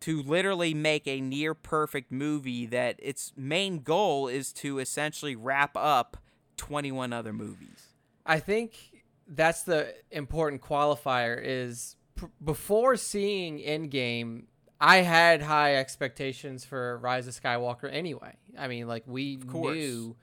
[0.02, 5.78] to literally make a near perfect movie that its main goal is to essentially wrap
[5.78, 6.18] up
[6.58, 7.94] 21 other movies?
[8.26, 8.95] I think
[9.28, 11.96] that's the important qualifier is
[12.44, 14.44] before seeing Endgame,
[14.80, 18.38] I had high expectations for Rise of Skywalker anyway.
[18.58, 20.16] I mean, like we knew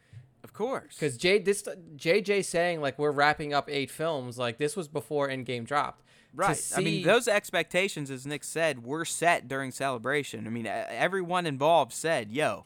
[0.44, 0.94] of course.
[0.94, 1.62] Because J this
[1.96, 6.02] JJ saying like we're wrapping up eight films, like this was before Endgame dropped.
[6.34, 6.56] Right.
[6.56, 10.46] See, I mean, those expectations, as Nick said, were set during celebration.
[10.46, 12.64] I mean, everyone involved said, "Yo,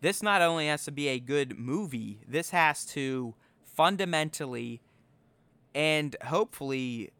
[0.00, 3.34] this not only has to be a good movie, this has to
[3.64, 4.82] fundamentally
[5.76, 7.10] and hopefully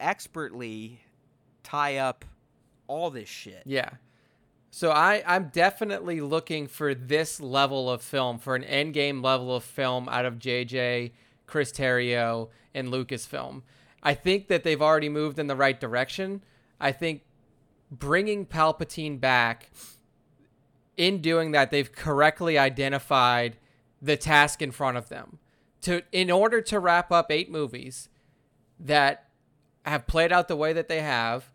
[0.00, 1.00] expertly
[1.62, 2.24] tie up
[2.86, 3.90] all this shit." Yeah.
[4.70, 9.62] So I, I'm definitely looking for this level of film, for an endgame level of
[9.62, 11.12] film out of JJ,
[11.46, 13.62] Chris Terrio, and Lucasfilm.
[14.02, 16.42] I think that they've already moved in the right direction.
[16.80, 17.22] I think
[17.90, 19.70] bringing Palpatine back,
[20.96, 23.56] in doing that, they've correctly identified
[24.00, 25.38] the task in front of them.
[25.84, 28.08] To in order to wrap up eight movies
[28.78, 29.28] that
[29.84, 31.50] have played out the way that they have,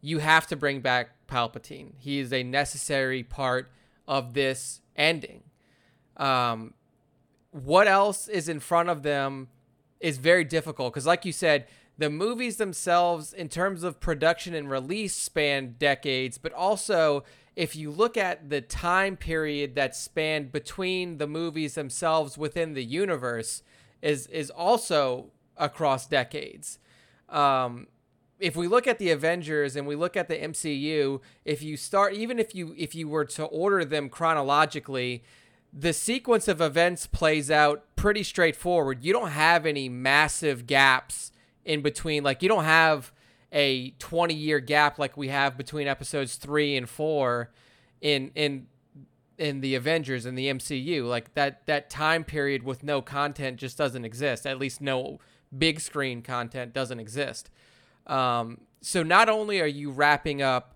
[0.00, 1.92] you have to bring back Palpatine.
[1.98, 3.70] He is a necessary part
[4.06, 5.44] of this ending.
[6.16, 6.74] Um,
[7.50, 9.48] what else is in front of them
[10.00, 11.66] is very difficult because, like you said,
[11.96, 17.24] the movies themselves, in terms of production and release, span decades, but also
[17.56, 22.84] if you look at the time period that spanned between the movies themselves within the
[22.84, 23.62] universe,
[24.04, 26.78] is is also across decades.
[27.28, 27.88] Um,
[28.38, 32.12] if we look at the Avengers and we look at the MCU, if you start
[32.12, 35.24] even if you if you were to order them chronologically,
[35.72, 39.02] the sequence of events plays out pretty straightforward.
[39.02, 41.32] You don't have any massive gaps
[41.64, 42.22] in between.
[42.22, 43.12] Like you don't have
[43.52, 47.50] a 20 year gap like we have between episodes 3 and 4
[48.02, 48.66] in in
[49.38, 51.06] in the Avengers and the MCU.
[51.06, 54.46] Like that that time period with no content just doesn't exist.
[54.46, 55.20] At least no
[55.56, 57.50] big screen content doesn't exist.
[58.06, 60.74] Um, so not only are you wrapping up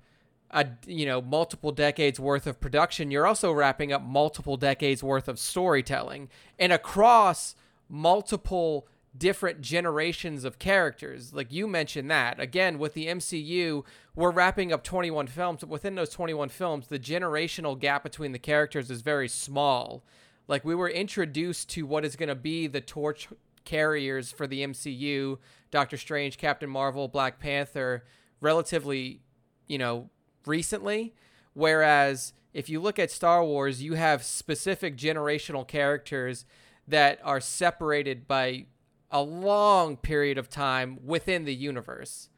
[0.50, 5.28] a you know multiple decades worth of production, you're also wrapping up multiple decades worth
[5.28, 6.28] of storytelling,
[6.58, 7.54] and across
[7.88, 8.88] multiple
[9.18, 11.32] different generations of characters.
[11.32, 12.38] Like you mentioned that.
[12.40, 13.84] Again, with the MCU,
[14.14, 15.64] we're wrapping up 21 films.
[15.64, 20.04] Within those 21 films, the generational gap between the characters is very small.
[20.46, 23.28] Like we were introduced to what is going to be the torch
[23.64, 25.38] carriers for the MCU,
[25.70, 28.04] Doctor Strange, Captain Marvel, Black Panther,
[28.40, 29.20] relatively,
[29.66, 30.08] you know,
[30.46, 31.14] recently.
[31.52, 36.46] Whereas if you look at Star Wars, you have specific generational characters
[36.86, 38.64] that are separated by
[39.10, 42.28] a long period of time within the universe.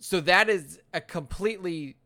[0.00, 1.96] So that is a completely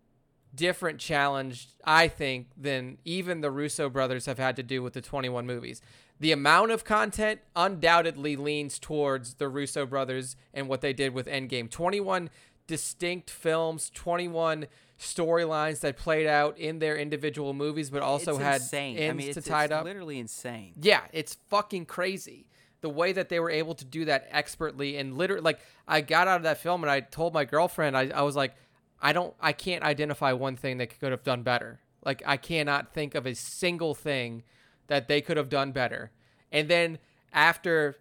[0.55, 5.01] different challenge, I think, than even the Russo brothers have had to do with the
[5.01, 5.81] 21 movies.
[6.21, 11.27] The amount of content undoubtedly leans towards the Russo brothers and what they did with
[11.27, 11.71] Endgame.
[11.71, 12.31] 21
[12.67, 14.67] distinct films, 21
[14.99, 18.97] storylines that played out in their individual movies, but also it's had insane.
[18.99, 19.85] ends I mean, to it's, tie it's it up.
[19.85, 20.75] literally insane.
[20.81, 22.47] Yeah, it's fucking crazy.
[22.83, 26.29] The way that they were able to do that expertly and literally, like, I got
[26.29, 28.55] out of that film and I told my girlfriend, I, I was like,
[29.01, 31.81] I don't, I can't identify one thing they could have done better.
[32.05, 34.43] Like, I cannot think of a single thing
[34.89, 36.11] that they could have done better.
[36.51, 36.99] And then
[37.33, 37.97] after,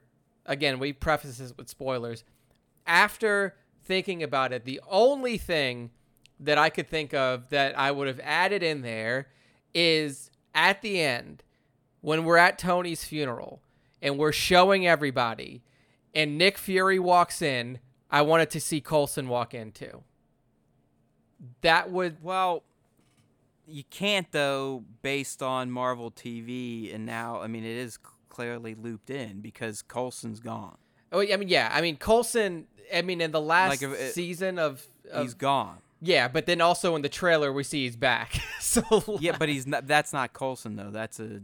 [0.45, 2.23] again, we preface this with spoilers.
[2.85, 5.91] After thinking about it, the only thing
[6.39, 9.27] that I could think of that I would have added in there
[9.73, 11.43] is at the end
[12.01, 13.61] when we're at Tony's funeral
[14.01, 15.63] and we're showing everybody
[16.13, 17.79] and Nick Fury walks in,
[18.09, 20.03] I wanted to see Coulson walk in too.
[21.61, 22.63] That would Well,
[23.67, 27.97] you can't though, based on Marvel TV, and now I mean it is
[28.29, 30.77] clearly looped in because Coulson's gone.
[31.11, 31.69] Oh, I mean, yeah.
[31.73, 32.67] I mean, Coulson.
[32.93, 35.77] I mean, in the last Like, it- uh, season of, of He's gone.
[36.01, 38.41] yeah, but then also in the trailer we see he's back.
[38.59, 39.87] so Yeah, but he's not.
[39.87, 40.91] That's not Coulson though.
[40.91, 41.41] That's a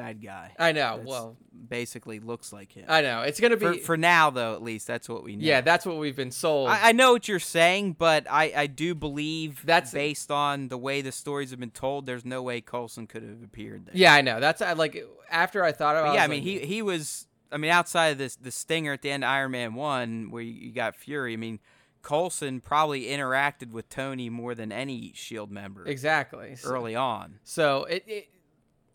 [0.00, 0.52] bad guy.
[0.58, 1.00] I know.
[1.04, 1.36] Well,
[1.68, 2.86] basically looks like him.
[2.88, 3.66] I know it's gonna be.
[3.66, 5.44] for, for now though, at least that's what we know.
[5.44, 6.68] yeah, that's what we've been sold.
[6.70, 10.78] I, I know what you're saying, but I, I do believe That's- based on the
[10.78, 12.06] way the stories have been told.
[12.06, 13.96] There's no way Coulson could have appeared there.
[13.96, 14.40] yeah, I know.
[14.40, 16.14] That's I like after I thought about.
[16.14, 17.26] Yeah, I was mean like, he he was.
[17.52, 20.42] I mean, outside of this the stinger at the end of Iron Man one, where
[20.42, 21.32] you, got Fury.
[21.32, 21.58] I mean,
[22.02, 27.40] Coulson probably interacted with Tony more than any Shield member exactly early on.
[27.42, 28.28] So it, it,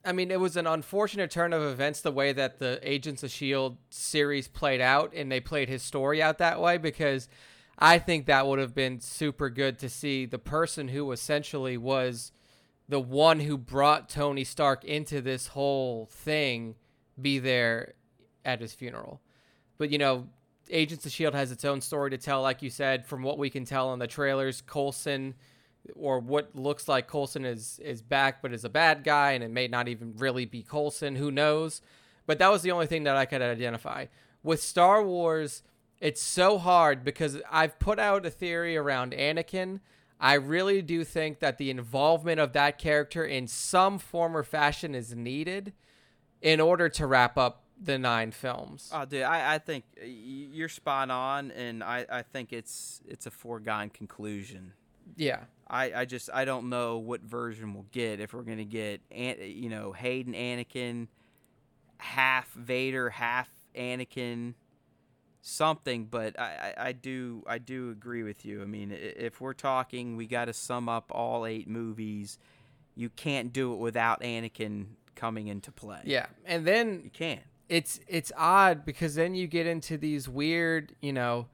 [0.06, 3.32] I mean, it was an unfortunate turn of events the way that the Agents of
[3.32, 7.28] Shield series played out, and they played his story out that way because
[7.80, 12.32] I think that would have been super good to see the person who essentially was
[12.88, 16.76] the one who brought Tony Stark into this whole thing
[17.20, 17.94] be there
[18.46, 19.22] at his funeral.
[19.80, 20.28] But you know,
[20.70, 23.06] Agents of Shield has its own story to tell, like you said.
[23.06, 25.34] From what we can tell in the trailers, Coulson
[25.94, 29.52] or what looks like Coulson is is back, but is a bad guy, and it
[29.52, 31.16] may not even really be Coulson.
[31.16, 31.82] Who knows?
[32.26, 34.06] But that was the only thing that I could identify
[34.44, 35.64] with Star Wars.
[36.00, 39.80] It's so hard because I've put out a theory around Anakin.
[40.20, 44.96] I really do think that the involvement of that character in some form or fashion
[44.96, 45.74] is needed
[46.42, 48.90] in order to wrap up the nine films.
[48.94, 53.32] Oh, dude, I, I think you're spot on, and I, I think it's it's a
[53.32, 54.74] foregone conclusion.
[55.16, 55.42] yeah.
[55.68, 59.38] I, I just I don't know what version we'll get if we're gonna get An-
[59.42, 61.08] you know Hayden Anakin,
[61.98, 64.54] half Vader, half Anakin,
[65.42, 66.06] something.
[66.06, 68.62] But I, I, I do I do agree with you.
[68.62, 72.38] I mean, if we're talking, we got to sum up all eight movies.
[72.96, 74.86] You can't do it without Anakin
[75.16, 76.02] coming into play.
[76.06, 76.28] Yeah.
[76.46, 77.42] And then you can't.
[77.70, 81.48] it's it's odd because then you get into these weird, you know,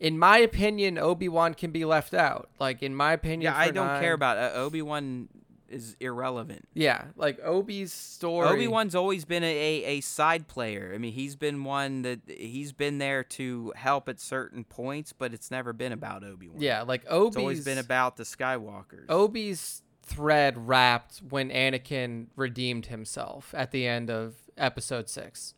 [0.00, 2.48] in my opinion, Obi Wan can be left out.
[2.58, 5.28] Like in my opinion, Yeah, I don't nine- care about uh, Obi Wan.
[5.68, 6.68] Is irrelevant.
[6.74, 8.46] Yeah, like Obi's story.
[8.46, 10.92] Obi Wan's always been a, a, a side player.
[10.94, 15.34] I mean, he's been one that he's been there to help at certain points, but
[15.34, 16.60] it's never been about Obi Wan.
[16.62, 19.06] Yeah, like Obi's it's always been about the Skywalkers.
[19.08, 25.54] Obi's thread wrapped when Anakin redeemed himself at the end of Episode Six.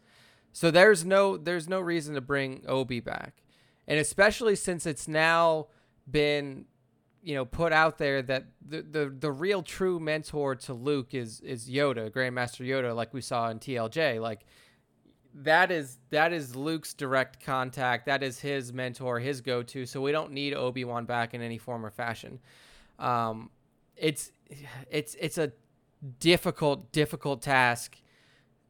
[0.54, 3.42] So there's no there's no reason to bring Obi back,
[3.88, 5.66] and especially since it's now
[6.08, 6.66] been
[7.22, 11.40] you know put out there that the the, the real true mentor to Luke is
[11.40, 14.20] is Yoda, Grandmaster Yoda, like we saw in TLJ.
[14.20, 14.44] Like
[15.34, 18.06] that is that is Luke's direct contact.
[18.06, 19.86] That is his mentor, his go to.
[19.86, 22.38] So we don't need Obi Wan back in any form or fashion.
[22.98, 23.50] Um,
[23.96, 24.30] it's
[24.90, 25.52] it's it's a
[26.20, 27.96] difficult difficult task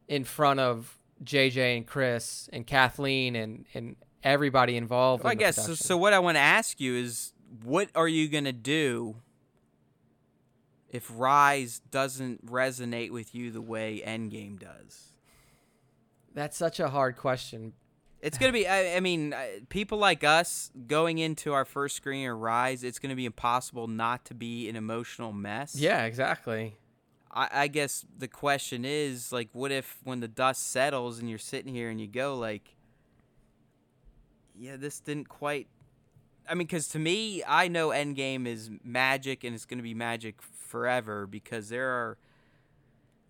[0.07, 5.23] in front of JJ and Chris and Kathleen and and everybody involved.
[5.23, 5.97] Well, I in the guess so, so.
[5.97, 7.33] What I want to ask you is,
[7.63, 9.17] what are you gonna do
[10.89, 15.13] if Rise doesn't resonate with you the way Endgame does?
[16.33, 17.73] That's such a hard question.
[18.21, 18.67] It's gonna be.
[18.67, 19.33] I, I mean,
[19.69, 24.25] people like us going into our first screen of Rise, it's gonna be impossible not
[24.25, 25.75] to be an emotional mess.
[25.75, 26.75] Yeah, exactly.
[27.31, 31.37] I, I guess the question is like, what if when the dust settles and you're
[31.37, 32.75] sitting here and you go like,
[34.59, 35.67] yeah, this didn't quite.
[36.47, 40.41] I mean, because to me, I know Endgame is magic and it's gonna be magic
[40.41, 42.17] forever because there are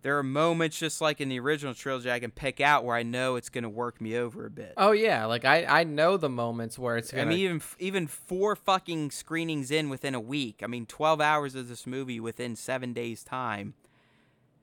[0.02, 3.02] there are moments just like in the original trilogy I can pick out where I
[3.02, 4.72] know it's going to work me over a bit.
[4.76, 7.22] Oh yeah, like I I know the moments where it's gonna.
[7.22, 10.60] I mean, even even four fucking screenings in within a week.
[10.62, 13.74] I mean, twelve hours of this movie within seven days' time.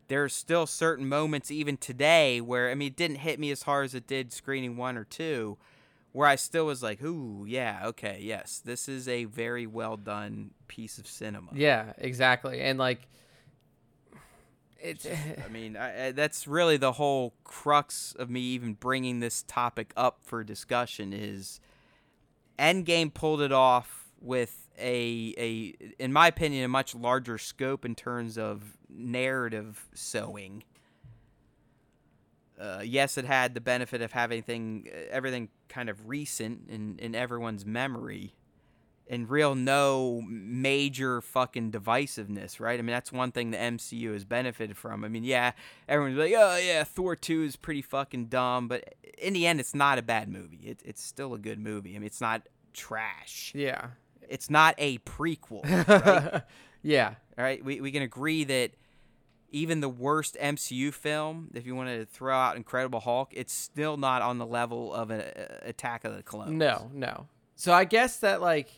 [0.07, 3.85] There's still certain moments even today where I mean, it didn't hit me as hard
[3.85, 5.57] as it did screening one or two,
[6.17, 10.49] where I still was like, "Ooh, yeah, okay, yes, this is a very well done
[10.67, 13.07] piece of cinema." yeah, exactly, and like.
[14.79, 19.43] It's, I mean, I, I, that's really the whole crux of me even bringing this
[19.43, 21.59] topic up for discussion is
[22.59, 27.95] Endgame pulled it off with a a in my opinion a much larger scope in
[27.95, 30.63] terms of narrative sewing.
[32.59, 37.13] Uh, yes, it had the benefit of having thing, everything kind of recent in, in
[37.13, 38.33] everyone's memory
[39.09, 42.79] and real no major fucking divisiveness, right?
[42.79, 45.03] I mean, that's one thing the MCU has benefited from.
[45.03, 45.51] I mean, yeah,
[45.87, 49.75] everyone's like, oh, yeah, Thor 2 is pretty fucking dumb, but in the end, it's
[49.75, 50.59] not a bad movie.
[50.63, 51.95] It, it's still a good movie.
[51.95, 52.43] I mean, it's not
[52.73, 53.51] trash.
[53.55, 53.87] yeah.
[54.29, 55.63] It's not a prequel.
[55.87, 56.43] Right?
[56.83, 57.15] yeah.
[57.37, 58.71] All right, we, we can agree that
[59.49, 63.97] even the worst MCU film, if you want to throw out Incredible Hulk, it's still
[63.97, 66.51] not on the level of an uh, Attack of the Clones.
[66.51, 67.27] No, no.
[67.55, 68.69] So I guess that like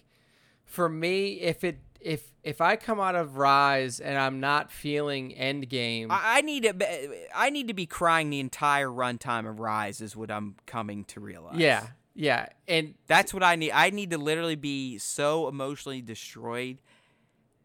[0.65, 5.31] for me, if it if if I come out of Rise and I'm not feeling
[5.37, 10.01] Endgame, I, I need to I need to be crying the entire runtime of Rise
[10.01, 11.57] is what I'm coming to realize.
[11.57, 13.71] yeah, yeah, and That's what I need.
[13.71, 16.77] I need to literally be so emotionally destroyed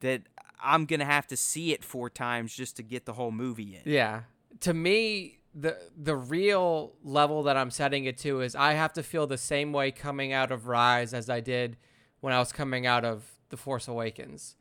[0.01, 0.23] that
[0.65, 3.83] I'm gonna have to see it four times just to get the whole movie in.
[3.85, 4.23] yeah.
[4.61, 9.03] To me, the the real level that I'm setting it to is I have to
[9.03, 11.77] feel the same way coming out of Rise as I did
[12.21, 14.57] when I was coming out of The Force Awakens.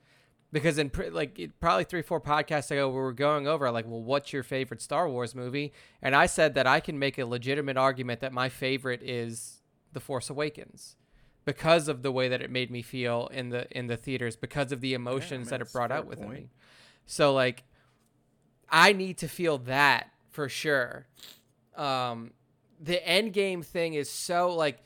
[0.52, 4.32] Because in like probably three four podcasts ago, we were going over like, well, what's
[4.34, 5.74] your favorite Star Wars movie?
[6.02, 9.62] And I said that I can make a legitimate argument that my favorite is
[9.94, 10.96] The Force Awakens,
[11.46, 14.72] because of the way that it made me feel in the in the theaters, because
[14.72, 16.40] of the emotions that it brought out within point.
[16.40, 16.50] me.
[17.06, 17.64] So like,
[18.70, 21.08] I need to feel that for sure.
[21.76, 22.32] Um,
[22.80, 24.80] the end game thing is so like,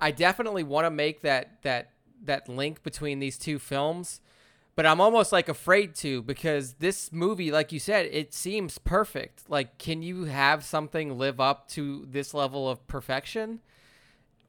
[0.00, 1.90] I definitely want to make that that
[2.24, 4.20] that link between these two films,
[4.74, 9.50] but I'm almost like afraid to because this movie, like you said, it seems perfect.
[9.50, 13.60] Like, can you have something live up to this level of perfection?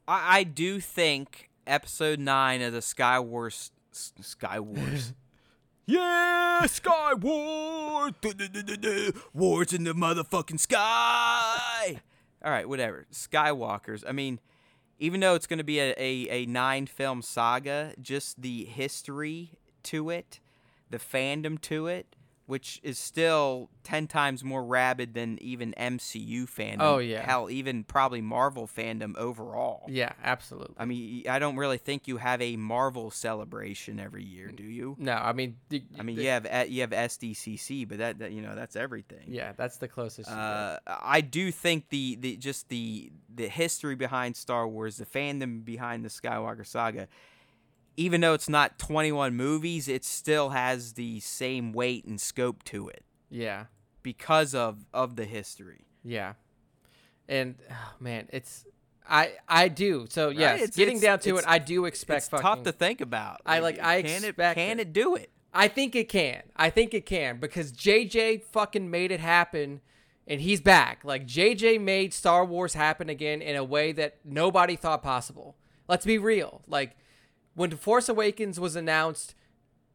[0.07, 5.13] I, I do think Episode Nine of the Sky Wars, S- Sky Wars.
[5.85, 8.13] yeah, Sky Wars,
[9.34, 12.01] wars in the motherfucking sky.
[12.43, 13.05] All right, whatever.
[13.11, 14.03] Skywalkers.
[14.07, 14.39] I mean,
[14.99, 19.51] even though it's going to be a, a, a nine film saga, just the history
[19.84, 20.39] to it,
[20.89, 22.15] the fandom to it,
[22.45, 26.78] which is still 10 times more rabid than even MCU fandom.
[26.82, 27.22] Oh, yeah.
[27.22, 29.84] Hell, even probably Marvel fandom overall.
[29.88, 30.76] Yeah, absolutely.
[30.78, 34.95] I mean, I don't really think you have a Marvel celebration every year, do you?
[34.99, 38.32] No, I mean, the, I mean, the- you have you have SDCC, but that, that
[38.32, 39.24] you know that's everything.
[39.28, 40.30] yeah, that's the closest.
[40.30, 45.64] Uh, I do think the, the just the the history behind Star Wars, the fandom
[45.64, 47.07] behind the Skywalker saga,
[47.98, 52.88] even though it's not 21 movies, it still has the same weight and scope to
[52.90, 53.65] it yeah,
[54.02, 55.86] because of of the history.
[56.03, 56.34] yeah,
[57.28, 58.65] and oh, man, it's
[59.07, 60.06] I I do.
[60.10, 62.18] So yes, It's- getting it's- down to it, I do expect.
[62.20, 63.41] It's fucking, tough to think about.
[63.45, 64.82] I, like, I can expect it can it.
[64.84, 65.30] it do it?
[65.53, 66.41] I think it can.
[66.56, 69.82] I think it can because JJ fucking made it happen
[70.28, 71.03] and he's back.
[71.03, 75.56] Like JJ made Star Wars happen again in a way that nobody thought possible.
[75.88, 76.61] Let's be real.
[76.65, 76.95] Like
[77.55, 79.35] when Force Awakens was announced,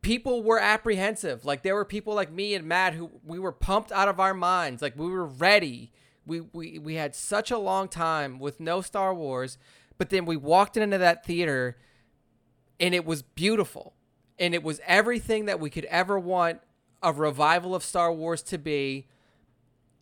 [0.03, 1.45] people were apprehensive.
[1.45, 4.35] Like there were people like me and Matt who we were pumped out of our
[4.35, 4.83] minds.
[4.83, 5.93] Like we were ready.
[6.27, 9.59] We we we had such a long time with no Star Wars,
[9.97, 11.77] but then we walked into that theater
[12.79, 13.95] and it was beautiful
[14.39, 16.61] and it was everything that we could ever want
[17.03, 19.07] a revival of Star Wars to be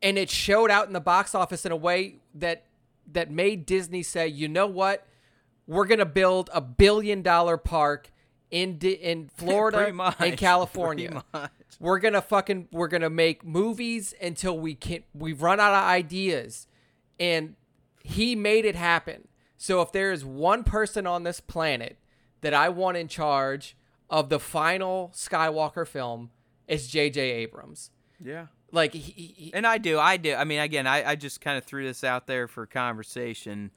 [0.02, 2.64] and it showed out in the box office in a way that
[3.12, 5.06] that made Disney say, "You know what?
[5.66, 8.10] We're going to build a billion dollar park
[8.50, 11.24] in Di- in Florida much, and California.
[11.80, 15.72] We're going to fucking we're going to make movies until we can we've run out
[15.72, 16.66] of ideas."
[17.18, 17.56] And
[18.02, 19.28] he made it happen.
[19.56, 21.96] So if there is one person on this planet
[22.42, 23.76] that I want in charge
[24.08, 26.30] of the final Skywalker film,
[26.68, 27.20] it's J.J.
[27.20, 27.90] Abrams.
[28.22, 28.46] Yeah.
[28.70, 30.34] Like he, he, And I do, I do.
[30.34, 33.70] I mean, again, I, I just kind of threw this out there for conversation.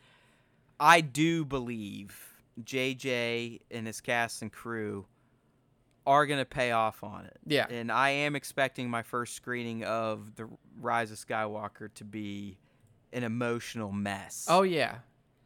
[0.80, 2.18] I do believe
[2.64, 5.06] JJ and his cast and crew
[6.06, 7.38] are going to pay off on it.
[7.46, 7.68] Yeah.
[7.70, 10.48] And I am expecting my first screening of The
[10.80, 12.58] Rise of Skywalker to be
[13.14, 14.46] an emotional mess.
[14.50, 14.96] oh yeah.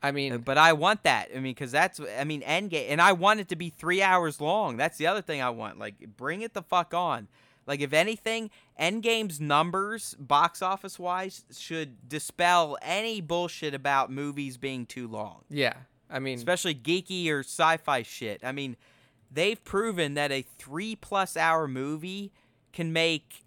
[0.01, 1.29] I Uh, mean, But I want that.
[1.31, 4.41] I mean, because that's, I mean, Endgame, and I want it to be three hours
[4.41, 4.75] long.
[4.75, 5.79] That's the other thing I want.
[5.79, 7.29] Like, bring it the fuck on.
[7.65, 8.49] Like, if anything,
[8.79, 15.73] Endgame's numbers, box office wise, should dispel any bullshit about movies being too long, yeah.
[16.09, 18.41] I mean, especially geeky or sci fi shit.
[18.43, 18.75] I mean,
[19.31, 22.31] they've proven that a three plus hour movie
[22.71, 23.43] can make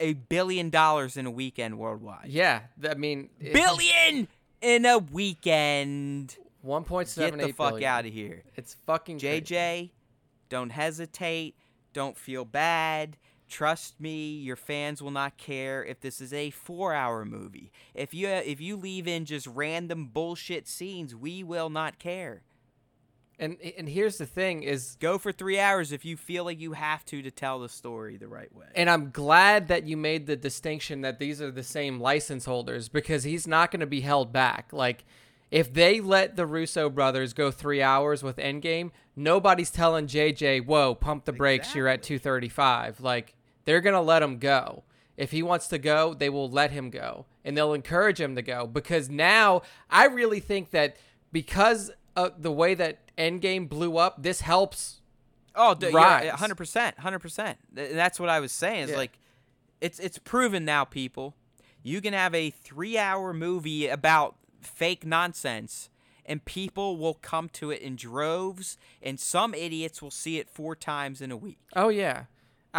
[0.00, 2.28] a billion dollars in a weekend worldwide.
[2.28, 2.60] yeah.
[2.88, 4.28] I mean, Billion
[4.62, 6.36] in a weekend.
[6.62, 7.88] One point Get seven the fuck billion.
[7.90, 8.42] out of here.
[8.56, 9.40] It's fucking crazy.
[9.42, 9.90] JJ,
[10.48, 11.56] don't hesitate.
[11.92, 13.16] Don't feel bad.
[13.48, 17.72] Trust me, your fans will not care if this is a 4-hour movie.
[17.94, 22.42] If you if you leave in just random bullshit scenes, we will not care.
[23.38, 26.72] And and here's the thing is Go for 3 hours if you feel like you
[26.72, 28.66] have to to tell the story the right way.
[28.74, 32.88] and I'm glad that you made the distinction that these are the same license holders
[32.88, 34.72] because he's not going to be held back.
[34.72, 35.04] Like
[35.50, 40.94] if they let the Russo brothers go 3 hours with Endgame, nobody's telling JJ, "Whoa,
[40.94, 43.34] pump the brakes, you're at 235." Like
[43.68, 44.82] they're going to let him go.
[45.18, 48.40] If he wants to go, they will let him go and they'll encourage him to
[48.42, 50.96] go because now I really think that
[51.32, 55.02] because of the way that Endgame blew up, this helps
[55.54, 57.58] Oh, d- yeah, hundred percent, hundred percent.
[57.72, 58.84] That's what I was saying.
[58.84, 58.96] It's Yeah.
[58.98, 59.18] like,
[59.80, 61.34] it's it's proven now, people.
[61.82, 65.90] You can have a three-hour movie about fake nonsense,
[66.24, 70.76] and people will come to it in droves, and some idiots will see it four
[70.76, 71.58] times in a week.
[71.74, 72.24] Oh yeah,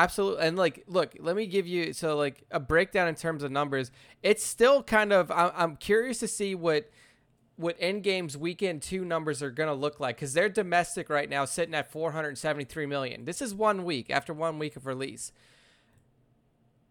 [0.03, 0.45] absolutely.
[0.45, 3.91] And like, look, let me give you so like a breakdown in terms of numbers.
[4.23, 5.31] It's still kind of.
[5.31, 6.89] I'm, curious to see what
[7.55, 11.75] what Endgame's weekend two numbers are gonna look like because they're domestic right now, sitting
[11.75, 13.25] at 473 million.
[13.25, 15.31] This is one week after one week of release.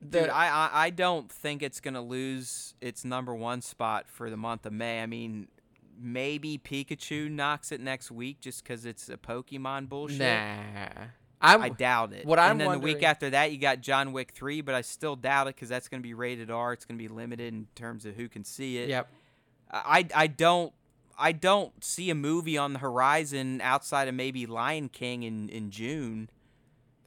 [0.01, 4.31] The, Dude, I, I I don't think it's gonna lose its number one spot for
[4.31, 5.03] the month of May.
[5.03, 5.49] I mean,
[6.01, 10.19] maybe Pikachu knocks it next week just because it's a Pokemon bullshit.
[10.21, 11.07] nah,
[11.41, 11.63] I'm.
[11.63, 12.27] I doubt it.
[12.27, 14.81] what I'm and then the week after that, you got John Wick three, but I
[14.81, 16.73] still doubt it because that's going to be rated R.
[16.73, 18.89] It's going to be limited in terms of who can see it.
[18.89, 19.09] yep.
[19.71, 20.73] I I don't
[21.19, 25.71] I don't see a movie on the horizon outside of maybe Lion King in in
[25.71, 26.31] June,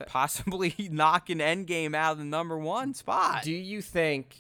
[0.06, 3.44] possibly knocking Endgame out of the number one spot.
[3.44, 4.36] Do you think?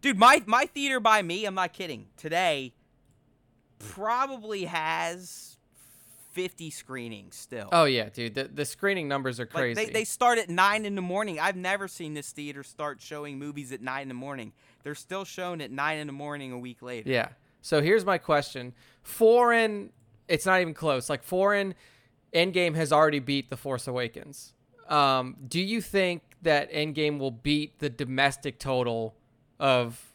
[0.00, 2.08] Dude, my my theater by me, I'm not kidding.
[2.16, 2.74] Today
[3.78, 5.51] probably has
[6.32, 7.68] 50 screenings still.
[7.72, 8.34] Oh yeah, dude.
[8.34, 9.84] The the screening numbers are Like crazy.
[9.86, 11.38] they, they start at nine in the morning.
[11.38, 14.52] I've never seen this theater start showing movies at nine in the morning.
[14.82, 17.08] They're still shown at nine in the morning a week later.
[17.10, 17.28] Yeah.
[17.60, 18.72] So here's my question.
[19.02, 19.90] Foreign,
[20.26, 21.08] it's not even close.
[21.08, 21.74] Like foreign,
[22.34, 24.54] Endgame has already beat The Force Awakens.
[24.88, 29.14] Um, do you think that Endgame will beat the domestic total
[29.60, 30.11] of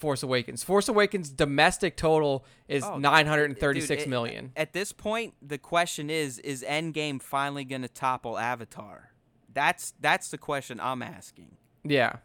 [0.00, 0.64] Force Awakens?
[0.64, 4.08] Force Awakens domestic total is Oh, nine hundred and thirty Dude, six it-
[4.56, 9.10] At this point, the question is: Is Endgame finally going to topple Avatar?
[9.52, 11.56] That's that's the question I'm asking.
[11.84, 12.16] Yeah.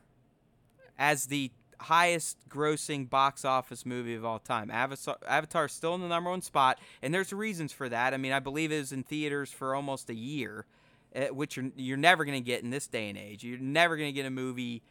[0.98, 6.02] As the highest grossing box office movie of all time, Avatar Avatar is still in
[6.02, 8.14] the number one spot, and there's reasons for that.
[8.14, 10.66] I mean, I believe it was in theaters for almost a year,
[11.14, 13.44] uh, which you're you're never going to get in this day and age.
[13.44, 14.82] You're never going to get a movie.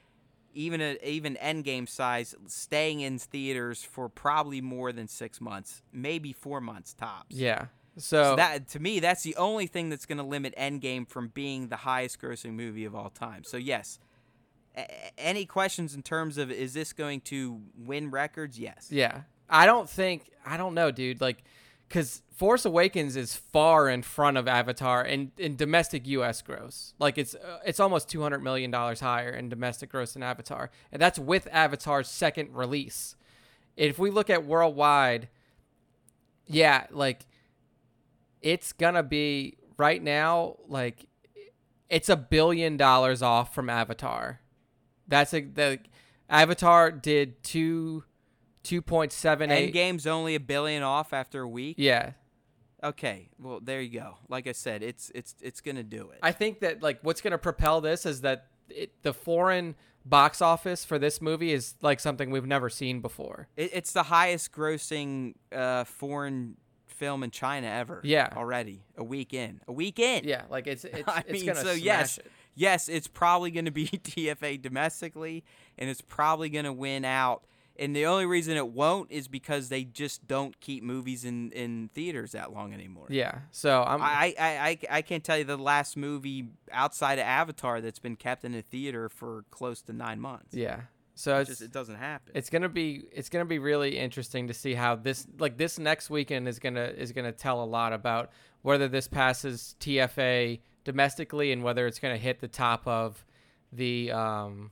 [0.54, 6.32] Even a, even Endgame size staying in theaters for probably more than six months, maybe
[6.32, 7.34] four months tops.
[7.36, 7.66] Yeah.
[7.96, 11.28] So, So that to me, that's the only thing that's going to limit Endgame from
[11.28, 13.44] being the highest grossing movie of all time.
[13.44, 13.98] So yes,
[14.76, 18.58] a- any questions in terms of is this going to win records?
[18.58, 18.88] Yes.
[18.90, 19.22] Yeah.
[19.48, 21.20] I don't think I don't know, dude.
[21.20, 21.44] Like,
[21.94, 26.42] because Force Awakens is far in front of Avatar in, in domestic U.S.
[26.42, 26.92] gross.
[26.98, 30.72] Like, it's uh, it's almost two hundred million dollars higher in domestic gross than Avatar,
[30.90, 33.14] and that's with Avatar's second release.
[33.76, 35.28] If we look at worldwide,
[36.48, 37.26] yeah, like
[38.42, 40.56] it's gonna be right now.
[40.66, 41.06] Like,
[41.88, 44.40] it's a billion dollars off from Avatar.
[45.06, 45.78] That's a the
[46.28, 48.02] Avatar did two
[48.64, 49.72] two point seven eight.
[49.72, 51.76] Endgame's only a billion off after a week.
[51.78, 52.12] Yeah,
[52.84, 53.30] Okay.
[53.40, 54.18] Well, there you go.
[54.28, 56.18] Like I said, it's it's it's going to do it.
[56.22, 59.74] I think that like what's gonna propel this is that it, the foreign
[60.04, 63.48] box office for this movie is like something we've never seen before.
[63.56, 68.00] It, it's the highest grossing uh, foreign film in China ever.
[68.04, 68.28] Yeah.
[68.36, 70.24] already a week in, a week in.
[70.24, 72.26] Yeah, like it's it's, I it's mean, gonna so smash yes, it.
[72.54, 75.42] yes, it's probably going to be TFA domestically,
[75.78, 77.44] and it's probably going to win out.
[77.76, 81.90] And the only reason it won't is because they just don't keep movies in, in
[81.92, 83.06] theaters that long anymore.
[83.10, 87.24] Yeah, so I'm I, I, I, I can't tell you the last movie outside of
[87.24, 90.54] Avatar that's been kept in a theater for close to nine months.
[90.54, 90.82] yeah.
[91.16, 92.32] So It it's just it doesn't happen.
[92.34, 96.10] it's gonna be it's gonna be really interesting to see how this like this next
[96.10, 98.30] weekend is gonna is gonna tell a lot about
[98.62, 103.24] whether this passes TFA domestically and whether it's gonna hit the top of
[103.72, 104.70] the um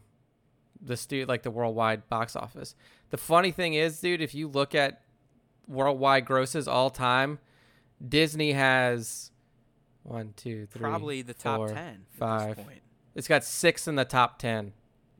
[0.82, 2.74] the stu- like the worldwide box office.
[3.10, 5.02] The funny thing is, dude, if you look at
[5.68, 7.38] worldwide grosses all time,
[8.06, 9.30] Disney has
[10.02, 12.56] one, two, three, probably the top ten at five.
[12.56, 12.80] this point.
[13.14, 14.72] It's got six in the top ten.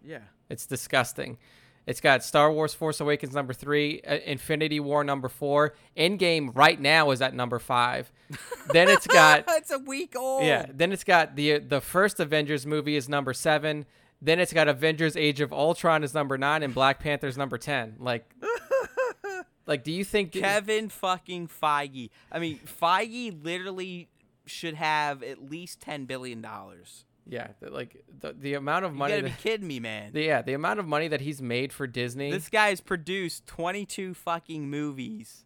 [0.05, 0.23] Yeah.
[0.49, 1.39] It's disgusting.
[1.87, 5.75] It's got Star Wars Force Awakens number three, uh, Infinity War number four.
[5.97, 8.13] Endgame right now is at number five.
[8.73, 10.45] then it's got it's a week old.
[10.45, 10.67] yeah.
[10.73, 13.85] Then it's got the the first Avengers movie is number seven.
[14.25, 17.97] Then it's got Avengers: Age of Ultron is number nine, and Black Panther's number ten.
[17.99, 18.33] Like,
[19.67, 22.11] like, do you think Kevin fucking Feige.
[22.31, 24.09] I mean, Feige literally
[24.47, 27.05] should have at least ten billion dollars.
[27.27, 29.15] Yeah, like the the amount of money.
[29.15, 30.13] You gotta be kidding me, man.
[30.13, 32.31] the, yeah, the amount of money that he's made for Disney.
[32.31, 35.45] This guy's produced twenty-two fucking movies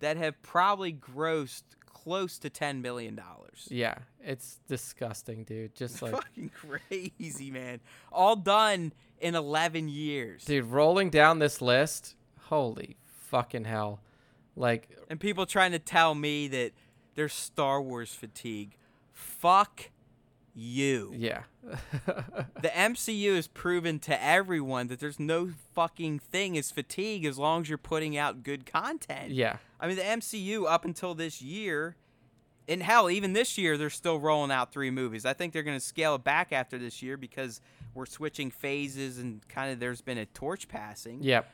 [0.00, 1.62] that have probably grossed
[2.04, 3.66] close to ten million dollars.
[3.70, 5.74] yeah, it's disgusting, dude.
[5.74, 7.80] Just like fucking crazy, man.
[8.12, 10.44] All done in eleven years.
[10.44, 14.00] Dude, rolling down this list, holy fucking hell.
[14.56, 16.72] Like, And people trying to tell me that
[17.16, 18.76] there's Star Wars fatigue.
[19.12, 19.90] Fuck
[20.54, 21.12] you.
[21.16, 21.42] yeah.
[22.60, 27.62] The MCU has proven to everyone that there's no fucking thing as fatigue as long
[27.62, 29.32] as you're putting out good content.
[29.32, 29.56] yeah.
[29.80, 31.96] I mean, the MCU up until this year,
[32.66, 35.26] and hell, even this year, they're still rolling out three movies.
[35.26, 37.60] I think they're going to scale it back after this year because
[37.92, 41.22] we're switching phases and kind of there's been a torch passing.
[41.22, 41.46] Yep.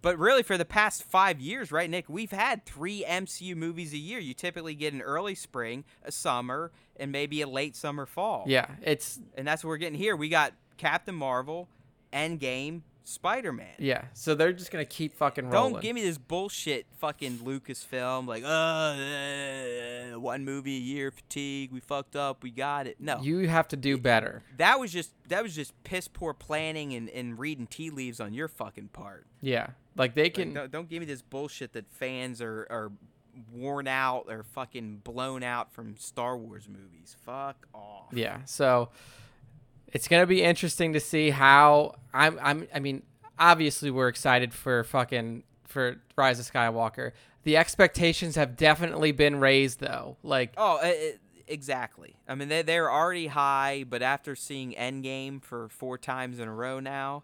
[0.00, 3.98] But really, for the past five years, right, Nick, we've had three MCU movies a
[3.98, 4.18] year.
[4.18, 8.44] You typically get an early spring, a summer, and maybe a late summer fall.
[8.46, 8.66] Yeah.
[8.82, 10.14] It's, And that's what we're getting here.
[10.14, 11.68] We got Captain Marvel,
[12.12, 13.74] Endgame, Spider Man.
[13.78, 14.04] yeah.
[14.12, 15.72] So they're just going to keep fucking rolling.
[15.72, 21.72] Don't give me this bullshit fucking Lucasfilm like, uh, uh, one movie a year fatigue.
[21.72, 22.42] We fucked up.
[22.42, 22.96] We got it.
[23.00, 24.42] No, You have to do better.
[24.58, 28.32] that was just that was just piss poor planning and, and reading tea leaves on
[28.34, 29.26] your fucking part.
[29.40, 29.68] Yeah.
[29.96, 30.54] Like, they Like, can.
[30.54, 32.92] don't, don't give me this bullshit that fans are are
[33.52, 37.16] worn out or fucking blown out from Star Wars movies.
[37.24, 38.06] Fuck off.
[38.12, 38.38] Yeah.
[38.46, 38.90] So
[39.92, 42.38] it's gonna be interesting to see how I'm.
[42.42, 42.68] I'm.
[42.74, 43.02] I mean,
[43.38, 47.12] obviously we're excited for fucking for Rise of Skywalker.
[47.44, 50.16] The expectations have definitely been raised, though.
[50.22, 50.92] Like, Oh, uh, uh,
[51.46, 52.16] exactly.
[52.28, 56.52] I mean, they they're already high, but after seeing Endgame for four times in a
[56.54, 57.22] row now,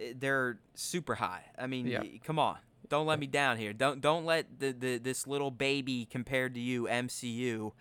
[0.00, 1.44] uh, they're super high.
[1.58, 2.00] I mean, Yeah.
[2.00, 2.58] y- come on,
[2.90, 3.72] don't let me down here.
[3.72, 7.72] Don't don't let the, the this little baby compared to you MCU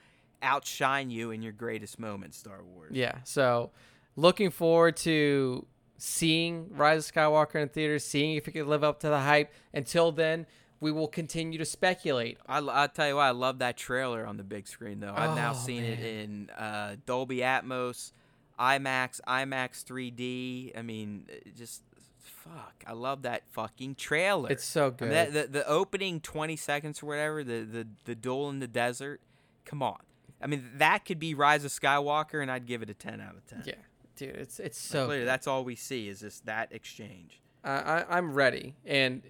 [0.42, 2.92] outshine you in your greatest moment, Star Wars.
[2.94, 3.16] yeah.
[3.24, 3.72] So
[4.16, 5.66] looking forward to
[5.98, 9.52] seeing Rise of Skywalker in theaters, seeing if it can live up to the hype.
[9.74, 10.46] Until then,
[10.80, 12.38] we will continue to speculate.
[12.46, 15.14] I, will tell you what, I love that trailer on the big screen though.
[15.16, 18.12] I've now Oh, seen it in uh, Dolby Atmos,
[18.60, 20.78] IMAX, IMAX 3D.
[20.78, 21.26] I mean,
[21.58, 21.84] just
[22.20, 22.84] fuck.
[22.86, 24.50] I love that fucking trailer.
[24.52, 25.02] It's so I good.
[25.06, 28.68] mean, that, the, the opening 20 seconds or whatever, the, the the duel in the
[28.68, 29.22] desert.
[29.64, 30.00] Come on.
[30.42, 33.36] I mean, that could be Rise of Skywalker, and I'd give it a 10 out
[33.36, 33.64] of 10.
[33.66, 33.74] yeah,
[34.16, 35.08] dude, it's it's so.
[35.08, 35.28] good.
[35.28, 37.42] that's all we see is just that exchange.
[37.64, 38.76] I, I, I'm ready.
[38.86, 39.24] And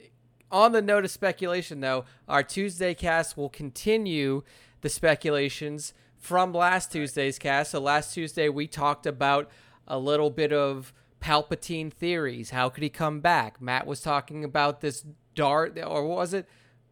[0.52, 4.44] on the note of speculation, though, our Tuesday cast will continue
[4.82, 7.72] the speculations from last Tuesday's cast.
[7.72, 9.50] So last Tuesday, we talked about
[9.88, 12.52] a little bit of Palpatine theories.
[12.52, 13.62] How could he come back?
[13.62, 15.06] Matt was talking about this
[15.36, 16.48] Dart, or was it?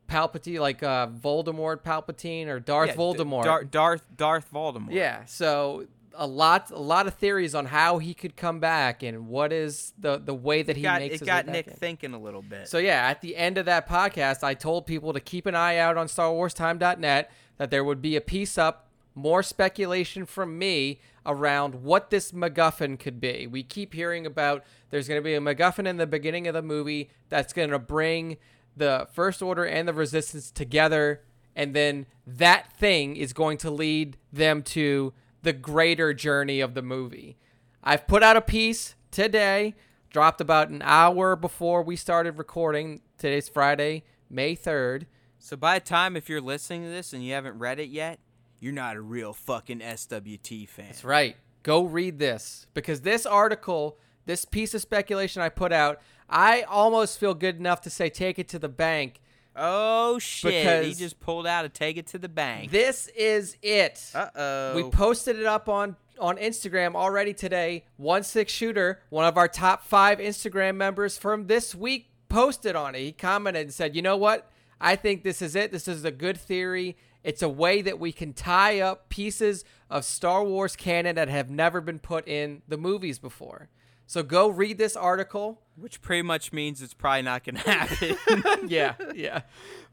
[0.08, 3.44] Palpatine, like uh, Voldemort Palpatine or Darth Yeah, Voldemort.
[3.44, 4.92] Dar- Darth Darth Voldemort.
[4.92, 5.86] Yeah, so
[6.16, 9.94] a lot a lot of theories on how he could come back and what is
[9.98, 11.74] the the way that he got, makes it got Nick in.
[11.74, 12.68] thinking a little bit.
[12.68, 15.78] So yeah, at the end of that podcast, I told people to keep an eye
[15.78, 21.76] out on StarWarsTime.net that there would be a piece up, more speculation from me around
[21.84, 23.48] what this MacGuffin could be.
[23.48, 26.62] We keep hearing about there's going to be a MacGuffin in the beginning of the
[26.62, 28.38] movie that's going to bring
[28.76, 31.22] the First Order and the Resistance together,
[31.56, 36.82] and then that thing is going to lead them to the greater journey of the
[36.82, 37.38] movie.
[37.84, 39.76] I've put out a piece today,
[40.10, 43.02] dropped about an hour before we started recording.
[43.18, 45.06] Today's Friday, May 3rd.
[45.40, 48.20] So by the time if you're listening to this and you haven't read it yet,
[48.60, 50.86] you're not a real fucking SWT fan.
[50.86, 51.36] That's right.
[51.64, 56.00] Go read this because this article, this piece of speculation I put out,
[56.30, 59.20] I almost feel good enough to say take it to the bank.
[59.56, 60.64] Oh shit!
[60.64, 62.72] Because he just pulled out a take it to the bank.
[62.72, 64.12] This is it.
[64.14, 64.76] Uh oh.
[64.76, 67.86] We posted it up on on Instagram already today.
[67.98, 72.96] One six shooter, one of our top five Instagram members from this week, posted on
[72.96, 73.00] it.
[73.00, 74.50] He commented and said, "You know what?
[74.80, 75.72] I think this is it.
[75.72, 76.96] This is a good theory.
[77.24, 81.50] It's a way that we can tie up pieces of Star Wars canon that have
[81.50, 83.70] never been put in the movies before."
[84.08, 85.61] So go read this article.
[85.82, 88.16] Which pretty much means it's probably not gonna happen.
[88.68, 89.42] yeah, yeah.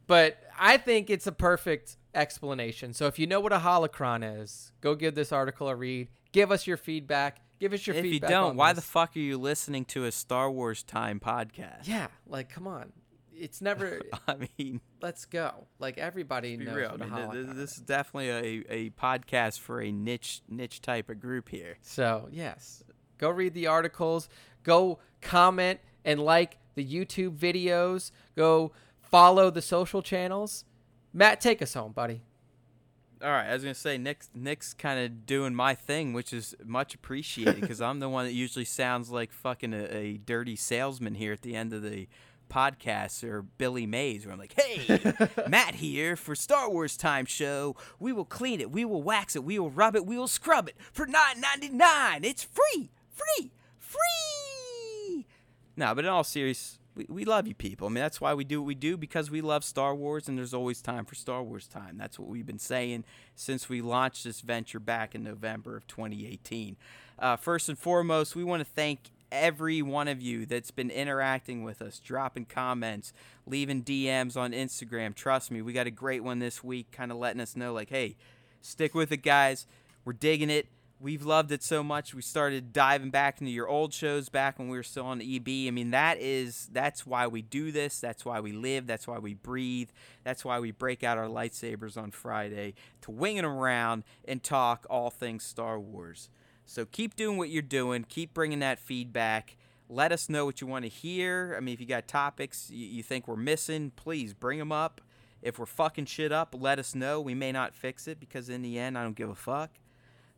[0.05, 2.93] But I think it's a perfect explanation.
[2.93, 6.09] So if you know what a holocron is, go give this article a read.
[6.31, 7.41] Give us your feedback.
[7.59, 8.07] Give us your feedback.
[8.07, 8.83] if you don't, why this.
[8.85, 11.87] the fuck are you listening to a Star Wars time podcast?
[11.87, 12.93] Yeah, like come on.
[13.35, 14.01] It's never.
[14.27, 15.67] I mean, let's go.
[15.79, 16.91] Like everybody knows real.
[16.91, 17.77] what I mean, holocron this is.
[17.77, 21.77] is definitely a, a podcast for a niche niche type of group here.
[21.81, 22.83] So yes,
[23.17, 24.29] go read the articles.
[24.63, 28.11] Go comment and like the YouTube videos.
[28.35, 28.71] Go
[29.01, 30.65] follow the social channels.
[31.13, 32.21] Matt, take us home, buddy.
[33.21, 36.55] All right, I was gonna say Nick's Nick's kind of doing my thing, which is
[36.63, 41.15] much appreciated because I'm the one that usually sounds like fucking a, a dirty salesman
[41.15, 42.07] here at the end of the
[42.49, 45.01] podcast or Billy Mays, where I'm like, "Hey,
[45.49, 47.75] Matt here for Star Wars Time Show.
[47.99, 50.69] We will clean it, we will wax it, we will rub it, we will scrub
[50.69, 52.23] it for nine ninety nine.
[52.23, 53.51] It's free, free, free."
[55.79, 57.87] No, but in all serious, we, we love you people.
[57.87, 60.37] I mean, that's why we do what we do because we love Star Wars and
[60.37, 61.97] there's always time for Star Wars time.
[61.97, 66.75] That's what we've been saying since we launched this venture back in November of 2018.
[67.17, 71.63] Uh, first and foremost, we want to thank every one of you that's been interacting
[71.63, 73.13] with us, dropping comments,
[73.45, 75.15] leaving DMs on Instagram.
[75.15, 77.89] Trust me, we got a great one this week, kind of letting us know, like,
[77.89, 78.17] hey,
[78.59, 79.65] stick with it, guys.
[80.03, 80.67] We're digging it.
[81.01, 82.13] We've loved it so much.
[82.13, 85.47] We started diving back into your old shows back when we were still on EB.
[85.47, 88.01] I mean, that is that's why we do this.
[88.01, 88.85] That's why we live.
[88.85, 89.89] That's why we breathe.
[90.25, 94.85] That's why we break out our lightsabers on Friday to wing it around and talk
[94.89, 96.29] all things Star Wars.
[96.65, 98.05] So keep doing what you're doing.
[98.07, 99.55] Keep bringing that feedback.
[99.87, 101.55] Let us know what you want to hear.
[101.55, 104.99] I mean, if you got topics you, you think we're missing, please bring them up.
[105.41, 107.21] If we're fucking shit up, let us know.
[107.21, 109.71] We may not fix it because in the end, I don't give a fuck.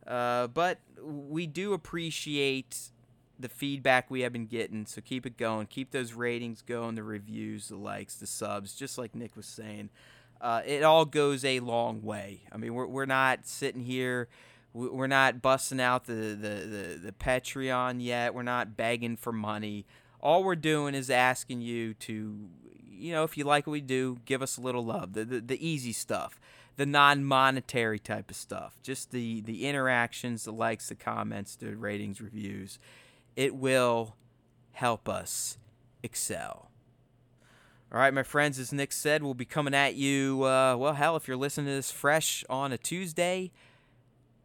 [0.06, 2.90] Uh, but we do appreciate
[3.38, 4.86] the feedback we have been getting.
[4.86, 5.66] So keep it going.
[5.66, 9.90] Keep those ratings going, the reviews, the likes, the subs, just like Nick was saying.
[10.40, 12.42] Uh, it all goes a long way.
[12.52, 14.28] I mean, we're, we're not sitting here.
[14.72, 18.34] we- We're not busting out the, the, the, the Patreon yet.
[18.34, 19.86] We're not begging for money.
[20.20, 22.48] All we're doing is asking you to,
[22.88, 25.14] you know, if you like what we do, give us a little love.
[25.14, 26.40] The, the, the easy stuff
[26.76, 32.20] the non-monetary type of stuff just the the interactions the likes the comments the ratings
[32.20, 32.78] reviews.
[33.36, 34.14] It will
[34.72, 35.58] help us
[36.02, 36.70] excel.
[37.92, 41.16] All right my friends as nick said we'll be coming at you uh, well hell
[41.16, 43.50] if you're listening to this fresh on a tuesday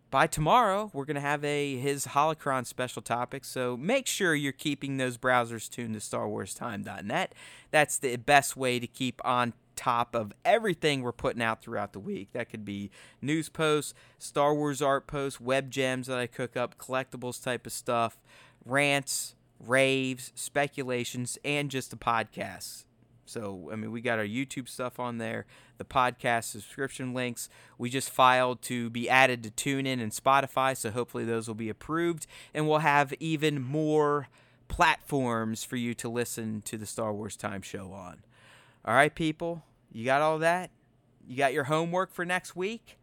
[0.10, 4.52] by tomorrow we're going to have a his holocron special topic so make sure you're
[4.52, 7.34] keeping those browsers tuned to starwarstime.net
[7.72, 12.00] that's the best way to keep on top of everything we're putting out throughout the
[12.00, 12.90] week that could be
[13.22, 17.72] news posts star wars art posts web gems that i cook up collectibles type of
[17.72, 18.18] stuff
[18.66, 19.36] rants
[19.66, 22.84] raves speculations and just the podcasts
[23.30, 25.46] so, I mean, we got our YouTube stuff on there,
[25.78, 27.50] the podcast subscription links.
[27.78, 31.70] We just filed to be added to TuneIn and Spotify, so hopefully those will be
[31.70, 32.26] approved.
[32.54, 34.30] And we'll have even more
[34.68, 38.24] platforms for you to listen to the Star Wars Time Show on.
[38.88, 40.72] All right, people, you got all that?
[41.28, 42.98] You got your homework for next week?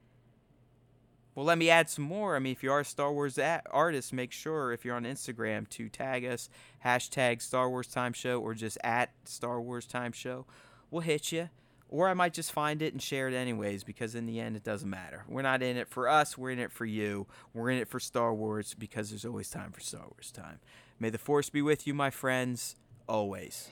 [1.35, 2.37] Well, let me add some more.
[2.37, 5.05] I mean, if you are a Star Wars a- artist, make sure if you're on
[5.05, 6.49] Instagram to tag us,
[6.87, 10.47] hashtag Star Wars Time Show, or just at Star Wars Time Show.
[10.91, 11.51] We'll hit you.
[11.91, 14.65] Or I might just find it and share it anyways, because in the end, it
[14.65, 15.25] doesn't matter.
[15.29, 17.27] We're not in it for us, we're in it for you.
[17.53, 20.61] We're in it for Star Wars because there's always time for Star Wars time.
[20.99, 22.75] May the Force be with you, my friends,
[23.07, 23.69] always.